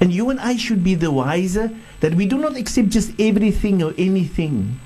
And 0.00 0.12
you 0.12 0.30
and 0.30 0.40
I 0.40 0.56
should 0.56 0.82
be 0.82 0.94
the 0.94 1.10
wiser 1.10 1.70
that 2.00 2.14
we 2.14 2.26
do 2.26 2.38
not 2.38 2.56
accept 2.56 2.88
just 2.88 3.18
everything 3.20 3.82
or 3.82 3.94
anything. 3.96 4.80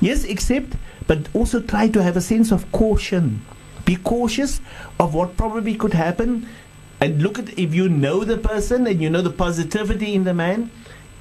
Yes, 0.00 0.24
accept, 0.24 0.74
but 1.06 1.28
also 1.34 1.60
try 1.60 1.88
to 1.88 2.02
have 2.02 2.16
a 2.16 2.20
sense 2.20 2.50
of 2.50 2.70
caution. 2.72 3.44
Be 3.84 3.96
cautious 3.96 4.60
of 4.98 5.14
what 5.14 5.36
probably 5.36 5.74
could 5.74 5.92
happen. 5.92 6.46
And 7.00 7.22
look 7.22 7.38
at 7.38 7.58
if 7.58 7.74
you 7.74 7.88
know 7.88 8.24
the 8.24 8.38
person 8.38 8.86
and 8.86 9.00
you 9.00 9.10
know 9.10 9.22
the 9.22 9.30
positivity 9.30 10.14
in 10.14 10.24
the 10.24 10.34
man, 10.34 10.70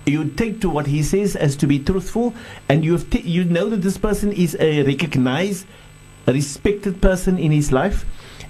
you 0.05 0.25
take 0.25 0.61
to 0.61 0.69
what 0.69 0.87
he 0.87 1.03
says 1.03 1.35
as 1.35 1.55
to 1.57 1.67
be 1.67 1.79
truthful, 1.79 2.33
and 2.67 2.83
you 2.83 2.97
t- 2.97 3.21
you 3.21 3.43
know 3.43 3.69
that 3.69 3.81
this 3.81 3.97
person 3.97 4.31
is 4.31 4.55
a 4.59 4.83
recognized, 4.83 5.65
respected 6.25 7.01
person 7.01 7.37
in 7.37 7.51
his 7.51 7.71
life, 7.71 8.05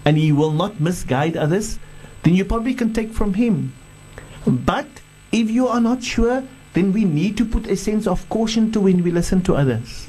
and 0.05 0.17
he 0.17 0.31
will 0.31 0.51
not 0.51 0.79
misguide 0.79 1.35
others. 1.35 1.79
Then 2.23 2.35
you 2.35 2.45
probably 2.45 2.73
can 2.73 2.93
take 2.93 3.11
from 3.11 3.33
him 3.33 3.73
but 4.45 4.87
if 5.31 5.49
you 5.49 5.67
are 5.67 5.81
not 5.81 6.03
sure, 6.03 6.43
then 6.73 6.93
we 6.93 7.03
need 7.03 7.37
to 7.37 7.45
put 7.45 7.67
a 7.67 7.75
sense 7.75 8.07
of 8.07 8.27
caution 8.29 8.71
to 8.71 8.81
when 8.81 9.03
we 9.03 9.11
listen 9.11 9.41
to 9.43 9.55
others. 9.55 10.08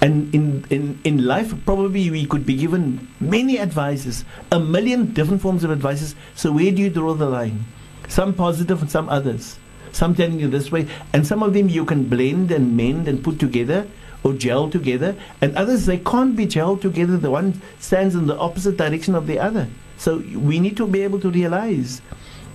And 0.00 0.32
in, 0.34 0.64
in, 0.70 1.00
in 1.02 1.26
life, 1.26 1.52
probably 1.64 2.10
we 2.10 2.26
could 2.26 2.46
be 2.46 2.56
given 2.56 3.08
many 3.20 3.58
advices, 3.58 4.24
a 4.52 4.60
million 4.60 5.12
different 5.12 5.42
forms 5.42 5.64
of 5.64 5.72
advices. 5.72 6.14
So 6.36 6.52
where 6.52 6.70
do 6.70 6.82
you 6.82 6.90
draw 6.90 7.14
the 7.14 7.28
line? 7.28 7.64
Some 8.08 8.34
positive 8.34 8.80
and 8.80 8.90
some 8.90 9.08
others. 9.08 9.58
Some 9.90 10.14
telling 10.14 10.38
you 10.38 10.48
this 10.48 10.70
way, 10.70 10.86
and 11.12 11.26
some 11.26 11.42
of 11.42 11.54
them 11.54 11.68
you 11.68 11.84
can 11.84 12.04
blend 12.04 12.52
and 12.52 12.76
mend 12.76 13.08
and 13.08 13.24
put 13.24 13.40
together 13.40 13.88
or 14.22 14.34
gel 14.34 14.68
together, 14.68 15.16
and 15.40 15.56
others 15.56 15.86
they 15.86 15.98
can't 15.98 16.36
be 16.36 16.46
gelled 16.46 16.82
together. 16.82 17.16
The 17.16 17.30
one 17.30 17.60
stands 17.78 18.14
in 18.14 18.26
the 18.26 18.36
opposite 18.36 18.76
direction 18.76 19.14
of 19.14 19.26
the 19.26 19.38
other. 19.38 19.66
So 19.96 20.18
we 20.18 20.60
need 20.60 20.76
to 20.76 20.86
be 20.86 21.02
able 21.02 21.20
to 21.20 21.30
realize 21.30 22.02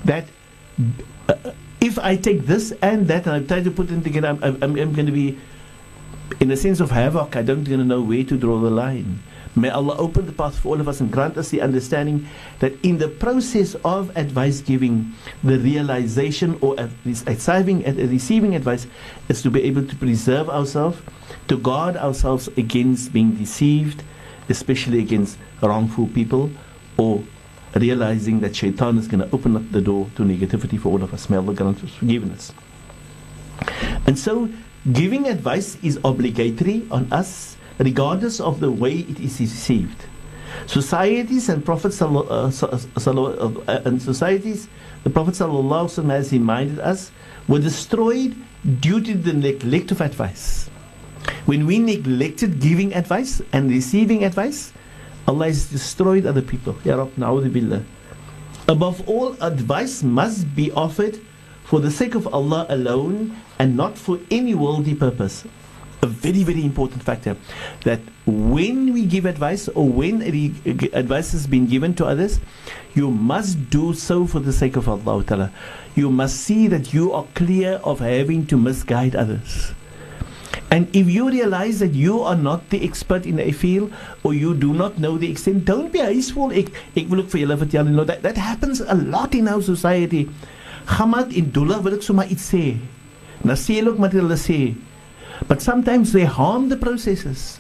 that 0.06 0.28
uh, 1.28 1.52
if 1.82 2.00
I 2.00 2.16
take 2.16 2.46
this 2.46 2.72
and 2.82 3.08
that 3.08 3.26
and 3.26 3.36
I 3.36 3.40
try 3.46 3.62
to 3.64 3.72
put 3.72 3.88
them 3.88 4.04
together, 4.04 4.28
I'm, 4.30 4.44
I'm, 4.44 4.62
I'm 4.62 4.94
going 4.94 5.06
to 5.08 5.12
be, 5.12 5.38
in 6.40 6.52
a 6.52 6.58
sense 6.58 6.80
of 6.80 6.92
havoc. 6.92 7.36
I 7.36 7.42
don't 7.42 7.64
to 7.66 7.78
know 7.78 8.02
where 8.02 8.24
to 8.24 8.38
draw 8.38 8.60
the 8.60 8.70
line. 8.70 9.22
May 9.56 9.70
Allah 9.70 9.96
open 9.98 10.26
the 10.26 10.32
path 10.32 10.58
for 10.58 10.70
all 10.70 10.82
of 10.82 10.88
us 10.88 11.00
and 11.00 11.12
grant 11.12 11.38
us 11.38 11.50
the 11.50 11.62
understanding 11.62 12.28
that 12.60 12.74
in 12.84 12.98
the 12.98 13.08
process 13.08 13.76
of 13.86 14.16
advice 14.18 14.62
giving, 14.62 15.14
the 15.44 15.60
realization 15.60 16.58
or 16.60 16.76
receiving, 17.06 17.84
receiving 17.84 18.56
advice 18.56 18.88
is 19.30 19.44
to 19.44 19.52
be 19.52 19.62
able 19.64 19.86
to 19.86 19.96
preserve 19.96 20.50
ourselves, 20.50 21.00
to 21.50 21.58
guard 21.58 21.96
ourselves 21.98 22.48
against 22.58 23.14
being 23.14 23.36
deceived, 23.36 24.02
especially 24.50 25.00
against 25.00 25.38
wrongful 25.62 26.08
people 26.08 26.50
or 26.98 27.24
realizing 27.76 28.40
that 28.40 28.56
shaitan 28.56 28.98
is 28.98 29.08
going 29.08 29.20
to 29.20 29.36
open 29.36 29.56
up 29.56 29.72
the 29.72 29.82
door 29.82 30.10
to 30.16 30.24
negativity 30.24 30.80
for 30.80 30.90
all 30.90 31.04
of 31.04 31.14
us. 31.14 31.30
May 31.30 31.38
Allah 31.38 31.54
grant 31.54 31.84
us 31.84 31.94
forgiveness. 31.94 32.54
And 34.08 34.18
so, 34.18 34.50
giving 34.92 35.28
advice 35.28 35.78
is 35.82 36.00
obligatory 36.04 36.86
on 36.92 37.12
us, 37.12 37.56
regardless 37.80 38.40
of 38.40 38.60
the 38.60 38.72
way 38.72 39.00
it 39.08 39.20
is 39.20 39.40
received. 39.40 40.06
Societies 40.68 41.50
and 41.50 41.66
prophets 41.66 42.02
uh, 42.02 42.08
uh, 42.08 43.82
and 43.86 44.02
societies, 44.02 44.68
the 45.04 45.10
Prophet 45.10 45.34
sallallahu 45.34 46.10
has 46.10 46.32
reminded 46.32 46.80
us, 46.80 47.12
were 47.48 47.60
destroyed 47.60 48.36
due 48.80 49.02
to 49.02 49.16
the 49.16 49.34
neglect 49.34 49.92
of 49.92 50.02
advice. 50.02 50.70
When 51.46 51.66
we 51.66 51.80
neglected 51.80 52.60
giving 52.60 52.94
advice 52.94 53.42
and 53.52 53.70
receiving 53.70 54.24
advice, 54.24 54.72
Allah 55.28 55.48
has 55.48 55.70
destroyed 55.72 56.26
other 56.26 56.42
people. 56.42 56.76
Ya. 56.84 57.00
Above 58.68 59.10
all, 59.10 59.36
advice 59.42 60.04
must 60.04 60.56
be 60.56 60.72
offered 60.72 61.20
for 61.74 61.80
the 61.80 61.90
sake 61.90 62.14
of 62.14 62.28
Allah 62.32 62.68
alone 62.70 63.36
and 63.58 63.76
not 63.76 63.98
for 63.98 64.20
any 64.30 64.54
worldly 64.54 64.94
purpose. 64.94 65.44
A 66.04 66.06
very, 66.06 66.44
very 66.44 66.64
important 66.64 67.02
factor 67.02 67.36
that 67.84 68.00
when 68.28 68.94
we 68.94 69.08
give 69.08 69.26
advice 69.26 69.68
or 69.70 69.90
when 69.90 70.22
advice 70.22 71.32
has 71.32 71.48
been 71.48 71.66
given 71.66 71.96
to 71.96 72.06
others, 72.06 72.40
you 72.94 73.10
must 73.10 73.72
do 73.72 73.96
so 73.96 74.28
for 74.28 74.40
the 74.40 74.54
sake 74.54 74.76
of 74.76 74.88
Allah. 74.88 75.52
You 75.96 76.12
must 76.12 76.42
see 76.42 76.68
that 76.68 76.94
you 76.94 77.12
are 77.12 77.26
clear 77.34 77.82
of 77.84 78.02
having 78.02 78.46
to 78.54 78.56
misguide 78.56 79.16
others. 79.16 79.74
And 80.70 80.96
if 80.96 81.10
you 81.10 81.28
realize 81.32 81.80
that 81.80 81.96
you 81.96 82.22
are 82.22 82.36
not 82.36 82.70
the 82.70 82.86
expert 82.86 83.26
in 83.26 83.40
a 83.40 83.52
field 83.52 83.92
or 84.22 84.36
you 84.36 84.54
do 84.54 84.76
not 84.76 85.00
know 85.00 85.18
the 85.18 85.32
extent, 85.32 85.66
don't 85.66 85.92
be 85.92 86.06
hasteful. 86.06 86.54
Ek, 86.54 86.70
ek 86.94 87.10
wil 87.10 87.26
ook 87.26 87.34
vir 87.34 87.48
julle 87.48 87.58
vertel, 87.66 87.90
you 87.90 87.98
know, 87.98 88.06
that, 88.06 88.22
that 88.22 88.38
happens 88.38 88.80
a 88.80 88.94
lot 88.94 89.34
in 89.34 89.48
our 89.48 89.66
society. 89.66 90.30
Hamad 90.86 91.34
in 91.34 91.52
Dullah 91.52 91.82
wil 91.82 91.98
ek 91.98 92.04
sommer 92.04 92.28
iets 92.32 92.50
sê. 92.52 92.78
Nou 93.44 93.56
sê 93.60 93.80
hulle 93.80 93.94
ook 93.94 94.02
wat 94.04 94.16
hulle 94.18 94.38
sê. 94.40 94.76
But 95.48 95.62
sometimes 95.62 96.14
they 96.14 96.26
harm 96.26 96.70
the 96.70 96.78
processes. 96.78 97.60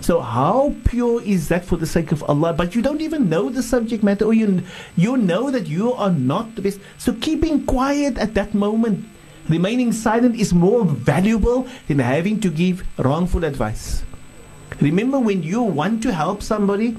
So 0.00 0.20
how 0.20 0.74
pure 0.84 1.22
is 1.22 1.48
that 1.48 1.64
for 1.64 1.76
the 1.76 1.86
sake 1.86 2.12
of 2.12 2.22
Allah? 2.28 2.52
But 2.52 2.74
you 2.74 2.82
don't 2.82 3.00
even 3.00 3.28
know 3.28 3.50
the 3.50 3.62
subject 3.62 4.02
matter, 4.02 4.24
or 4.24 4.34
you 4.34 4.62
you 4.96 5.16
know 5.16 5.50
that 5.50 5.66
you 5.66 5.92
are 5.92 6.10
not 6.10 6.54
the 6.56 6.62
best. 6.62 6.80
So 6.98 7.12
keeping 7.14 7.64
quiet 7.66 8.18
at 8.18 8.34
that 8.34 8.54
moment 8.54 9.04
remaining 9.48 9.92
silent 9.92 10.36
is 10.36 10.54
more 10.54 10.84
valuable 10.84 11.66
than 11.88 11.98
having 11.98 12.40
to 12.40 12.50
give 12.50 12.86
wrongful 12.98 13.44
advice. 13.44 14.04
Remember, 14.82 15.20
when 15.20 15.44
you 15.44 15.62
want 15.62 16.02
to 16.02 16.12
help 16.12 16.42
somebody 16.42 16.96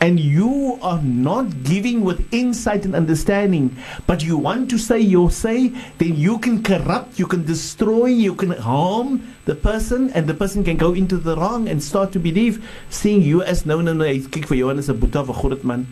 and 0.00 0.20
you 0.20 0.78
are 0.80 1.02
not 1.02 1.64
giving 1.64 2.04
with 2.04 2.32
insight 2.32 2.84
and 2.84 2.94
understanding, 2.94 3.76
but 4.06 4.22
you 4.22 4.38
want 4.38 4.70
to 4.70 4.78
say 4.78 5.00
your 5.00 5.30
say, 5.30 5.68
then 5.98 6.14
you 6.14 6.38
can 6.38 6.62
corrupt, 6.62 7.18
you 7.18 7.26
can 7.26 7.44
destroy, 7.44 8.06
you 8.06 8.34
can 8.34 8.50
harm 8.50 9.34
the 9.44 9.56
person, 9.56 10.10
and 10.10 10.28
the 10.28 10.34
person 10.34 10.62
can 10.62 10.76
go 10.76 10.94
into 10.94 11.16
the 11.16 11.36
wrong 11.36 11.68
and 11.68 11.82
start 11.82 12.12
to 12.12 12.20
believe, 12.20 12.62
seeing 12.90 13.22
you 13.22 13.42
as 13.42 13.66
no, 13.66 13.80
no, 13.80 13.92
no, 13.92 14.04
it's 14.04 14.28
kick 14.28 14.46
for 14.46 14.54
you 14.54 14.70
as 14.70 14.88
a 14.88 14.94
buta 14.94 15.16
of 15.16 15.30
a 15.34 15.66
man. 15.66 15.86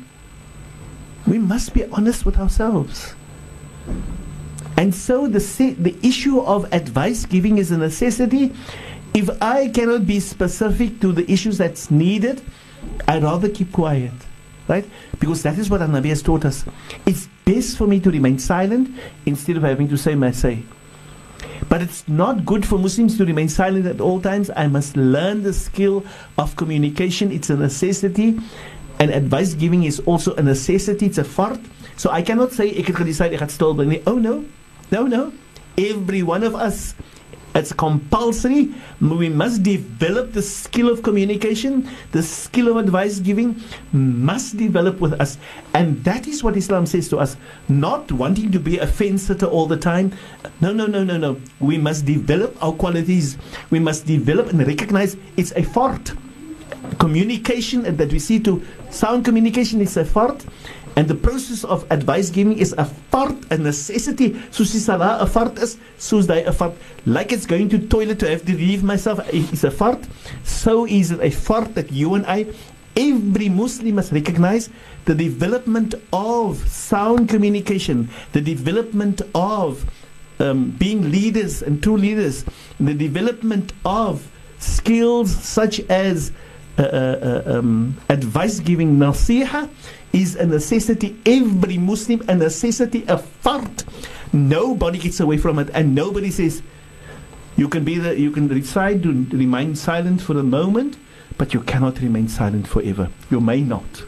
We 1.26 1.38
must 1.38 1.74
be 1.74 1.84
honest 1.86 2.24
with 2.24 2.38
ourselves. 2.38 3.14
And 4.76 4.94
so 4.94 5.26
the, 5.26 5.38
the 5.78 5.96
issue 6.06 6.40
of 6.40 6.72
advice 6.72 7.26
giving 7.26 7.58
is 7.58 7.70
a 7.70 7.78
necessity. 7.78 8.52
If 9.14 9.30
I 9.40 9.68
cannot 9.68 10.06
be 10.06 10.18
specific 10.18 11.00
to 11.00 11.12
the 11.12 11.30
issues 11.30 11.58
that's 11.58 11.88
needed, 11.88 12.42
I'd 13.06 13.22
rather 13.22 13.48
keep 13.48 13.70
quiet. 13.70 14.12
Right? 14.66 14.84
Because 15.20 15.42
that 15.44 15.56
is 15.56 15.70
what 15.70 15.82
Anabi 15.82 16.08
has 16.08 16.20
taught 16.20 16.44
us. 16.44 16.64
It's 17.06 17.28
best 17.44 17.76
for 17.76 17.86
me 17.86 18.00
to 18.00 18.10
remain 18.10 18.40
silent 18.40 18.90
instead 19.24 19.56
of 19.56 19.62
having 19.62 19.88
to 19.88 19.96
say 19.96 20.16
my 20.16 20.32
say. 20.32 20.64
But 21.68 21.80
it's 21.82 22.08
not 22.08 22.44
good 22.44 22.66
for 22.66 22.76
Muslims 22.76 23.16
to 23.18 23.24
remain 23.24 23.48
silent 23.48 23.86
at 23.86 24.00
all 24.00 24.20
times. 24.20 24.50
I 24.56 24.66
must 24.66 24.96
learn 24.96 25.44
the 25.44 25.52
skill 25.52 26.04
of 26.36 26.56
communication. 26.56 27.30
It's 27.30 27.50
a 27.50 27.56
necessity. 27.56 28.40
And 28.98 29.10
advice 29.12 29.54
giving 29.54 29.84
is 29.84 30.00
also 30.00 30.34
a 30.34 30.42
necessity. 30.42 31.06
It's 31.06 31.18
a 31.18 31.24
fard. 31.24 31.62
So 31.96 32.10
I 32.10 32.22
cannot 32.22 32.52
say, 32.52 32.70
ek 32.70 32.88
het 32.90 32.96
gedecide, 32.96 33.34
ek 33.34 33.46
gaan 33.46 34.02
Oh 34.06 34.18
no. 34.18 34.44
No, 34.90 35.06
no. 35.06 35.32
Every 35.78 36.22
one 36.22 36.42
of 36.42 36.54
us. 36.54 36.94
It's 37.54 37.72
compulsory. 37.72 38.74
We 39.00 39.28
must 39.28 39.62
develop 39.62 40.32
the 40.32 40.42
skill 40.42 40.88
of 40.88 41.02
communication, 41.04 41.88
the 42.10 42.22
skill 42.22 42.68
of 42.68 42.76
advice 42.76 43.20
giving 43.20 43.62
must 43.92 44.56
develop 44.56 45.00
with 45.00 45.12
us. 45.20 45.38
And 45.72 46.02
that 46.02 46.26
is 46.26 46.42
what 46.42 46.56
Islam 46.56 46.84
says 46.86 47.08
to 47.10 47.18
us. 47.18 47.36
Not 47.68 48.10
wanting 48.10 48.50
to 48.52 48.58
be 48.58 48.78
a 48.78 48.86
fence 48.86 49.22
sitter 49.22 49.46
all 49.46 49.66
the 49.66 49.76
time. 49.76 50.12
No, 50.60 50.72
no, 50.72 50.86
no, 50.86 51.04
no, 51.04 51.16
no. 51.16 51.40
We 51.60 51.78
must 51.78 52.04
develop 52.04 52.60
our 52.60 52.72
qualities. 52.72 53.38
We 53.70 53.78
must 53.78 54.04
develop 54.04 54.48
and 54.48 54.66
recognize 54.66 55.16
it's 55.36 55.52
a 55.52 55.62
fard. 55.62 56.18
Communication 56.98 57.96
that 57.96 58.12
we 58.12 58.18
see 58.18 58.40
to 58.40 58.62
sound 58.90 59.24
communication 59.24 59.80
is 59.80 59.96
a 59.96 60.04
fard. 60.04 60.44
And 60.96 61.08
the 61.08 61.14
process 61.14 61.64
of 61.64 61.90
advice 61.90 62.30
giving 62.30 62.58
is 62.58 62.72
a 62.72 62.88
fard, 63.10 63.50
a 63.50 63.58
necessity. 63.58 64.30
Soos 64.50 64.72
die 64.72 64.78
salah 64.78 65.18
a 65.20 65.26
fard 65.26 65.58
is, 65.58 65.76
soos 65.98 66.28
die 66.28 66.46
a 66.46 66.52
fard. 66.52 66.74
Like 67.04 67.32
it's 67.32 67.46
going 67.46 67.68
to 67.70 67.78
toilet 67.78 68.20
to 68.20 68.30
have 68.30 68.44
to 68.46 68.52
relieve 68.52 68.84
myself 68.84 69.18
is 69.34 69.64
a 69.64 69.70
fard. 69.70 70.06
So 70.44 70.86
is 70.86 71.10
it 71.10 71.20
a 71.20 71.30
fard 71.30 71.74
that 71.74 71.90
you 71.90 72.14
and 72.14 72.24
I, 72.26 72.46
every 72.96 73.48
Muslim 73.48 73.96
must 73.96 74.12
recognize 74.12 74.70
the 75.04 75.14
development 75.14 75.94
of 76.12 76.66
sound 76.68 77.28
communication, 77.28 78.08
the 78.32 78.40
development 78.40 79.20
of 79.34 79.84
um, 80.38 80.70
being 80.70 81.10
leaders 81.10 81.62
and 81.62 81.82
true 81.82 81.96
leaders, 81.96 82.44
the 82.78 82.94
development 82.94 83.72
of 83.84 84.30
skills 84.58 85.34
such 85.34 85.80
as 85.90 86.32
uh, 86.76 86.82
uh, 86.82 87.42
uh 87.46 87.58
um, 87.58 87.96
advice 88.08 88.58
giving 88.58 88.96
nasiha 88.96 89.70
is 90.14 90.36
a 90.36 90.46
necessity. 90.46 91.16
Every 91.26 91.76
Muslim, 91.76 92.22
a 92.28 92.34
necessity, 92.34 93.02
a 93.08 93.18
fard. 93.18 93.84
Nobody 94.32 94.98
gets 94.98 95.20
away 95.20 95.36
from 95.36 95.58
it, 95.58 95.68
and 95.74 95.94
nobody 95.94 96.30
says 96.30 96.62
you 97.56 97.68
can 97.68 97.84
be 97.84 97.98
the, 97.98 98.18
you 98.18 98.30
can 98.30 98.48
decide 98.48 99.02
to 99.02 99.12
remain 99.36 99.74
silent 99.74 100.22
for 100.22 100.38
a 100.38 100.42
moment, 100.42 100.96
but 101.36 101.52
you 101.52 101.60
cannot 101.60 102.00
remain 102.00 102.28
silent 102.28 102.66
forever. 102.66 103.10
You 103.30 103.40
may 103.40 103.60
not. 103.60 104.04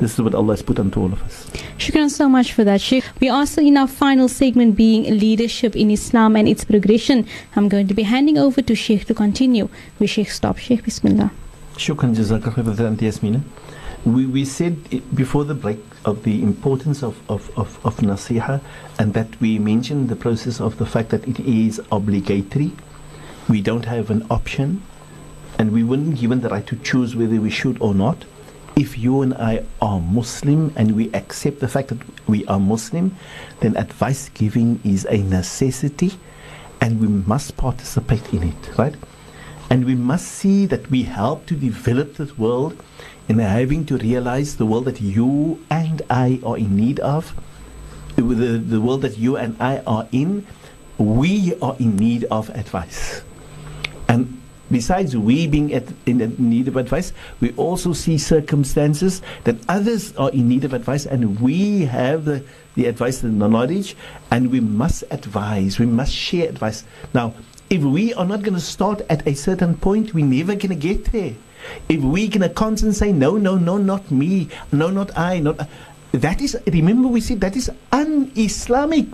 This 0.00 0.14
is 0.14 0.22
what 0.22 0.34
Allah 0.34 0.54
has 0.54 0.62
put 0.62 0.78
onto 0.78 0.98
all 0.98 1.12
of 1.12 1.22
us. 1.22 1.46
Shukran 1.76 2.08
so 2.08 2.26
much 2.26 2.54
for 2.54 2.64
that, 2.64 2.80
Sheikh. 2.80 3.04
We 3.20 3.28
are 3.28 3.44
still 3.44 3.66
in 3.66 3.76
our 3.76 3.86
final 3.86 4.28
segment 4.28 4.76
being 4.76 5.02
leadership 5.18 5.76
in 5.76 5.90
Islam 5.90 6.36
and 6.36 6.48
its 6.48 6.64
progression. 6.64 7.26
I'm 7.54 7.68
going 7.68 7.86
to 7.86 7.92
be 7.92 8.04
handing 8.04 8.38
over 8.38 8.62
to 8.62 8.74
Sheikh 8.74 9.04
to 9.06 9.14
continue. 9.14 9.68
We 9.98 10.06
Sheikh 10.06 10.30
stop. 10.30 10.56
Sheikh, 10.56 10.84
Bismillah. 10.84 11.30
Shukran, 11.76 12.16
Jazakallah, 12.16 12.96
Yasmina 12.96 13.42
we, 14.04 14.26
we 14.26 14.44
said 14.44 14.76
before 15.14 15.44
the 15.44 15.54
break 15.54 15.78
of 16.04 16.22
the 16.22 16.42
importance 16.42 17.02
of, 17.02 17.20
of, 17.30 17.50
of, 17.58 17.84
of 17.84 17.96
nasiha 17.98 18.60
and 18.98 19.12
that 19.12 19.40
we 19.40 19.58
mentioned 19.58 20.08
the 20.08 20.16
process 20.16 20.60
of 20.60 20.78
the 20.78 20.86
fact 20.86 21.10
that 21.10 21.26
it 21.28 21.38
is 21.40 21.80
obligatory. 21.92 22.72
We 23.48 23.60
don't 23.60 23.84
have 23.84 24.10
an 24.10 24.26
option 24.30 24.82
and 25.58 25.72
we 25.72 25.84
weren't 25.84 26.18
given 26.18 26.40
the 26.40 26.48
right 26.48 26.66
to 26.66 26.76
choose 26.76 27.14
whether 27.14 27.40
we 27.40 27.50
should 27.50 27.80
or 27.82 27.94
not. 27.94 28.24
If 28.76 28.96
you 28.96 29.20
and 29.20 29.34
I 29.34 29.64
are 29.82 30.00
Muslim 30.00 30.72
and 30.76 30.96
we 30.96 31.12
accept 31.12 31.60
the 31.60 31.68
fact 31.68 31.88
that 31.88 31.98
we 32.26 32.46
are 32.46 32.58
Muslim, 32.58 33.14
then 33.60 33.76
advice 33.76 34.30
giving 34.30 34.80
is 34.82 35.06
a 35.10 35.18
necessity 35.18 36.12
and 36.80 36.98
we 37.00 37.08
must 37.08 37.58
participate 37.58 38.32
in 38.32 38.44
it, 38.44 38.78
right? 38.78 38.94
And 39.68 39.84
we 39.84 39.94
must 39.94 40.26
see 40.26 40.64
that 40.66 40.90
we 40.90 41.02
help 41.02 41.44
to 41.46 41.54
develop 41.54 42.14
this 42.14 42.38
world 42.38 42.82
in 43.30 43.38
having 43.38 43.86
to 43.86 43.96
realize 43.96 44.56
the 44.56 44.66
world 44.66 44.86
that 44.86 45.00
you 45.00 45.64
and 45.70 46.02
I 46.10 46.40
are 46.42 46.58
in 46.58 46.74
need 46.74 46.98
of, 46.98 47.32
the, 48.16 48.22
the 48.22 48.80
world 48.80 49.02
that 49.02 49.18
you 49.18 49.36
and 49.36 49.56
I 49.62 49.78
are 49.86 50.08
in, 50.10 50.44
we 50.98 51.54
are 51.62 51.76
in 51.78 51.94
need 51.94 52.24
of 52.24 52.50
advice. 52.50 53.22
And 54.08 54.42
besides 54.68 55.16
we 55.16 55.46
being 55.46 55.72
at, 55.72 55.84
in 56.06 56.34
need 56.38 56.66
of 56.66 56.76
advice, 56.76 57.12
we 57.40 57.52
also 57.52 57.92
see 57.92 58.18
circumstances 58.18 59.22
that 59.44 59.56
others 59.68 60.12
are 60.16 60.30
in 60.30 60.48
need 60.48 60.64
of 60.64 60.74
advice, 60.74 61.06
and 61.06 61.38
we 61.38 61.84
have 61.84 62.24
the, 62.24 62.42
the 62.74 62.86
advice 62.86 63.22
and 63.22 63.40
the 63.40 63.48
knowledge, 63.48 63.94
and 64.32 64.50
we 64.50 64.58
must 64.58 65.04
advise, 65.12 65.78
we 65.78 65.86
must 65.86 66.12
share 66.12 66.48
advice. 66.48 66.82
Now, 67.14 67.34
if 67.70 67.80
we 67.80 68.12
are 68.14 68.26
not 68.26 68.42
going 68.42 68.54
to 68.54 68.60
start 68.60 69.02
at 69.08 69.24
a 69.24 69.34
certain 69.34 69.76
point, 69.76 70.14
we're 70.14 70.26
never 70.26 70.56
going 70.56 70.70
to 70.70 70.74
get 70.74 71.12
there. 71.12 71.34
If 71.88 72.00
we 72.00 72.28
can 72.28 72.42
a 72.42 72.48
constantly 72.48 72.94
say, 72.94 73.12
no, 73.12 73.36
no, 73.36 73.56
no, 73.56 73.76
not 73.78 74.10
me, 74.10 74.48
no, 74.72 74.90
not 74.90 75.16
I, 75.16 75.40
not 75.40 75.68
that 76.12 76.40
is 76.40 76.58
remember 76.66 77.06
we 77.06 77.20
said 77.20 77.40
that 77.40 77.54
is 77.54 77.70
un-Islamic. 77.92 79.06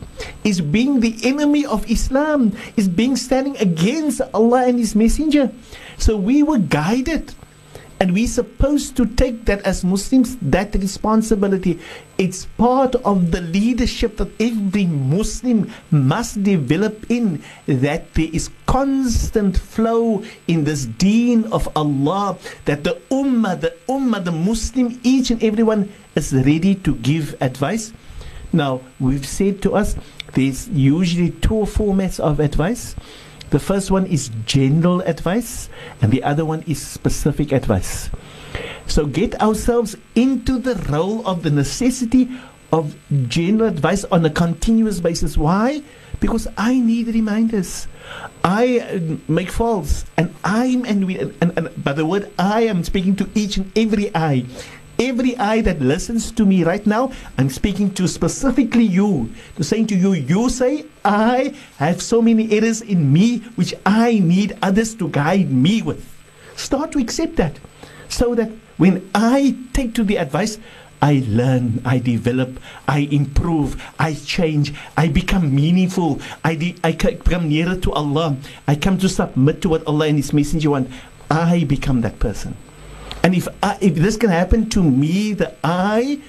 Is 0.45 0.61
being 0.61 1.01
the 1.01 1.15
enemy 1.25 1.67
of 1.67 1.89
Islam 1.91 2.57
is 2.77 2.89
being 2.89 3.17
standing 3.17 3.57
against 3.59 4.23
Allah 4.33 4.67
and 4.67 4.79
his 4.79 4.95
messenger. 4.95 5.53
So 5.99 6.17
we 6.17 6.43
were 6.43 6.59
guided 6.59 7.35
And 7.99 8.13
we're 8.13 8.27
supposed 8.27 8.95
to 8.99 9.07
take 9.07 9.47
that 9.47 9.63
as 9.63 9.83
Muslims, 9.83 10.37
that 10.43 10.75
responsibility. 10.75 11.79
It's 12.19 12.45
part 12.59 12.95
of 12.97 13.31
the 13.31 13.41
leadership 13.41 14.19
that 14.19 14.29
every 14.39 14.85
Muslim 14.85 15.73
must 15.91 16.43
develop 16.43 17.11
in, 17.11 17.43
that 17.65 18.13
there 18.13 18.29
is 18.33 18.51
constant 18.67 19.57
flow 19.57 20.23
in 20.47 20.65
this 20.65 20.85
deen 20.85 21.45
of 21.45 21.69
Allah, 21.75 22.37
that 22.67 22.85
the 22.85 23.01
ummah, 23.11 23.59
the 23.61 23.75
ummah, 23.89 24.23
the 24.23 24.33
Muslim, 24.33 25.01
each 25.03 25.31
and 25.31 25.43
everyone 25.43 25.91
is 26.15 26.35
ready 26.35 26.75
to 26.75 26.95
give 26.97 27.35
advice. 27.41 27.95
Now, 28.53 28.83
we've 29.01 29.27
said 29.27 29.63
to 29.63 29.75
us, 29.75 29.97
there's 30.35 30.69
usually 30.69 31.31
two 31.31 31.65
formats 31.65 32.21
of 32.21 32.41
advice. 32.41 32.95
The 33.51 33.59
first 33.59 33.91
one 33.91 34.07
is 34.07 34.31
general 34.45 35.01
advice, 35.03 35.69
and 36.03 36.11
the 36.11 36.23
other 36.23 36.45
one 36.45 36.65
is 36.67 36.83
specific 36.83 37.53
advice. 37.53 38.11
So 38.87 39.07
get 39.07 39.41
ourselves 39.41 39.97
into 40.15 40.59
the 40.59 40.75
role 40.91 41.27
of 41.27 41.43
the 41.43 41.51
necessity 41.51 42.29
of 42.73 42.97
general 43.29 43.69
advice 43.69 44.05
on 44.05 44.25
a 44.25 44.31
continuous 44.31 45.01
basis. 45.01 45.37
Why? 45.37 45.83
Because 46.21 46.49
I 46.57 46.79
need 46.79 47.09
reminders. 47.09 47.87
I 48.43 48.81
uh, 48.81 49.17
make 49.29 49.51
faults, 49.51 50.05
and 50.17 50.35
I'm 50.45 50.85
and 50.85 51.07
we 51.07 51.19
and, 51.19 51.53
and 51.57 51.85
by 51.85 51.93
the 51.93 52.07
word 52.07 52.31
I 52.39 52.63
am 52.63 52.85
speaking 52.85 53.17
to 53.17 53.29
each 53.35 53.57
and 53.57 53.71
every 53.77 54.15
I. 54.15 54.47
Every 54.99 55.37
eye 55.37 55.61
that 55.61 55.81
listens 55.81 56.33
to 56.33 56.47
me 56.47 56.65
right 56.65 56.87
now, 56.87 57.13
I'm 57.37 57.51
speaking 57.51 57.93
to 57.95 58.09
specifically 58.09 58.85
you, 58.85 59.31
to 59.57 59.65
saying 59.65 59.89
to 59.89 59.95
you, 59.95 60.15
you 60.15 60.49
say, 60.49 60.87
I 61.05 61.55
have 61.77 62.01
so 62.01 62.23
many 62.23 62.51
errors 62.51 62.81
in 62.81 63.13
me 63.13 63.41
which 63.57 63.75
I 63.85 64.19
need 64.21 64.57
others 64.63 64.95
to 64.97 65.09
guide 65.09 65.51
me 65.51 65.83
with. 65.83 66.03
Start 66.57 66.93
to 66.93 66.99
accept 66.99 67.37
that 67.37 67.59
so 68.09 68.35
that 68.35 68.51
when 68.79 69.09
I 69.15 69.57
take 69.75 69.95
to 69.95 70.05
the 70.05 70.17
advice, 70.17 70.59
I 71.03 71.23
learn, 71.29 71.83
I 71.85 71.99
develop, 71.99 72.59
I 72.89 73.01
improve, 73.11 73.77
I 73.99 74.15
change, 74.15 74.73
I 74.97 75.09
become 75.09 75.55
meaningful, 75.55 76.21
I, 76.43 76.55
de- 76.55 76.77
I 76.83 76.93
become 76.93 77.51
nearer 77.51 77.77
to 77.77 77.93
Allah, 77.93 78.37
I 78.67 78.77
come 78.77 78.97
to 78.99 79.09
submit 79.09 79.61
to 79.63 79.69
what 79.69 79.87
Allah 79.87 80.07
and 80.09 80.17
His 80.17 80.33
Messenger 80.33 80.71
want. 80.71 80.91
I 81.31 81.65
become 81.65 82.01
that 82.01 82.19
person. 82.19 82.57
And 83.27 83.35
if 83.35 83.49
I, 83.61 83.77
if 83.81 83.97
this 83.97 84.17
can 84.17 84.31
happen 84.31 84.71
to 84.71 84.81
me, 84.81 85.33
the 85.33 85.53
I, 85.65 86.21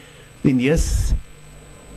then 0.41 0.59
yes. 0.59 1.13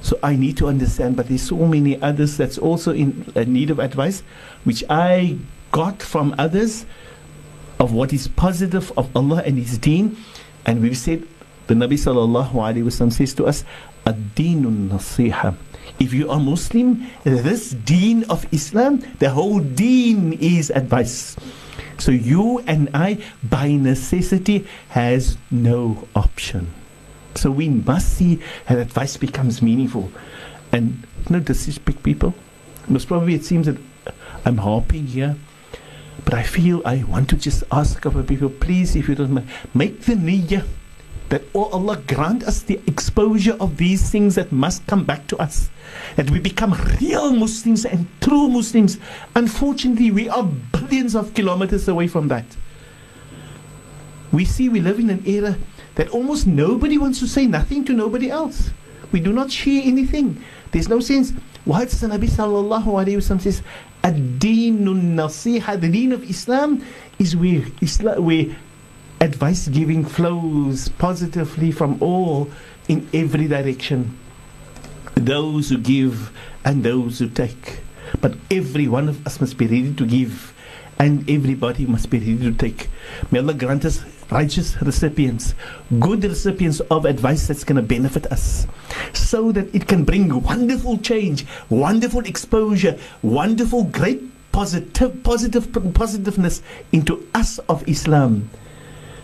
So 0.03 0.18
I 0.22 0.36
need 0.36 0.59
to 0.59 0.68
understand, 0.68 1.16
but 1.16 1.28
there's 1.28 1.40
so 1.40 1.57
many 1.57 1.96
others 2.03 2.36
that's 2.36 2.59
also 2.59 2.92
in 2.92 3.24
uh, 3.34 3.44
need 3.44 3.70
of 3.70 3.78
advice, 3.78 4.22
which 4.64 4.84
I 4.90 5.38
got 5.72 6.03
from 6.03 6.34
others 6.36 6.84
of 7.78 7.94
what 7.94 8.12
is 8.12 8.28
positive 8.28 8.92
of 8.98 9.09
Allah 9.16 9.42
and 9.46 9.57
His 9.57 9.78
Deen. 9.78 10.18
And 10.66 10.82
we've 10.82 10.98
said, 10.98 11.26
the 11.66 11.72
Nabi 11.72 11.96
sallallahu 11.96 12.53
alaihi 12.53 12.84
wasallam 12.84 13.11
says 13.11 13.32
to 13.40 13.46
us, 13.46 13.64
ad-deenun 14.05 14.90
nasiha. 14.90 15.57
If 15.98 16.12
you 16.12 16.28
are 16.28 16.38
Muslim, 16.38 17.07
this 17.24 17.70
deen 17.70 18.24
of 18.24 18.44
Islam, 18.53 19.01
the 19.18 19.30
whole 19.30 19.61
deen 19.61 20.34
is 20.34 20.68
advice. 20.68 21.36
So 22.01 22.12
you 22.12 22.61
and 22.61 22.88
I, 22.94 23.18
by 23.44 23.72
necessity, 23.72 24.66
has 24.88 25.36
no 25.51 26.09
option. 26.16 26.72
So 27.34 27.51
we 27.51 27.68
must 27.68 28.16
see 28.16 28.40
that 28.66 28.78
advice 28.78 29.16
becomes 29.16 29.61
meaningful. 29.62 30.11
And 30.72 31.07
no 31.28 31.40
disrespect 31.40 32.03
people. 32.03 32.34
Most 32.88 33.07
probably 33.07 33.34
it 33.34 33.44
seems 33.44 33.66
that 33.66 33.76
I'm 34.44 34.59
harping 34.59 35.09
here. 35.09 35.36
But 36.24 36.34
I 36.34 36.42
feel 36.42 36.82
I 36.84 37.05
want 37.05 37.28
to 37.30 37.36
just 37.36 37.64
ask 37.70 37.96
a 37.96 38.01
couple 38.01 38.20
of 38.20 38.26
people, 38.26 38.48
please, 38.48 38.96
if 38.96 39.09
you 39.09 39.14
don't 39.14 39.32
mind, 39.32 39.48
make 39.74 40.03
the 40.03 40.14
niyyah 40.14 40.66
that 41.31 41.43
oh 41.55 41.70
Allah 41.70 42.03
grant 42.07 42.45
us 42.45 42.62
the 42.62 42.78
exposure 42.87 43.57
of 43.59 43.76
these 43.78 44.11
things 44.11 44.35
that 44.35 44.53
must 44.53 44.87
come 44.87 45.05
back 45.05 45.26
to 45.28 45.39
us. 45.39 45.70
That 46.16 46.31
we 46.31 46.39
become 46.39 46.74
real 47.01 47.33
Muslims 47.33 47.85
and 47.87 48.07
true 48.20 48.49
Muslims. 48.49 48.99
Unfortunately, 49.35 50.11
we 50.11 50.28
are 50.28 50.45
billions 50.45 51.14
of 51.14 51.33
kilometers 51.35 51.89
away 51.89 52.07
from 52.09 52.28
that. 52.28 52.45
We 54.33 54.45
see 54.45 54.68
we 54.68 54.81
live 54.81 54.99
in 54.99 55.11
an 55.11 55.22
era 55.26 55.57
that 55.95 56.11
almost 56.11 56.47
nobody 56.47 56.99
wants 56.99 57.18
to 57.20 57.26
say 57.26 57.47
nothing 57.47 57.85
to 57.87 57.93
nobody 57.93 58.31
else. 58.31 58.70
We 59.12 59.20
do 59.20 59.33
not 59.33 59.51
share 59.51 59.83
anything. 59.85 60.43
There's 60.70 60.89
no 60.89 61.01
sense. 61.01 61.33
Why 61.64 61.81
What 61.81 61.91
the 61.91 62.07
Nabi 62.07 62.31
sallallahu 62.31 62.87
alayhi 62.87 63.18
wasallam 63.18 63.41
says, 63.41 63.62
ad-deenun 64.03 65.81
the 65.81 65.89
deen 65.89 66.12
of 66.12 66.22
Islam 66.28 66.85
is 67.18 67.37
where, 67.37 67.64
Islam, 67.83 68.24
where 68.24 68.47
advice 69.21 69.68
giving 69.68 70.05
flows 70.05 70.89
positively 70.89 71.71
from 71.71 72.03
all 72.03 72.51
in 72.89 73.09
every 73.12 73.47
direction. 73.47 74.18
Those 75.14 75.68
who 75.68 75.79
give 75.79 76.33
and 76.64 76.83
those 76.83 77.18
who 77.18 77.29
take. 77.29 77.81
But 78.21 78.35
every 78.51 78.89
one 78.89 79.09
of 79.09 79.27
us 79.27 79.41
must 79.41 79.59
be 79.59 79.66
ready 79.66 79.95
to 79.95 80.07
give 80.07 80.55
and 80.99 81.29
everybody 81.31 81.87
must 81.87 82.11
be 82.11 82.18
ready 82.18 82.39
to 82.39 82.53
take. 82.53 82.89
May 83.31 83.39
Allah 83.39 83.55
grant 83.55 83.85
us 83.85 84.05
righteous 84.31 84.81
recipients, 84.83 85.55
good 85.99 86.23
recipients 86.25 86.81
of 86.81 87.05
advice 87.05 87.49
that's 87.49 87.64
going 87.64 87.77
to 87.77 87.83
benefit 87.83 88.27
us, 88.31 88.66
so 89.12 89.51
that 89.53 89.75
it 89.75 89.89
can 89.89 90.05
bring 90.05 90.29
wonderful 90.43 90.99
change, 90.99 91.47
wonderful 91.71 92.21
exposure, 92.27 92.99
wonderful, 93.23 93.85
great 93.85 94.23
positive, 94.53 95.23
positive 95.23 95.73
positiveness 95.95 96.62
into 96.93 97.27
us 97.35 97.59
of 97.61 97.87
Islam. 97.89 98.51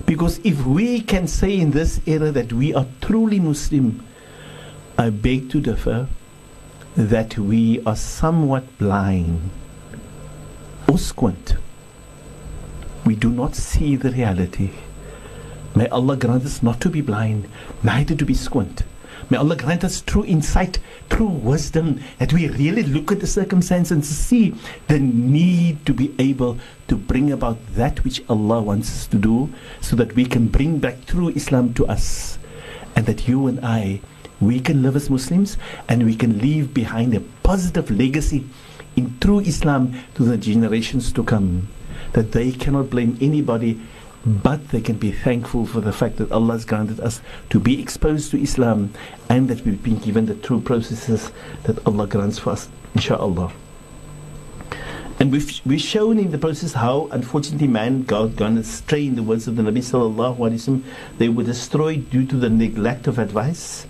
Because 0.07 0.39
if 0.45 0.65
we 0.65 1.01
can 1.01 1.27
say 1.27 1.59
in 1.59 1.73
this 1.73 2.01
era 2.07 2.31
that 2.31 2.53
we 2.53 2.73
are 2.73 2.87
truly 3.01 3.41
Muslim, 3.41 4.05
I 4.97 5.11
beg 5.11 5.51
to 5.51 5.61
differ 5.61 6.09
that 6.95 7.37
we 7.37 7.83
are 7.85 7.97
somewhat 7.97 8.79
blind 8.79 9.51
or 10.89 10.97
squint. 10.97 11.57
We 13.05 13.17
do 13.17 13.31
not 13.31 13.55
see 13.55 13.97
the 13.97 14.11
reality. 14.11 14.71
May 15.75 15.89
Allah 15.89 16.17
grant 16.17 16.45
us 16.45 16.63
not 16.63 16.81
to 16.81 16.89
be 16.89 17.03
blind, 17.03 17.49
neither 17.83 18.15
to 18.15 18.25
be 18.25 18.33
squint. 18.33 18.85
May 19.29 19.39
Allah 19.39 19.57
grant 19.57 19.83
us 19.83 20.03
true 20.03 20.25
insight, 20.25 20.79
true 21.11 21.27
wisdom, 21.27 22.01
that 22.19 22.33
we 22.33 22.49
really 22.49 22.85
look 22.85 23.11
at 23.11 23.19
the 23.19 23.27
circumstance 23.27 23.91
and 23.91 24.05
see 24.05 24.55
the 24.87 25.01
need 25.01 25.85
to 25.87 25.93
be 25.93 26.15
able 26.21 26.59
to 26.87 26.97
bring 26.97 27.33
about 27.33 27.59
that 27.75 28.05
which 28.05 28.23
Allah 28.29 28.63
wants 28.63 28.89
us 28.89 29.07
to 29.09 29.19
do, 29.19 29.53
so 29.81 29.97
that 29.97 30.15
we 30.15 30.27
can 30.27 30.47
bring 30.47 30.79
back 30.79 31.07
true 31.07 31.31
Islam 31.31 31.75
to 31.75 31.87
us. 31.89 32.39
And 32.95 33.07
that 33.07 33.27
you 33.27 33.49
and 33.49 33.59
I, 33.67 34.01
we 34.41 34.61
can 34.61 34.83
live 34.83 34.95
as 34.95 35.11
Muslims 35.11 35.57
and 35.89 36.05
we 36.05 36.15
can 36.15 36.39
leave 36.39 36.73
behind 36.73 37.13
a 37.13 37.21
positive 37.43 37.91
legacy 37.91 38.47
in 38.95 39.19
true 39.19 39.41
Islam 39.41 39.99
to 40.15 40.23
the 40.23 40.37
generations 40.39 41.13
to 41.13 41.25
come. 41.25 41.69
That 42.13 42.31
they 42.31 42.53
cannot 42.53 42.91
blame 42.91 43.19
anybody 43.21 43.81
but 44.27 44.71
they 44.71 44.81
can 44.81 44.97
be 44.97 45.13
thankful 45.13 45.67
for 45.67 45.81
the 45.81 45.93
fact 45.93 46.17
that 46.17 46.33
Allah 46.33 46.55
has 46.55 46.65
granted 46.65 46.99
us 46.99 47.21
to 47.51 47.61
be 47.61 47.81
exposed 47.81 48.33
to 48.33 48.43
Islam 48.43 48.93
and 49.29 49.47
that 49.49 49.65
we've 49.65 49.81
been 49.81 49.99
given 49.99 50.27
the 50.27 50.35
true 50.35 50.61
processes 50.61 51.31
that 51.63 51.85
Allah 51.87 52.09
grants 52.09 52.41
for 52.41 52.51
us, 52.51 52.69
inshallah. 52.95 53.53
And 55.21 55.31
we've, 55.31 55.61
we've 55.65 55.81
shown 55.81 56.19
in 56.19 56.33
the 56.33 56.39
process 56.39 56.73
how, 56.73 57.09
unfortunately, 57.13 57.69
man 57.69 58.03
got 58.03 58.35
gone 58.35 58.59
astray 58.59 59.07
in 59.07 59.15
the 59.15 59.23
words 59.23 59.47
of 59.47 59.55
the 59.55 59.63
Nabi 59.63 59.79
sallallahu 59.79 60.37
alaihi 60.37 60.55
wasallam. 60.55 60.83
They 61.19 61.29
were 61.29 61.45
destroyed 61.45 62.11
due 62.11 62.27
to 62.27 62.37
the 62.37 62.51
neglect 62.51 63.07
of 63.07 63.19
advice. 63.19 63.87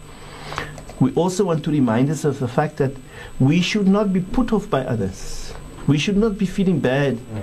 We 1.01 1.13
also 1.15 1.45
want 1.47 1.65
to 1.65 1.71
remind 1.71 2.11
us 2.11 2.25
of 2.25 2.39
the 2.39 2.49
fact 2.49 2.77
that 2.77 2.93
we 3.41 3.61
should 3.63 3.89
not 3.89 4.13
be 4.13 4.21
put 4.21 4.53
off 4.53 4.69
by 4.69 4.85
others. 4.85 5.55
We 5.87 5.99
should 5.99 6.17
not 6.17 6.37
be 6.39 6.47
feeling 6.47 6.81
bad 6.81 7.17
hmm. 7.17 7.41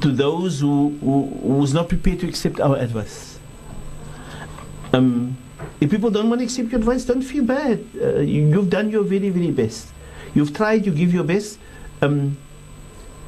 To 0.00 0.10
those 0.10 0.60
who, 0.60 0.96
who 1.00 1.20
was 1.42 1.72
not 1.72 1.88
prepared 1.88 2.20
to 2.20 2.28
accept 2.28 2.60
our 2.60 2.76
advice. 2.76 3.38
Um, 4.92 5.36
if 5.80 5.90
people 5.90 6.10
don't 6.10 6.28
want 6.28 6.40
to 6.40 6.44
accept 6.44 6.70
your 6.70 6.80
advice, 6.80 7.04
don't 7.04 7.22
feel 7.22 7.44
bad. 7.44 7.84
Uh, 8.00 8.20
you, 8.20 8.52
have 8.52 8.70
done 8.70 8.90
your 8.90 9.04
very, 9.04 9.30
very 9.30 9.50
best. 9.50 9.88
You've 10.34 10.54
tried, 10.54 10.86
you 10.86 10.92
give 10.92 11.14
your 11.14 11.24
best. 11.24 11.58
Um, 12.02 12.36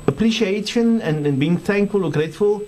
appreciation 0.06 1.00
and, 1.02 1.26
and 1.26 1.38
being 1.38 1.56
thankful 1.56 2.04
or 2.04 2.10
grateful. 2.10 2.62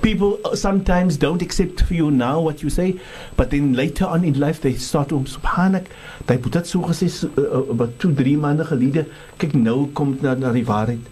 People 0.00 0.40
sometimes 0.54 1.16
don't 1.16 1.42
accept 1.42 1.82
for 1.82 1.94
you 1.94 2.10
now 2.10 2.40
what 2.40 2.62
you 2.62 2.70
say, 2.70 2.98
but 3.36 3.50
then 3.50 3.72
later 3.74 4.04
on 4.04 4.24
in 4.24 4.38
life 4.38 4.60
they 4.60 4.74
start 4.74 5.10
to 5.10 5.20
subhanak. 5.20 5.86
They 6.26 6.38
put 6.38 6.52
dat 6.52 6.66
so 6.66 6.80
gesê 6.80 7.06
uh, 7.38 7.70
about 7.70 7.98
2 8.00 8.14
3 8.14 8.36
maande 8.36 8.64
gelede. 8.64 9.06
Kyk 9.38 9.54
nou 9.54 9.86
kom 9.94 10.18
na 10.22 10.34
die 10.34 10.64
waarheid. 10.66 11.11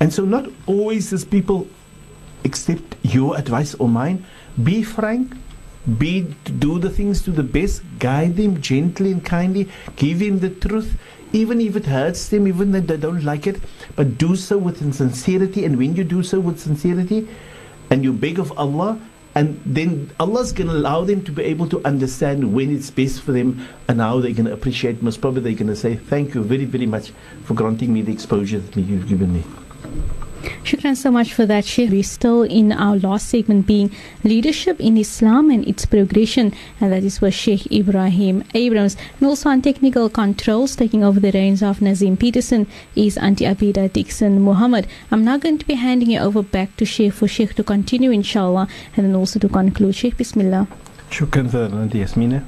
And 0.00 0.12
so, 0.12 0.24
not 0.24 0.48
always 0.66 1.10
does 1.10 1.24
people 1.24 1.68
accept 2.44 2.96
your 3.02 3.36
advice 3.36 3.74
or 3.74 3.88
mine. 3.88 4.24
Be 4.62 4.82
frank. 4.82 5.36
Be 5.98 6.22
do 6.58 6.78
the 6.78 6.90
things 6.90 7.22
to 7.22 7.30
the 7.30 7.42
best. 7.42 7.82
Guide 7.98 8.36
them 8.36 8.60
gently 8.60 9.12
and 9.12 9.24
kindly. 9.24 9.68
Give 9.96 10.18
them 10.18 10.40
the 10.40 10.50
truth, 10.50 10.98
even 11.32 11.60
if 11.60 11.76
it 11.76 11.86
hurts 11.86 12.28
them, 12.28 12.48
even 12.48 12.74
if 12.74 12.86
they 12.86 12.96
don't 12.96 13.24
like 13.24 13.46
it. 13.46 13.60
But 13.94 14.18
do 14.18 14.36
so 14.36 14.58
with 14.58 14.78
sincerity. 14.94 15.64
And 15.64 15.76
when 15.76 15.94
you 15.96 16.04
do 16.04 16.22
so 16.22 16.40
with 16.40 16.58
sincerity, 16.60 17.28
and 17.90 18.04
you 18.04 18.12
beg 18.12 18.38
of 18.38 18.56
Allah, 18.58 18.98
and 19.34 19.60
then 19.64 20.10
Allah's 20.18 20.52
going 20.52 20.68
to 20.68 20.74
allow 20.74 21.04
them 21.04 21.22
to 21.24 21.32
be 21.32 21.44
able 21.44 21.68
to 21.68 21.80
understand 21.84 22.52
when 22.52 22.74
it's 22.74 22.90
best 22.90 23.22
for 23.22 23.32
them 23.32 23.66
and 23.86 24.00
how 24.00 24.20
they're 24.20 24.32
going 24.32 24.46
to 24.46 24.52
appreciate. 24.52 25.02
Most 25.02 25.20
probably 25.20 25.42
they're 25.42 25.52
going 25.54 25.68
to 25.68 25.76
say, 25.76 25.94
Thank 25.96 26.34
you 26.34 26.42
very, 26.42 26.64
very 26.64 26.86
much 26.86 27.12
for 27.44 27.54
granting 27.54 27.92
me 27.92 28.02
the 28.02 28.12
exposure 28.12 28.58
that 28.58 28.76
you've 28.76 29.08
given 29.08 29.32
me. 29.32 29.44
Shukran 30.64 30.96
so 30.96 31.10
much 31.10 31.34
for 31.34 31.44
that, 31.46 31.64
Sheikh. 31.64 31.90
We're 31.90 32.02
still 32.02 32.42
in 32.42 32.72
our 32.72 32.96
last 32.96 33.28
segment 33.28 33.66
being 33.66 33.90
leadership 34.24 34.80
in 34.80 34.96
Islam 34.96 35.50
and 35.50 35.66
its 35.66 35.84
progression, 35.84 36.54
and 36.80 36.92
that 36.92 37.02
is 37.02 37.20
with 37.20 37.34
Sheikh 37.34 37.62
Ebrahim 37.70 38.44
Abrahams. 38.54 38.96
And 39.18 39.28
also 39.28 39.50
on 39.50 39.62
technical 39.62 40.08
controls, 40.08 40.76
taking 40.76 41.04
over 41.04 41.20
the 41.20 41.32
reins 41.32 41.62
of 41.62 41.82
Nazim 41.82 42.16
Peterson 42.16 42.66
is 42.94 43.18
Auntie 43.18 43.44
Abida 43.44 43.92
Dixon 43.92 44.40
Muhammad. 44.40 44.86
I'm 45.10 45.24
now 45.24 45.36
going 45.36 45.58
to 45.58 45.66
be 45.66 45.74
handing 45.74 46.10
you 46.10 46.20
over 46.20 46.42
back 46.42 46.76
to 46.76 46.84
Sheikh 46.84 47.12
for 47.12 47.28
Sheikh 47.28 47.54
to 47.54 47.64
continue, 47.64 48.10
inshallah, 48.10 48.68
and 48.96 49.06
then 49.06 49.14
also 49.14 49.38
to 49.40 49.48
conclude. 49.48 49.94
Sheikh, 49.94 50.16
Bismillah. 50.16 50.68
Shukran 51.10 51.50
for 51.50 51.68
that, 51.68 51.90
Yasmina. 51.90 52.44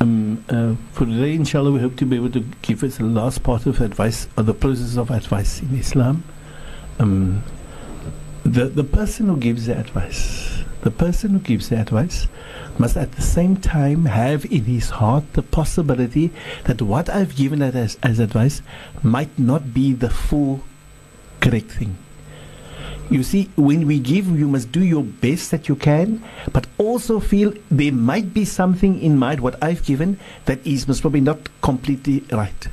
Um, 0.00 0.44
uh, 0.48 0.74
for 0.92 1.06
today, 1.06 1.34
inshallah, 1.34 1.72
we 1.72 1.80
hope 1.80 1.96
to 1.96 2.06
be 2.06 2.14
able 2.16 2.30
to 2.30 2.44
give 2.62 2.84
us 2.84 2.98
the 2.98 3.04
last 3.04 3.42
part 3.42 3.66
of 3.66 3.80
advice, 3.80 4.28
or 4.36 4.44
the 4.44 4.54
process 4.54 4.96
of 4.96 5.10
advice 5.10 5.60
in 5.62 5.76
Islam 5.76 6.22
um, 6.98 7.42
the 8.44 8.66
the 8.66 8.84
person 8.84 9.26
who 9.26 9.36
gives 9.36 9.66
the 9.66 9.76
advice, 9.78 10.64
the 10.82 10.90
person 10.90 11.30
who 11.30 11.38
gives 11.38 11.68
the 11.68 11.80
advice, 11.80 12.28
must 12.78 12.96
at 12.96 13.12
the 13.12 13.22
same 13.22 13.56
time 13.56 14.06
have 14.06 14.44
in 14.46 14.64
his 14.64 14.90
heart 14.90 15.24
the 15.32 15.42
possibility 15.42 16.30
that 16.64 16.80
what 16.80 17.08
I've 17.08 17.36
given 17.36 17.62
as, 17.62 17.98
as 18.02 18.18
advice 18.18 18.62
might 19.02 19.38
not 19.38 19.74
be 19.74 19.92
the 19.92 20.10
full 20.10 20.62
correct 21.40 21.70
thing. 21.72 21.96
You 23.10 23.22
see, 23.22 23.48
when 23.56 23.86
we 23.86 23.98
give, 24.00 24.28
you 24.38 24.48
must 24.48 24.70
do 24.70 24.84
your 24.84 25.02
best 25.02 25.50
that 25.50 25.66
you 25.66 25.76
can, 25.76 26.22
but 26.52 26.66
also 26.76 27.20
feel 27.20 27.54
there 27.70 27.92
might 27.92 28.34
be 28.34 28.44
something 28.44 29.00
in 29.00 29.16
mind, 29.16 29.40
what 29.40 29.62
I've 29.62 29.82
given, 29.84 30.20
that 30.44 30.64
is 30.66 30.86
most 30.86 31.00
probably 31.00 31.22
not 31.22 31.38
completely 31.62 32.22
right. 32.30 32.68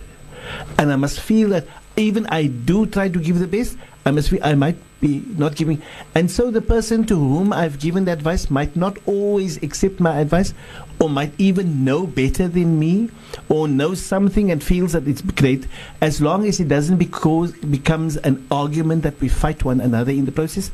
And 0.77 0.91
I 0.91 0.97
must 0.97 1.21
feel 1.21 1.49
that 1.49 1.67
even 1.97 2.25
I 2.27 2.47
do 2.47 2.85
try 2.85 3.09
to 3.09 3.19
give 3.19 3.39
the 3.39 3.47
best, 3.47 3.77
I 4.05 4.11
must 4.11 4.31
be, 4.31 4.41
I 4.41 4.55
might 4.55 4.77
be 5.01 5.23
not 5.37 5.55
giving. 5.55 5.81
And 6.13 6.29
so 6.29 6.51
the 6.51 6.61
person 6.61 7.05
to 7.05 7.15
whom 7.15 7.53
I've 7.53 7.79
given 7.79 8.05
the 8.05 8.11
advice 8.11 8.49
might 8.49 8.75
not 8.75 8.97
always 9.05 9.57
accept 9.63 9.99
my 9.99 10.19
advice 10.19 10.53
or 10.99 11.09
might 11.09 11.33
even 11.37 11.83
know 11.83 12.05
better 12.07 12.47
than 12.47 12.79
me 12.79 13.09
or 13.49 13.67
knows 13.67 14.01
something 14.01 14.51
and 14.51 14.63
feels 14.63 14.93
that 14.93 15.07
it's 15.07 15.21
great 15.21 15.67
as 16.01 16.21
long 16.21 16.45
as 16.47 16.59
it 16.59 16.67
doesn't 16.67 16.97
because 16.97 17.51
becomes 17.53 18.17
an 18.17 18.45
argument 18.51 19.03
that 19.03 19.19
we 19.19 19.27
fight 19.27 19.63
one 19.63 19.81
another 19.81 20.11
in 20.11 20.25
the 20.25 20.31
process. 20.31 20.71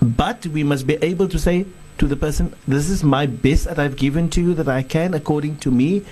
But 0.00 0.46
we 0.46 0.64
must 0.64 0.86
be 0.86 0.94
able 1.02 1.28
to 1.28 1.38
say, 1.38 1.66
to 1.98 2.08
the 2.08 2.16
person, 2.16 2.52
this 2.66 2.90
is 2.90 3.04
my 3.04 3.26
best 3.26 3.66
that 3.66 3.78
I've 3.78 3.96
given 3.96 4.28
to 4.30 4.40
you 4.40 4.54
that 4.54 4.68
I 4.68 4.82
can 4.82 5.14
according 5.14 5.58
to 5.58 5.70
me, 5.70 6.04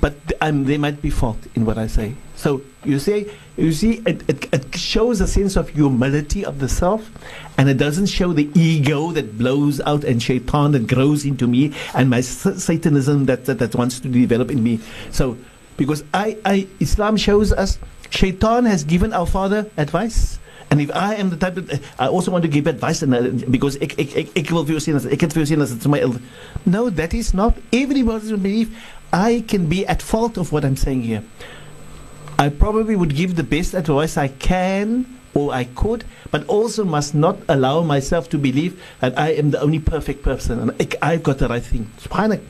but 0.00 0.14
um, 0.40 0.64
there 0.64 0.78
might 0.78 1.00
be 1.00 1.10
fault 1.10 1.38
in 1.54 1.64
what 1.64 1.78
I 1.78 1.86
say. 1.86 2.14
So 2.40 2.62
you 2.84 2.98
say, 2.98 3.30
you 3.58 3.70
see, 3.70 4.00
it, 4.06 4.24
it, 4.26 4.48
it, 4.54 4.74
shows 4.74 5.20
a 5.20 5.26
sense 5.28 5.56
of 5.56 5.68
humility 5.68 6.42
of 6.42 6.58
the 6.58 6.70
self, 6.70 7.04
and 7.58 7.68
it 7.68 7.76
doesn't 7.76 8.06
show 8.06 8.32
the 8.32 8.48
ego 8.58 9.12
that 9.12 9.36
blows 9.36 9.78
out 9.82 10.04
and 10.04 10.22
shaitan 10.22 10.72
that 10.72 10.86
grows 10.86 11.26
into 11.26 11.46
me 11.46 11.74
and 11.94 12.08
my 12.08 12.22
satanism 12.22 13.26
that, 13.26 13.44
that, 13.44 13.58
that 13.58 13.74
wants 13.74 14.00
to 14.00 14.08
develop 14.08 14.50
in 14.50 14.62
me. 14.62 14.80
So, 15.10 15.36
because 15.76 16.02
I, 16.14 16.38
I, 16.46 16.66
Islam 16.80 17.18
shows 17.18 17.52
us 17.52 17.78
shaitan 18.08 18.64
has 18.64 18.84
given 18.84 19.12
our 19.12 19.26
father 19.26 19.70
advice. 19.76 20.38
And 20.70 20.80
if 20.80 20.90
I 20.96 21.16
am 21.16 21.28
the 21.28 21.36
type 21.36 21.56
that 21.56 21.82
I 21.98 22.08
also 22.08 22.30
want 22.30 22.42
to 22.44 22.48
give 22.48 22.66
advice 22.66 23.02
and 23.02 23.12
uh, 23.12 23.28
because 23.50 23.76
ek 23.82 23.98
ek 23.98 24.16
ek 24.16 24.28
ek 24.38 24.50
wil 24.54 24.64
vir 24.64 24.78
jou 24.78 24.80
sê 24.86 24.96
as 24.96 25.04
ek 25.04 25.20
het 25.20 25.86
my 25.88 26.00
No, 26.64 26.88
that 26.88 27.12
is 27.12 27.34
not 27.34 27.58
everybody's 27.70 28.32
belief. 28.32 28.70
I 29.12 29.44
can 29.46 29.66
be 29.66 29.84
at 29.84 30.00
fault 30.00 30.38
of 30.38 30.52
what 30.52 30.64
I'm 30.64 30.76
saying 30.76 31.02
here. 31.02 31.24
I 32.40 32.48
probably 32.48 32.96
would 32.96 33.14
give 33.14 33.36
the 33.36 33.42
best 33.42 33.74
advice 33.74 34.16
I 34.16 34.28
can 34.28 35.04
or 35.34 35.52
I 35.52 35.64
could, 35.64 36.04
but 36.30 36.46
also 36.46 36.86
must 36.86 37.14
not 37.14 37.36
allow 37.50 37.82
myself 37.82 38.30
to 38.30 38.38
believe 38.38 38.82
that 39.00 39.18
I 39.18 39.32
am 39.32 39.50
the 39.50 39.60
only 39.60 39.78
perfect 39.78 40.22
person 40.22 40.58
and 40.58 40.96
I've 41.02 41.22
got 41.22 41.36
the 41.36 41.48
right 41.48 41.62
thing. 41.62 41.92
Subhanallah. 42.00 42.40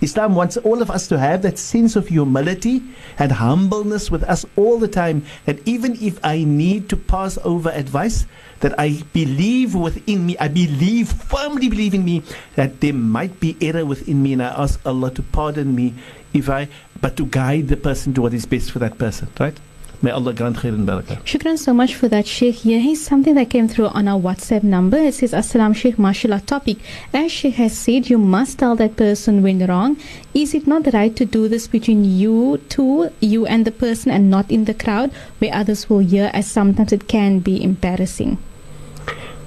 Islam 0.00 0.34
wants 0.34 0.56
all 0.56 0.82
of 0.82 0.90
us 0.90 1.06
to 1.14 1.18
have 1.20 1.42
that 1.42 1.58
sense 1.58 1.94
of 1.94 2.08
humility 2.08 2.82
and 3.20 3.30
humbleness 3.30 4.10
with 4.10 4.24
us 4.24 4.44
all 4.56 4.80
the 4.80 4.88
time. 4.88 5.24
That 5.44 5.60
even 5.64 5.96
if 6.02 6.18
I 6.24 6.42
need 6.42 6.88
to 6.88 6.96
pass 6.96 7.38
over 7.44 7.70
advice, 7.70 8.26
that 8.60 8.74
I 8.80 9.00
believe 9.12 9.76
within 9.76 10.26
me, 10.26 10.36
I 10.38 10.48
believe, 10.48 11.12
firmly 11.12 11.68
believe 11.68 11.94
in 11.94 12.04
me, 12.04 12.24
that 12.56 12.80
there 12.80 12.94
might 12.94 13.38
be 13.38 13.56
error 13.60 13.84
within 13.84 14.24
me, 14.24 14.32
and 14.32 14.42
I 14.42 14.48
ask 14.48 14.80
Allah 14.84 15.12
to 15.12 15.22
pardon 15.22 15.76
me 15.76 15.94
if 16.34 16.50
I, 16.50 16.68
but 17.00 17.16
to 17.16 17.26
guide 17.26 17.68
the 17.68 17.76
person 17.76 18.14
to 18.14 18.22
what 18.22 18.34
is 18.34 18.46
best 18.46 18.70
for 18.70 18.78
that 18.78 18.98
person, 18.98 19.28
right? 19.38 19.58
May 20.02 20.10
Allah 20.10 20.34
grant 20.34 20.58
khair 20.58 20.74
and 20.74 20.86
barakah. 20.86 21.22
Shukran 21.24 21.56
so 21.58 21.72
much 21.72 21.94
for 21.94 22.06
that, 22.08 22.26
Sheikh. 22.26 22.56
Here 22.56 22.78
is 22.78 23.02
something 23.02 23.34
that 23.34 23.48
came 23.48 23.66
through 23.66 23.86
on 23.86 24.06
our 24.08 24.20
WhatsApp 24.20 24.62
number. 24.62 24.98
It 24.98 25.14
says, 25.14 25.32
Assalam 25.32 25.74
Sheikh, 25.74 25.98
mashallah 25.98 26.40
topic. 26.40 26.76
As 27.14 27.32
Sheikh 27.32 27.54
has 27.54 27.76
said, 27.76 28.10
you 28.10 28.18
must 28.18 28.58
tell 28.58 28.76
that 28.76 28.96
person 28.96 29.42
when 29.42 29.66
wrong. 29.66 29.96
Is 30.34 30.52
it 30.52 30.66
not 30.66 30.92
right 30.92 31.16
to 31.16 31.24
do 31.24 31.48
this 31.48 31.66
between 31.66 32.04
you 32.04 32.60
two, 32.68 33.10
you 33.20 33.46
and 33.46 33.64
the 33.64 33.72
person, 33.72 34.10
and 34.10 34.28
not 34.28 34.50
in 34.50 34.66
the 34.66 34.74
crowd 34.74 35.12
where 35.38 35.54
others 35.54 35.88
will 35.88 36.00
hear, 36.00 36.30
as 36.34 36.46
sometimes 36.46 36.92
it 36.92 37.08
can 37.08 37.38
be 37.38 37.62
embarrassing? 37.62 38.36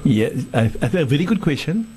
Yeah, 0.04 0.30
a 0.54 1.06
very 1.06 1.26
good 1.26 1.41
question. 1.41 1.95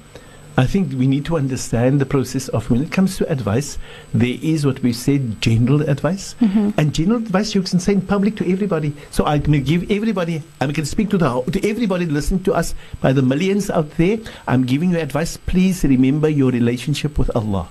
I 0.57 0.67
think 0.67 0.93
we 0.93 1.07
need 1.07 1.25
to 1.27 1.37
understand 1.37 2.01
the 2.01 2.07
process 2.07 2.49
of 2.49 2.71
when 2.71 2.83
it 2.83 2.93
comes 2.93 3.17
to 3.17 3.31
advice, 3.31 3.79
there 4.13 4.37
is 4.43 4.67
what 4.67 4.83
we 4.83 4.93
say 4.93 5.19
general 5.41 5.81
advice. 5.83 6.35
Mm-hmm. 6.41 6.71
And 6.79 6.93
general 6.93 7.19
advice 7.19 7.55
you 7.55 7.63
can 7.63 7.81
say 7.81 7.95
in 7.95 8.03
public 8.03 8.37
to 8.37 8.53
everybody. 8.53 8.93
So 9.11 9.25
I 9.25 9.39
can 9.39 9.63
give 9.63 9.91
everybody, 9.91 10.43
I 10.61 10.71
can 10.73 10.85
speak 10.85 11.09
to 11.11 11.19
the 11.19 11.43
to 11.43 11.69
everybody 11.69 12.05
listening 12.05 12.45
to 12.45 12.53
us 12.53 12.75
by 13.01 13.15
the 13.15 13.23
millions 13.23 13.71
out 13.71 13.91
there. 13.93 14.19
I'm 14.47 14.67
giving 14.67 14.91
you 14.91 14.99
advice. 14.99 15.39
Please 15.39 15.85
remember 15.85 16.29
your 16.29 16.51
relationship 16.51 17.19
with 17.19 17.35
Allah. 17.35 17.69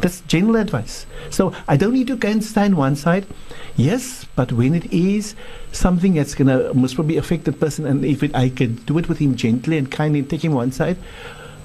That's 0.00 0.20
general 0.22 0.56
advice. 0.56 1.06
So 1.30 1.54
I 1.68 1.76
don't 1.76 1.94
need 1.94 2.08
to 2.08 2.16
go 2.16 2.28
and 2.28 2.44
stand 2.44 2.76
one 2.76 2.96
side. 2.96 3.26
Yes, 3.76 4.26
but 4.36 4.52
when 4.52 4.74
it 4.74 4.92
is 4.92 5.34
something 5.72 6.14
that's 6.14 6.34
going 6.34 6.48
to 6.48 6.74
most 6.74 6.96
probably 6.96 7.16
affect 7.16 7.44
the 7.44 7.52
person, 7.52 7.86
and 7.86 8.04
if 8.04 8.22
it, 8.22 8.34
I 8.34 8.50
can 8.50 8.74
do 8.84 8.98
it 8.98 9.08
with 9.08 9.18
him 9.18 9.36
gently 9.36 9.78
and 9.78 9.90
kindly 9.90 10.20
and 10.20 10.28
take 10.28 10.44
him 10.44 10.52
one 10.52 10.72
side, 10.72 10.98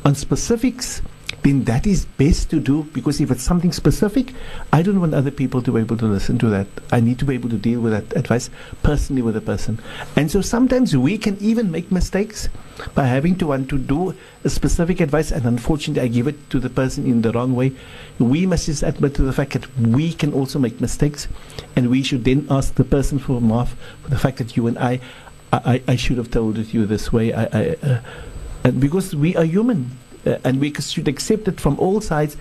on 0.04 0.16
specifics, 0.16 1.02
then 1.44 1.64
that 1.64 1.88
is 1.88 2.06
best 2.06 2.50
to 2.52 2.60
do 2.60 2.84
because 2.94 3.20
if 3.20 3.32
it's 3.32 3.44
something 3.44 3.72
specific, 3.72 4.34
I 4.72 4.82
don't 4.82 5.00
want 5.00 5.14
other 5.14 5.32
people 5.32 5.62
to 5.64 5.72
be 5.72 5.80
able 5.80 5.98
to 5.98 6.06
listen 6.06 6.38
to 6.40 6.50
that. 6.50 6.68
I 6.92 7.00
need 7.00 7.20
to 7.20 7.26
be 7.26 7.34
able 7.34 7.50
to 7.50 7.58
deal 7.58 7.80
with 7.80 7.94
that 7.94 8.16
advice 8.18 8.50
personally 8.84 9.22
with 9.22 9.36
a 9.36 9.42
person. 9.42 9.80
And 10.16 10.30
so 10.30 10.42
sometimes 10.42 10.96
we 10.96 11.18
can 11.18 11.38
even 11.40 11.72
make 11.72 11.92
mistakes 11.92 12.50
by 12.96 13.06
having 13.06 13.38
to 13.38 13.48
want 13.48 13.70
to 13.70 13.78
do 13.78 14.16
a 14.44 14.50
specific 14.50 15.00
advice 15.00 15.32
and 15.32 15.46
unfortunately 15.46 16.04
I 16.04 16.08
give 16.08 16.28
it 16.28 16.50
to 16.52 16.60
the 16.60 16.70
person 16.70 17.06
in 17.06 17.22
the 17.22 17.32
wrong 17.32 17.56
way. 17.56 17.74
We 18.20 18.46
must 18.46 18.68
just 18.68 18.84
admit 18.84 19.16
to 19.16 19.24
the 19.24 19.34
fact 19.34 19.54
that 19.54 19.78
we 19.78 20.14
can 20.14 20.34
also 20.34 20.60
make 20.60 20.80
mistakes 20.82 21.28
and 21.76 21.90
we 21.90 22.04
should 22.04 22.24
then 22.24 22.48
ask 22.50 22.76
the 22.76 22.84
person 22.84 23.20
for 23.20 23.40
maaf 23.40 23.70
for 24.04 24.10
the 24.10 24.20
fact 24.20 24.38
that 24.38 24.56
you 24.56 24.68
and 24.68 24.78
I 24.78 25.00
I, 25.54 25.82
I 25.86 25.96
should 25.98 26.18
have 26.18 26.32
told 26.32 26.58
it 26.58 26.74
you 26.74 26.86
this 26.86 27.12
way. 27.12 27.34
I, 27.34 27.44
I 27.44 27.76
uh, 27.84 28.00
and 28.64 28.80
because 28.80 29.16
we 29.16 29.36
are 29.36 29.46
human 29.46 29.92
uh, 30.26 30.38
and 30.44 30.60
we 30.60 30.74
should 30.74 31.08
accept 31.08 31.48
it 31.48 31.60
from 31.60 31.80
all 31.80 32.02
sides. 32.02 32.38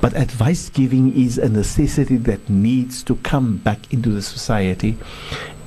But 0.00 0.14
advice 0.16 0.68
giving 0.68 1.16
is 1.16 1.38
a 1.38 1.48
necessity 1.48 2.16
that 2.18 2.50
needs 2.50 3.02
to 3.04 3.16
come 3.16 3.56
back 3.56 3.90
into 3.92 4.10
the 4.10 4.20
society, 4.20 4.98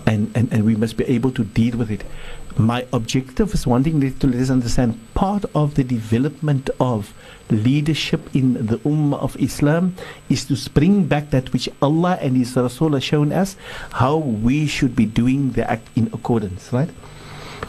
and, 0.05 0.29
and, 0.35 0.51
and 0.53 0.63
we 0.63 0.75
must 0.75 0.95
be 0.97 1.05
able 1.05 1.31
to 1.31 1.43
deal 1.43 1.77
with 1.77 1.89
it. 1.89 2.03
My 2.57 2.85
objective 2.91 3.53
is 3.53 3.65
wanting 3.65 4.01
to 4.01 4.27
let 4.27 4.41
us 4.41 4.49
understand 4.49 4.99
part 5.13 5.45
of 5.55 5.75
the 5.75 5.83
development 5.83 6.69
of 6.79 7.13
leadership 7.49 8.35
in 8.35 8.65
the 8.65 8.77
Ummah 8.79 9.19
of 9.19 9.37
Islam 9.37 9.95
is 10.29 10.45
to 10.45 10.69
bring 10.71 11.05
back 11.05 11.29
that 11.31 11.53
which 11.53 11.69
Allah 11.81 12.17
and 12.21 12.35
His 12.35 12.55
Rasul 12.55 12.93
have 12.93 13.03
shown 13.03 13.31
us, 13.31 13.55
how 13.93 14.17
we 14.17 14.67
should 14.67 14.95
be 14.95 15.05
doing 15.05 15.51
the 15.51 15.69
act 15.69 15.87
in 15.95 16.07
accordance, 16.13 16.73
right? 16.73 16.89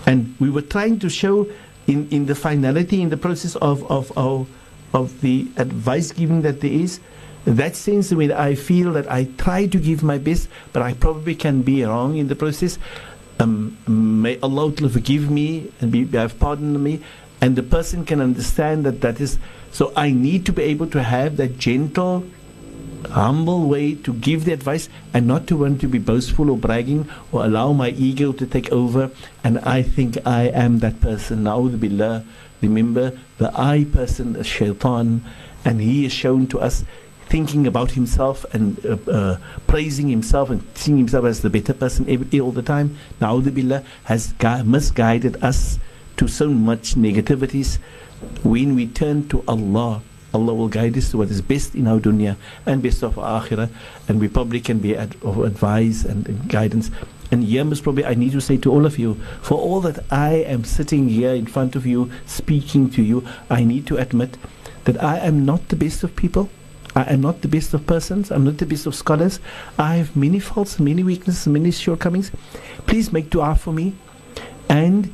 And 0.06 0.34
we 0.40 0.50
were 0.50 0.62
trying 0.62 0.98
to 1.00 1.08
show 1.08 1.46
in, 1.88 2.08
in 2.10 2.26
the 2.26 2.34
finality, 2.34 3.02
in 3.02 3.08
the 3.08 3.16
process 3.16 3.56
of, 3.56 3.90
of, 3.90 4.16
of, 4.16 4.48
of 4.94 5.20
the 5.22 5.48
advice 5.56 6.12
giving 6.12 6.42
that 6.42 6.60
there 6.60 6.70
is, 6.70 7.00
that 7.46 7.74
sense 7.74 8.12
when 8.12 8.30
I 8.30 8.54
feel 8.54 8.92
that 8.92 9.10
I 9.10 9.24
try 9.38 9.66
to 9.66 9.78
give 9.78 10.02
my 10.02 10.18
best, 10.18 10.48
but 10.72 10.82
I 10.82 10.92
probably 10.92 11.34
can 11.34 11.62
be 11.62 11.82
wrong 11.82 12.16
in 12.16 12.28
the 12.28 12.36
process. 12.36 12.78
Um, 13.40 13.78
may 13.88 14.38
Allah 14.40 14.72
forgive 14.72 15.30
me 15.30 15.72
and 15.80 15.90
be, 15.90 16.04
have 16.08 16.38
pardoned 16.38 16.82
me, 16.82 17.00
and 17.40 17.56
the 17.56 17.62
person 17.62 18.04
can 18.04 18.20
understand 18.20 18.84
that 18.84 19.00
that 19.00 19.20
is. 19.20 19.38
So 19.72 19.92
I 19.96 20.10
need 20.10 20.44
to 20.46 20.52
be 20.52 20.62
able 20.64 20.88
to 20.88 21.02
have 21.02 21.36
that 21.38 21.58
gentle 21.58 22.24
humble 23.10 23.68
way 23.68 23.94
to 23.94 24.12
give 24.12 24.44
the 24.44 24.52
advice 24.52 24.88
and 25.14 25.26
not 25.26 25.46
to 25.48 25.56
want 25.56 25.80
to 25.80 25.88
be 25.88 25.98
boastful 25.98 26.50
or 26.50 26.56
bragging 26.56 27.08
or 27.32 27.44
allow 27.44 27.72
my 27.72 27.90
ego 27.90 28.32
to 28.32 28.46
take 28.46 28.70
over 28.70 29.10
and 29.44 29.58
I 29.60 29.82
think 29.82 30.18
I 30.26 30.44
am 30.48 30.80
that 30.80 31.00
person. 31.00 31.44
now. 31.44 31.58
Na'udhu 31.58 31.80
billah. 31.80 32.24
Remember, 32.60 33.16
the 33.38 33.52
I 33.54 33.84
person 33.84 34.36
is 34.36 34.46
shaitan 34.46 35.22
and 35.64 35.80
he 35.80 36.04
is 36.04 36.12
shown 36.12 36.46
to 36.48 36.60
us 36.60 36.84
thinking 37.28 37.66
about 37.66 37.92
himself 37.92 38.44
and 38.52 38.84
uh, 38.86 38.96
uh, 39.10 39.38
praising 39.66 40.08
himself 40.08 40.50
and 40.50 40.64
seeing 40.74 40.96
himself 40.96 41.24
as 41.24 41.42
the 41.42 41.50
better 41.50 41.74
person 41.74 42.08
every, 42.08 42.40
all 42.40 42.52
the 42.52 42.62
time. 42.62 42.96
Na'udhu 43.20 43.54
billah 43.54 43.84
has 44.04 44.32
gui- 44.34 44.62
misguided 44.64 45.42
us 45.42 45.78
to 46.16 46.26
so 46.26 46.48
much 46.48 46.94
negativities. 46.94 47.78
When 48.42 48.74
we 48.74 48.86
turn 48.86 49.28
to 49.28 49.44
Allah, 49.46 50.02
Allah 50.34 50.54
will 50.54 50.68
guide 50.68 50.96
us 50.96 51.10
to 51.10 51.18
what 51.18 51.30
is 51.30 51.40
best 51.40 51.74
in 51.74 51.86
our 51.86 51.98
dunya 51.98 52.36
and 52.66 52.82
best 52.82 53.02
of 53.02 53.18
our 53.18 53.40
akhirah, 53.40 53.70
and 54.08 54.20
we 54.20 54.28
probably 54.28 54.60
can 54.60 54.78
be 54.78 54.96
ad- 54.96 55.16
of 55.22 55.38
advice 55.38 56.04
and, 56.04 56.28
and 56.28 56.48
guidance. 56.48 56.90
And 57.30 57.44
here, 57.44 57.64
most 57.64 57.82
probably, 57.82 58.04
I 58.04 58.14
need 58.14 58.32
to 58.32 58.40
say 58.40 58.56
to 58.58 58.70
all 58.70 58.86
of 58.86 58.98
you, 58.98 59.14
for 59.42 59.58
all 59.58 59.80
that 59.82 60.04
I 60.10 60.34
am 60.34 60.64
sitting 60.64 61.08
here 61.08 61.34
in 61.34 61.46
front 61.46 61.76
of 61.76 61.84
you, 61.86 62.10
speaking 62.26 62.88
to 62.90 63.02
you, 63.02 63.26
I 63.50 63.64
need 63.64 63.86
to 63.88 63.96
admit 63.96 64.38
that 64.84 65.02
I 65.02 65.18
am 65.18 65.44
not 65.44 65.68
the 65.68 65.76
best 65.76 66.02
of 66.04 66.16
people. 66.16 66.48
I 66.96 67.02
am 67.12 67.20
not 67.20 67.42
the 67.42 67.48
best 67.48 67.74
of 67.74 67.86
persons. 67.86 68.30
I'm 68.30 68.44
not 68.44 68.58
the 68.58 68.66
best 68.66 68.86
of 68.86 68.94
scholars. 68.94 69.40
I 69.78 69.96
have 69.96 70.16
many 70.16 70.40
faults, 70.40 70.80
many 70.80 71.04
weaknesses, 71.04 71.46
many 71.46 71.70
shortcomings. 71.70 72.32
Please 72.86 73.12
make 73.12 73.28
dua 73.28 73.54
for 73.54 73.72
me. 73.72 73.94
And 74.68 75.12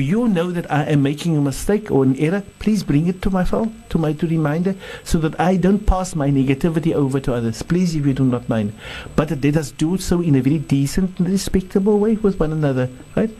you 0.00 0.28
know 0.28 0.50
that 0.50 0.70
I 0.70 0.84
am 0.84 1.02
making 1.02 1.36
a 1.36 1.40
mistake 1.40 1.90
or 1.90 2.04
an 2.04 2.16
error, 2.16 2.42
please 2.58 2.82
bring 2.82 3.06
it 3.06 3.22
to 3.22 3.30
my 3.30 3.44
phone, 3.44 3.82
to 3.90 3.98
my 3.98 4.12
to 4.14 4.26
reminder, 4.26 4.74
so 5.04 5.18
that 5.18 5.38
I 5.40 5.56
don't 5.56 5.86
pass 5.86 6.14
my 6.14 6.30
negativity 6.30 6.92
over 6.92 7.20
to 7.20 7.34
others. 7.34 7.62
Please, 7.62 7.94
if 7.94 8.06
you 8.06 8.12
do 8.14 8.24
not 8.24 8.48
mind. 8.48 8.72
But 9.16 9.30
let 9.30 9.56
us 9.56 9.70
do 9.70 9.96
so 9.98 10.20
in 10.20 10.34
a 10.34 10.42
very 10.42 10.58
decent 10.58 11.18
and 11.18 11.28
respectable 11.28 11.98
way 11.98 12.16
with 12.16 12.40
one 12.40 12.52
another, 12.52 12.88
right? 13.16 13.30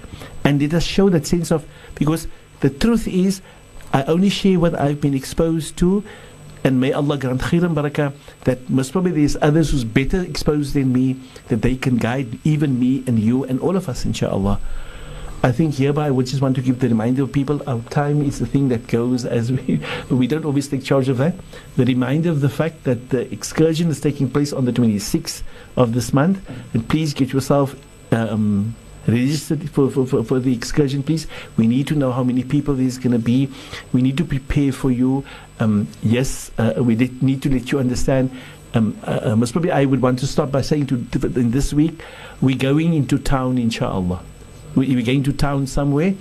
And 0.44 0.60
let 0.60 0.74
us 0.74 0.84
show 0.84 1.08
that 1.10 1.26
sense 1.26 1.50
of 1.50 1.66
because 1.94 2.26
the 2.60 2.70
truth 2.70 3.08
is 3.08 3.42
I 3.92 4.04
only 4.04 4.28
share 4.28 4.60
what 4.60 4.78
I've 4.78 5.00
been 5.00 5.14
exposed 5.14 5.76
to 5.78 6.04
and 6.62 6.80
may 6.80 6.92
Allah 6.92 7.16
grant 7.18 7.40
khair 7.40 7.64
and 7.64 7.76
barakah 7.76 8.12
that 8.44 8.68
most 8.68 8.92
probably 8.92 9.12
there's 9.12 9.36
others 9.40 9.70
who's 9.70 9.84
better 9.84 10.20
exposed 10.20 10.74
than 10.74 10.92
me 10.92 11.16
that 11.48 11.62
they 11.62 11.74
can 11.74 11.96
guide 11.96 12.38
even 12.44 12.78
me 12.78 13.02
and 13.06 13.18
you 13.18 13.44
and 13.44 13.60
all 13.60 13.76
of 13.76 13.88
us 13.88 14.04
inshallah 14.04 14.60
I 15.42 15.52
think 15.52 15.76
hereby 15.76 16.10
we 16.10 16.24
just 16.24 16.42
want 16.42 16.54
to 16.56 16.62
give 16.62 16.80
the 16.80 16.88
reminder 16.88 17.22
of 17.22 17.32
people 17.32 17.62
our 17.66 17.80
time 17.88 18.20
is 18.20 18.40
the 18.40 18.46
thing 18.46 18.68
that 18.68 18.86
goes 18.88 19.24
as 19.24 19.50
we 19.50 19.80
we 20.10 20.26
don't 20.26 20.44
always 20.44 20.68
take 20.68 20.84
charge 20.84 21.08
of 21.08 21.16
that. 21.16 21.34
The 21.76 21.86
reminder 21.86 22.28
of 22.28 22.42
the 22.42 22.50
fact 22.50 22.84
that 22.84 23.08
the 23.08 23.32
excursion 23.32 23.88
is 23.88 24.02
taking 24.02 24.30
place 24.30 24.52
on 24.52 24.66
the 24.66 24.72
26th 24.72 25.42
of 25.76 25.94
this 25.94 26.12
month, 26.12 26.46
and 26.74 26.86
please 26.86 27.14
get 27.14 27.32
yourself 27.32 27.74
um, 28.12 28.76
registered 29.06 29.70
for, 29.70 29.90
for, 29.90 30.06
for, 30.06 30.22
for 30.24 30.40
the 30.40 30.52
excursion, 30.52 31.02
please. 31.02 31.26
We 31.56 31.66
need 31.66 31.86
to 31.86 31.94
know 31.94 32.12
how 32.12 32.22
many 32.22 32.44
people 32.44 32.74
there's 32.74 32.98
going 32.98 33.12
to 33.12 33.18
be. 33.18 33.48
We 33.94 34.02
need 34.02 34.18
to 34.18 34.24
prepare 34.26 34.72
for 34.72 34.90
you. 34.90 35.24
Um, 35.58 35.88
yes, 36.02 36.50
uh, 36.58 36.74
we 36.76 36.96
need 36.96 37.40
to 37.42 37.50
let 37.50 37.72
you 37.72 37.78
understand. 37.78 38.30
Um, 38.74 38.98
uh, 39.04 39.20
uh, 39.22 39.36
most 39.36 39.52
probably, 39.52 39.72
I 39.72 39.86
would 39.86 40.02
want 40.02 40.18
to 40.18 40.26
start 40.26 40.52
by 40.52 40.60
saying 40.60 40.88
to 40.88 40.96
in 40.96 41.50
this 41.50 41.72
week, 41.72 42.02
we're 42.42 42.58
going 42.58 42.92
into 42.92 43.18
town, 43.18 43.56
inshallah 43.56 44.22
we, 44.74 44.94
we're 44.94 45.04
going 45.04 45.22
to 45.24 45.32
town 45.32 45.66
somewhere? 45.66 46.14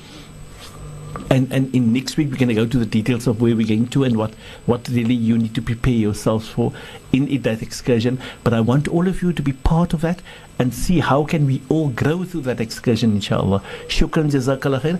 And 1.29 1.51
and 1.51 1.73
in 1.73 1.91
next 1.91 2.17
week 2.17 2.29
we're 2.29 2.37
going 2.37 2.49
to 2.49 2.55
go 2.55 2.65
to 2.65 2.77
the 2.77 2.85
details 2.85 3.27
of 3.27 3.41
where 3.41 3.55
we're 3.55 3.67
going 3.67 3.87
to 3.87 4.03
and 4.03 4.15
what 4.15 4.33
what 4.65 4.87
really 4.89 5.15
you 5.15 5.37
need 5.37 5.55
to 5.55 5.61
prepare 5.61 5.93
yourselves 5.93 6.47
for 6.47 6.71
in, 7.11 7.27
in 7.27 7.41
that 7.43 7.61
excursion. 7.61 8.19
But 8.43 8.53
i 8.53 8.61
want 8.61 8.87
all 8.87 9.07
of 9.07 9.21
you 9.21 9.33
to 9.33 9.41
be 9.41 9.53
part 9.53 9.93
of 9.93 10.01
that 10.01 10.21
and 10.58 10.72
see 10.72 11.00
how 11.00 11.24
can 11.24 11.46
we 11.46 11.60
all 11.68 11.88
grow 11.88 12.22
through 12.24 12.42
that 12.42 12.60
excursion 12.60 13.12
inshallah 13.18 13.60
shukran 13.88 14.30
jazakallah 14.34 14.80
khair 14.84 14.98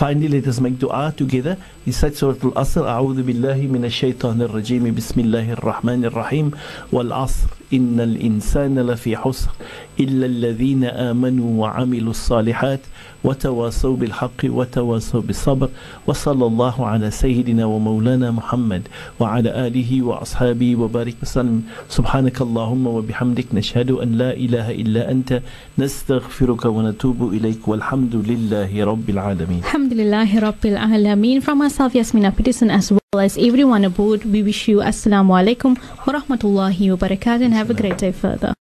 finally 0.00 0.28
let 0.28 0.46
us 0.46 0.60
make 0.60 0.78
dua 0.78 1.12
together 1.16 1.56
recite 1.86 2.14
surah 2.20 2.36
al-asr 2.50 2.84
a'udhu 2.96 3.24
billahi 3.30 3.70
minash 3.76 3.96
shaitanir 4.02 4.52
rajim 4.58 4.84
bismillahir 5.00 5.56
rahmanir 5.70 6.14
rahim 6.22 6.52
wal 6.92 7.12
asr 7.24 7.48
innal 7.78 8.14
insana 8.30 8.84
lafi 8.90 9.16
husr 9.24 9.48
illa 9.96 10.28
alladhina 10.32 10.92
amanu 11.08 11.56
wa 11.62 11.72
amilus 11.84 12.20
salihat 12.32 12.80
وتواصوا 13.24 13.96
بالحق 13.96 14.40
وتواصوا 14.44 15.20
بالصبر 15.20 15.68
وصلى 16.06 16.46
الله 16.46 16.86
على 16.86 17.10
سيدنا 17.10 17.64
ومولانا 17.64 18.30
محمد 18.30 18.88
وعلى 19.20 19.66
آله 19.66 20.02
وأصحابه 20.02 20.76
وبارك 20.76 21.16
وسلم 21.22 21.62
سبحانك 21.88 22.40
اللهم 22.40 22.86
وبحمدك 22.86 23.46
نشهد 23.54 23.90
أن 23.90 24.12
لا 24.12 24.32
إله 24.32 24.70
إلا 24.70 24.93
أنت 24.97 25.41
نستغفرك 25.77 26.65
ونتوب 26.65 27.19
إليك 27.33 27.67
والحمد 27.67 28.15
لله 28.15 28.71
رب 28.91 29.07
العالمين 29.09 29.61
Alhamdulillah 29.63 30.25
Rabbil 30.47 30.77
Alameen. 30.77 31.41
From 31.43 31.57
myself, 31.59 31.93
Yasmina 31.93 32.31
Peterson, 32.35 32.69
as 32.69 32.91
well 32.91 33.19
as 33.27 33.37
everyone 33.37 33.83
aboard, 33.85 34.21
we 34.25 34.39
wish 34.43 34.67
you 34.67 34.77
Assalamu 34.91 35.31
alaikum 35.39 35.71
wa 36.05 36.13
rahmatullahi 36.19 36.91
wa 36.91 36.97
barakatuh 37.03 37.43
and 37.45 37.53
have 37.53 37.69
a 37.69 37.73
great 37.81 37.97
day 37.97 38.11
further. 38.11 38.53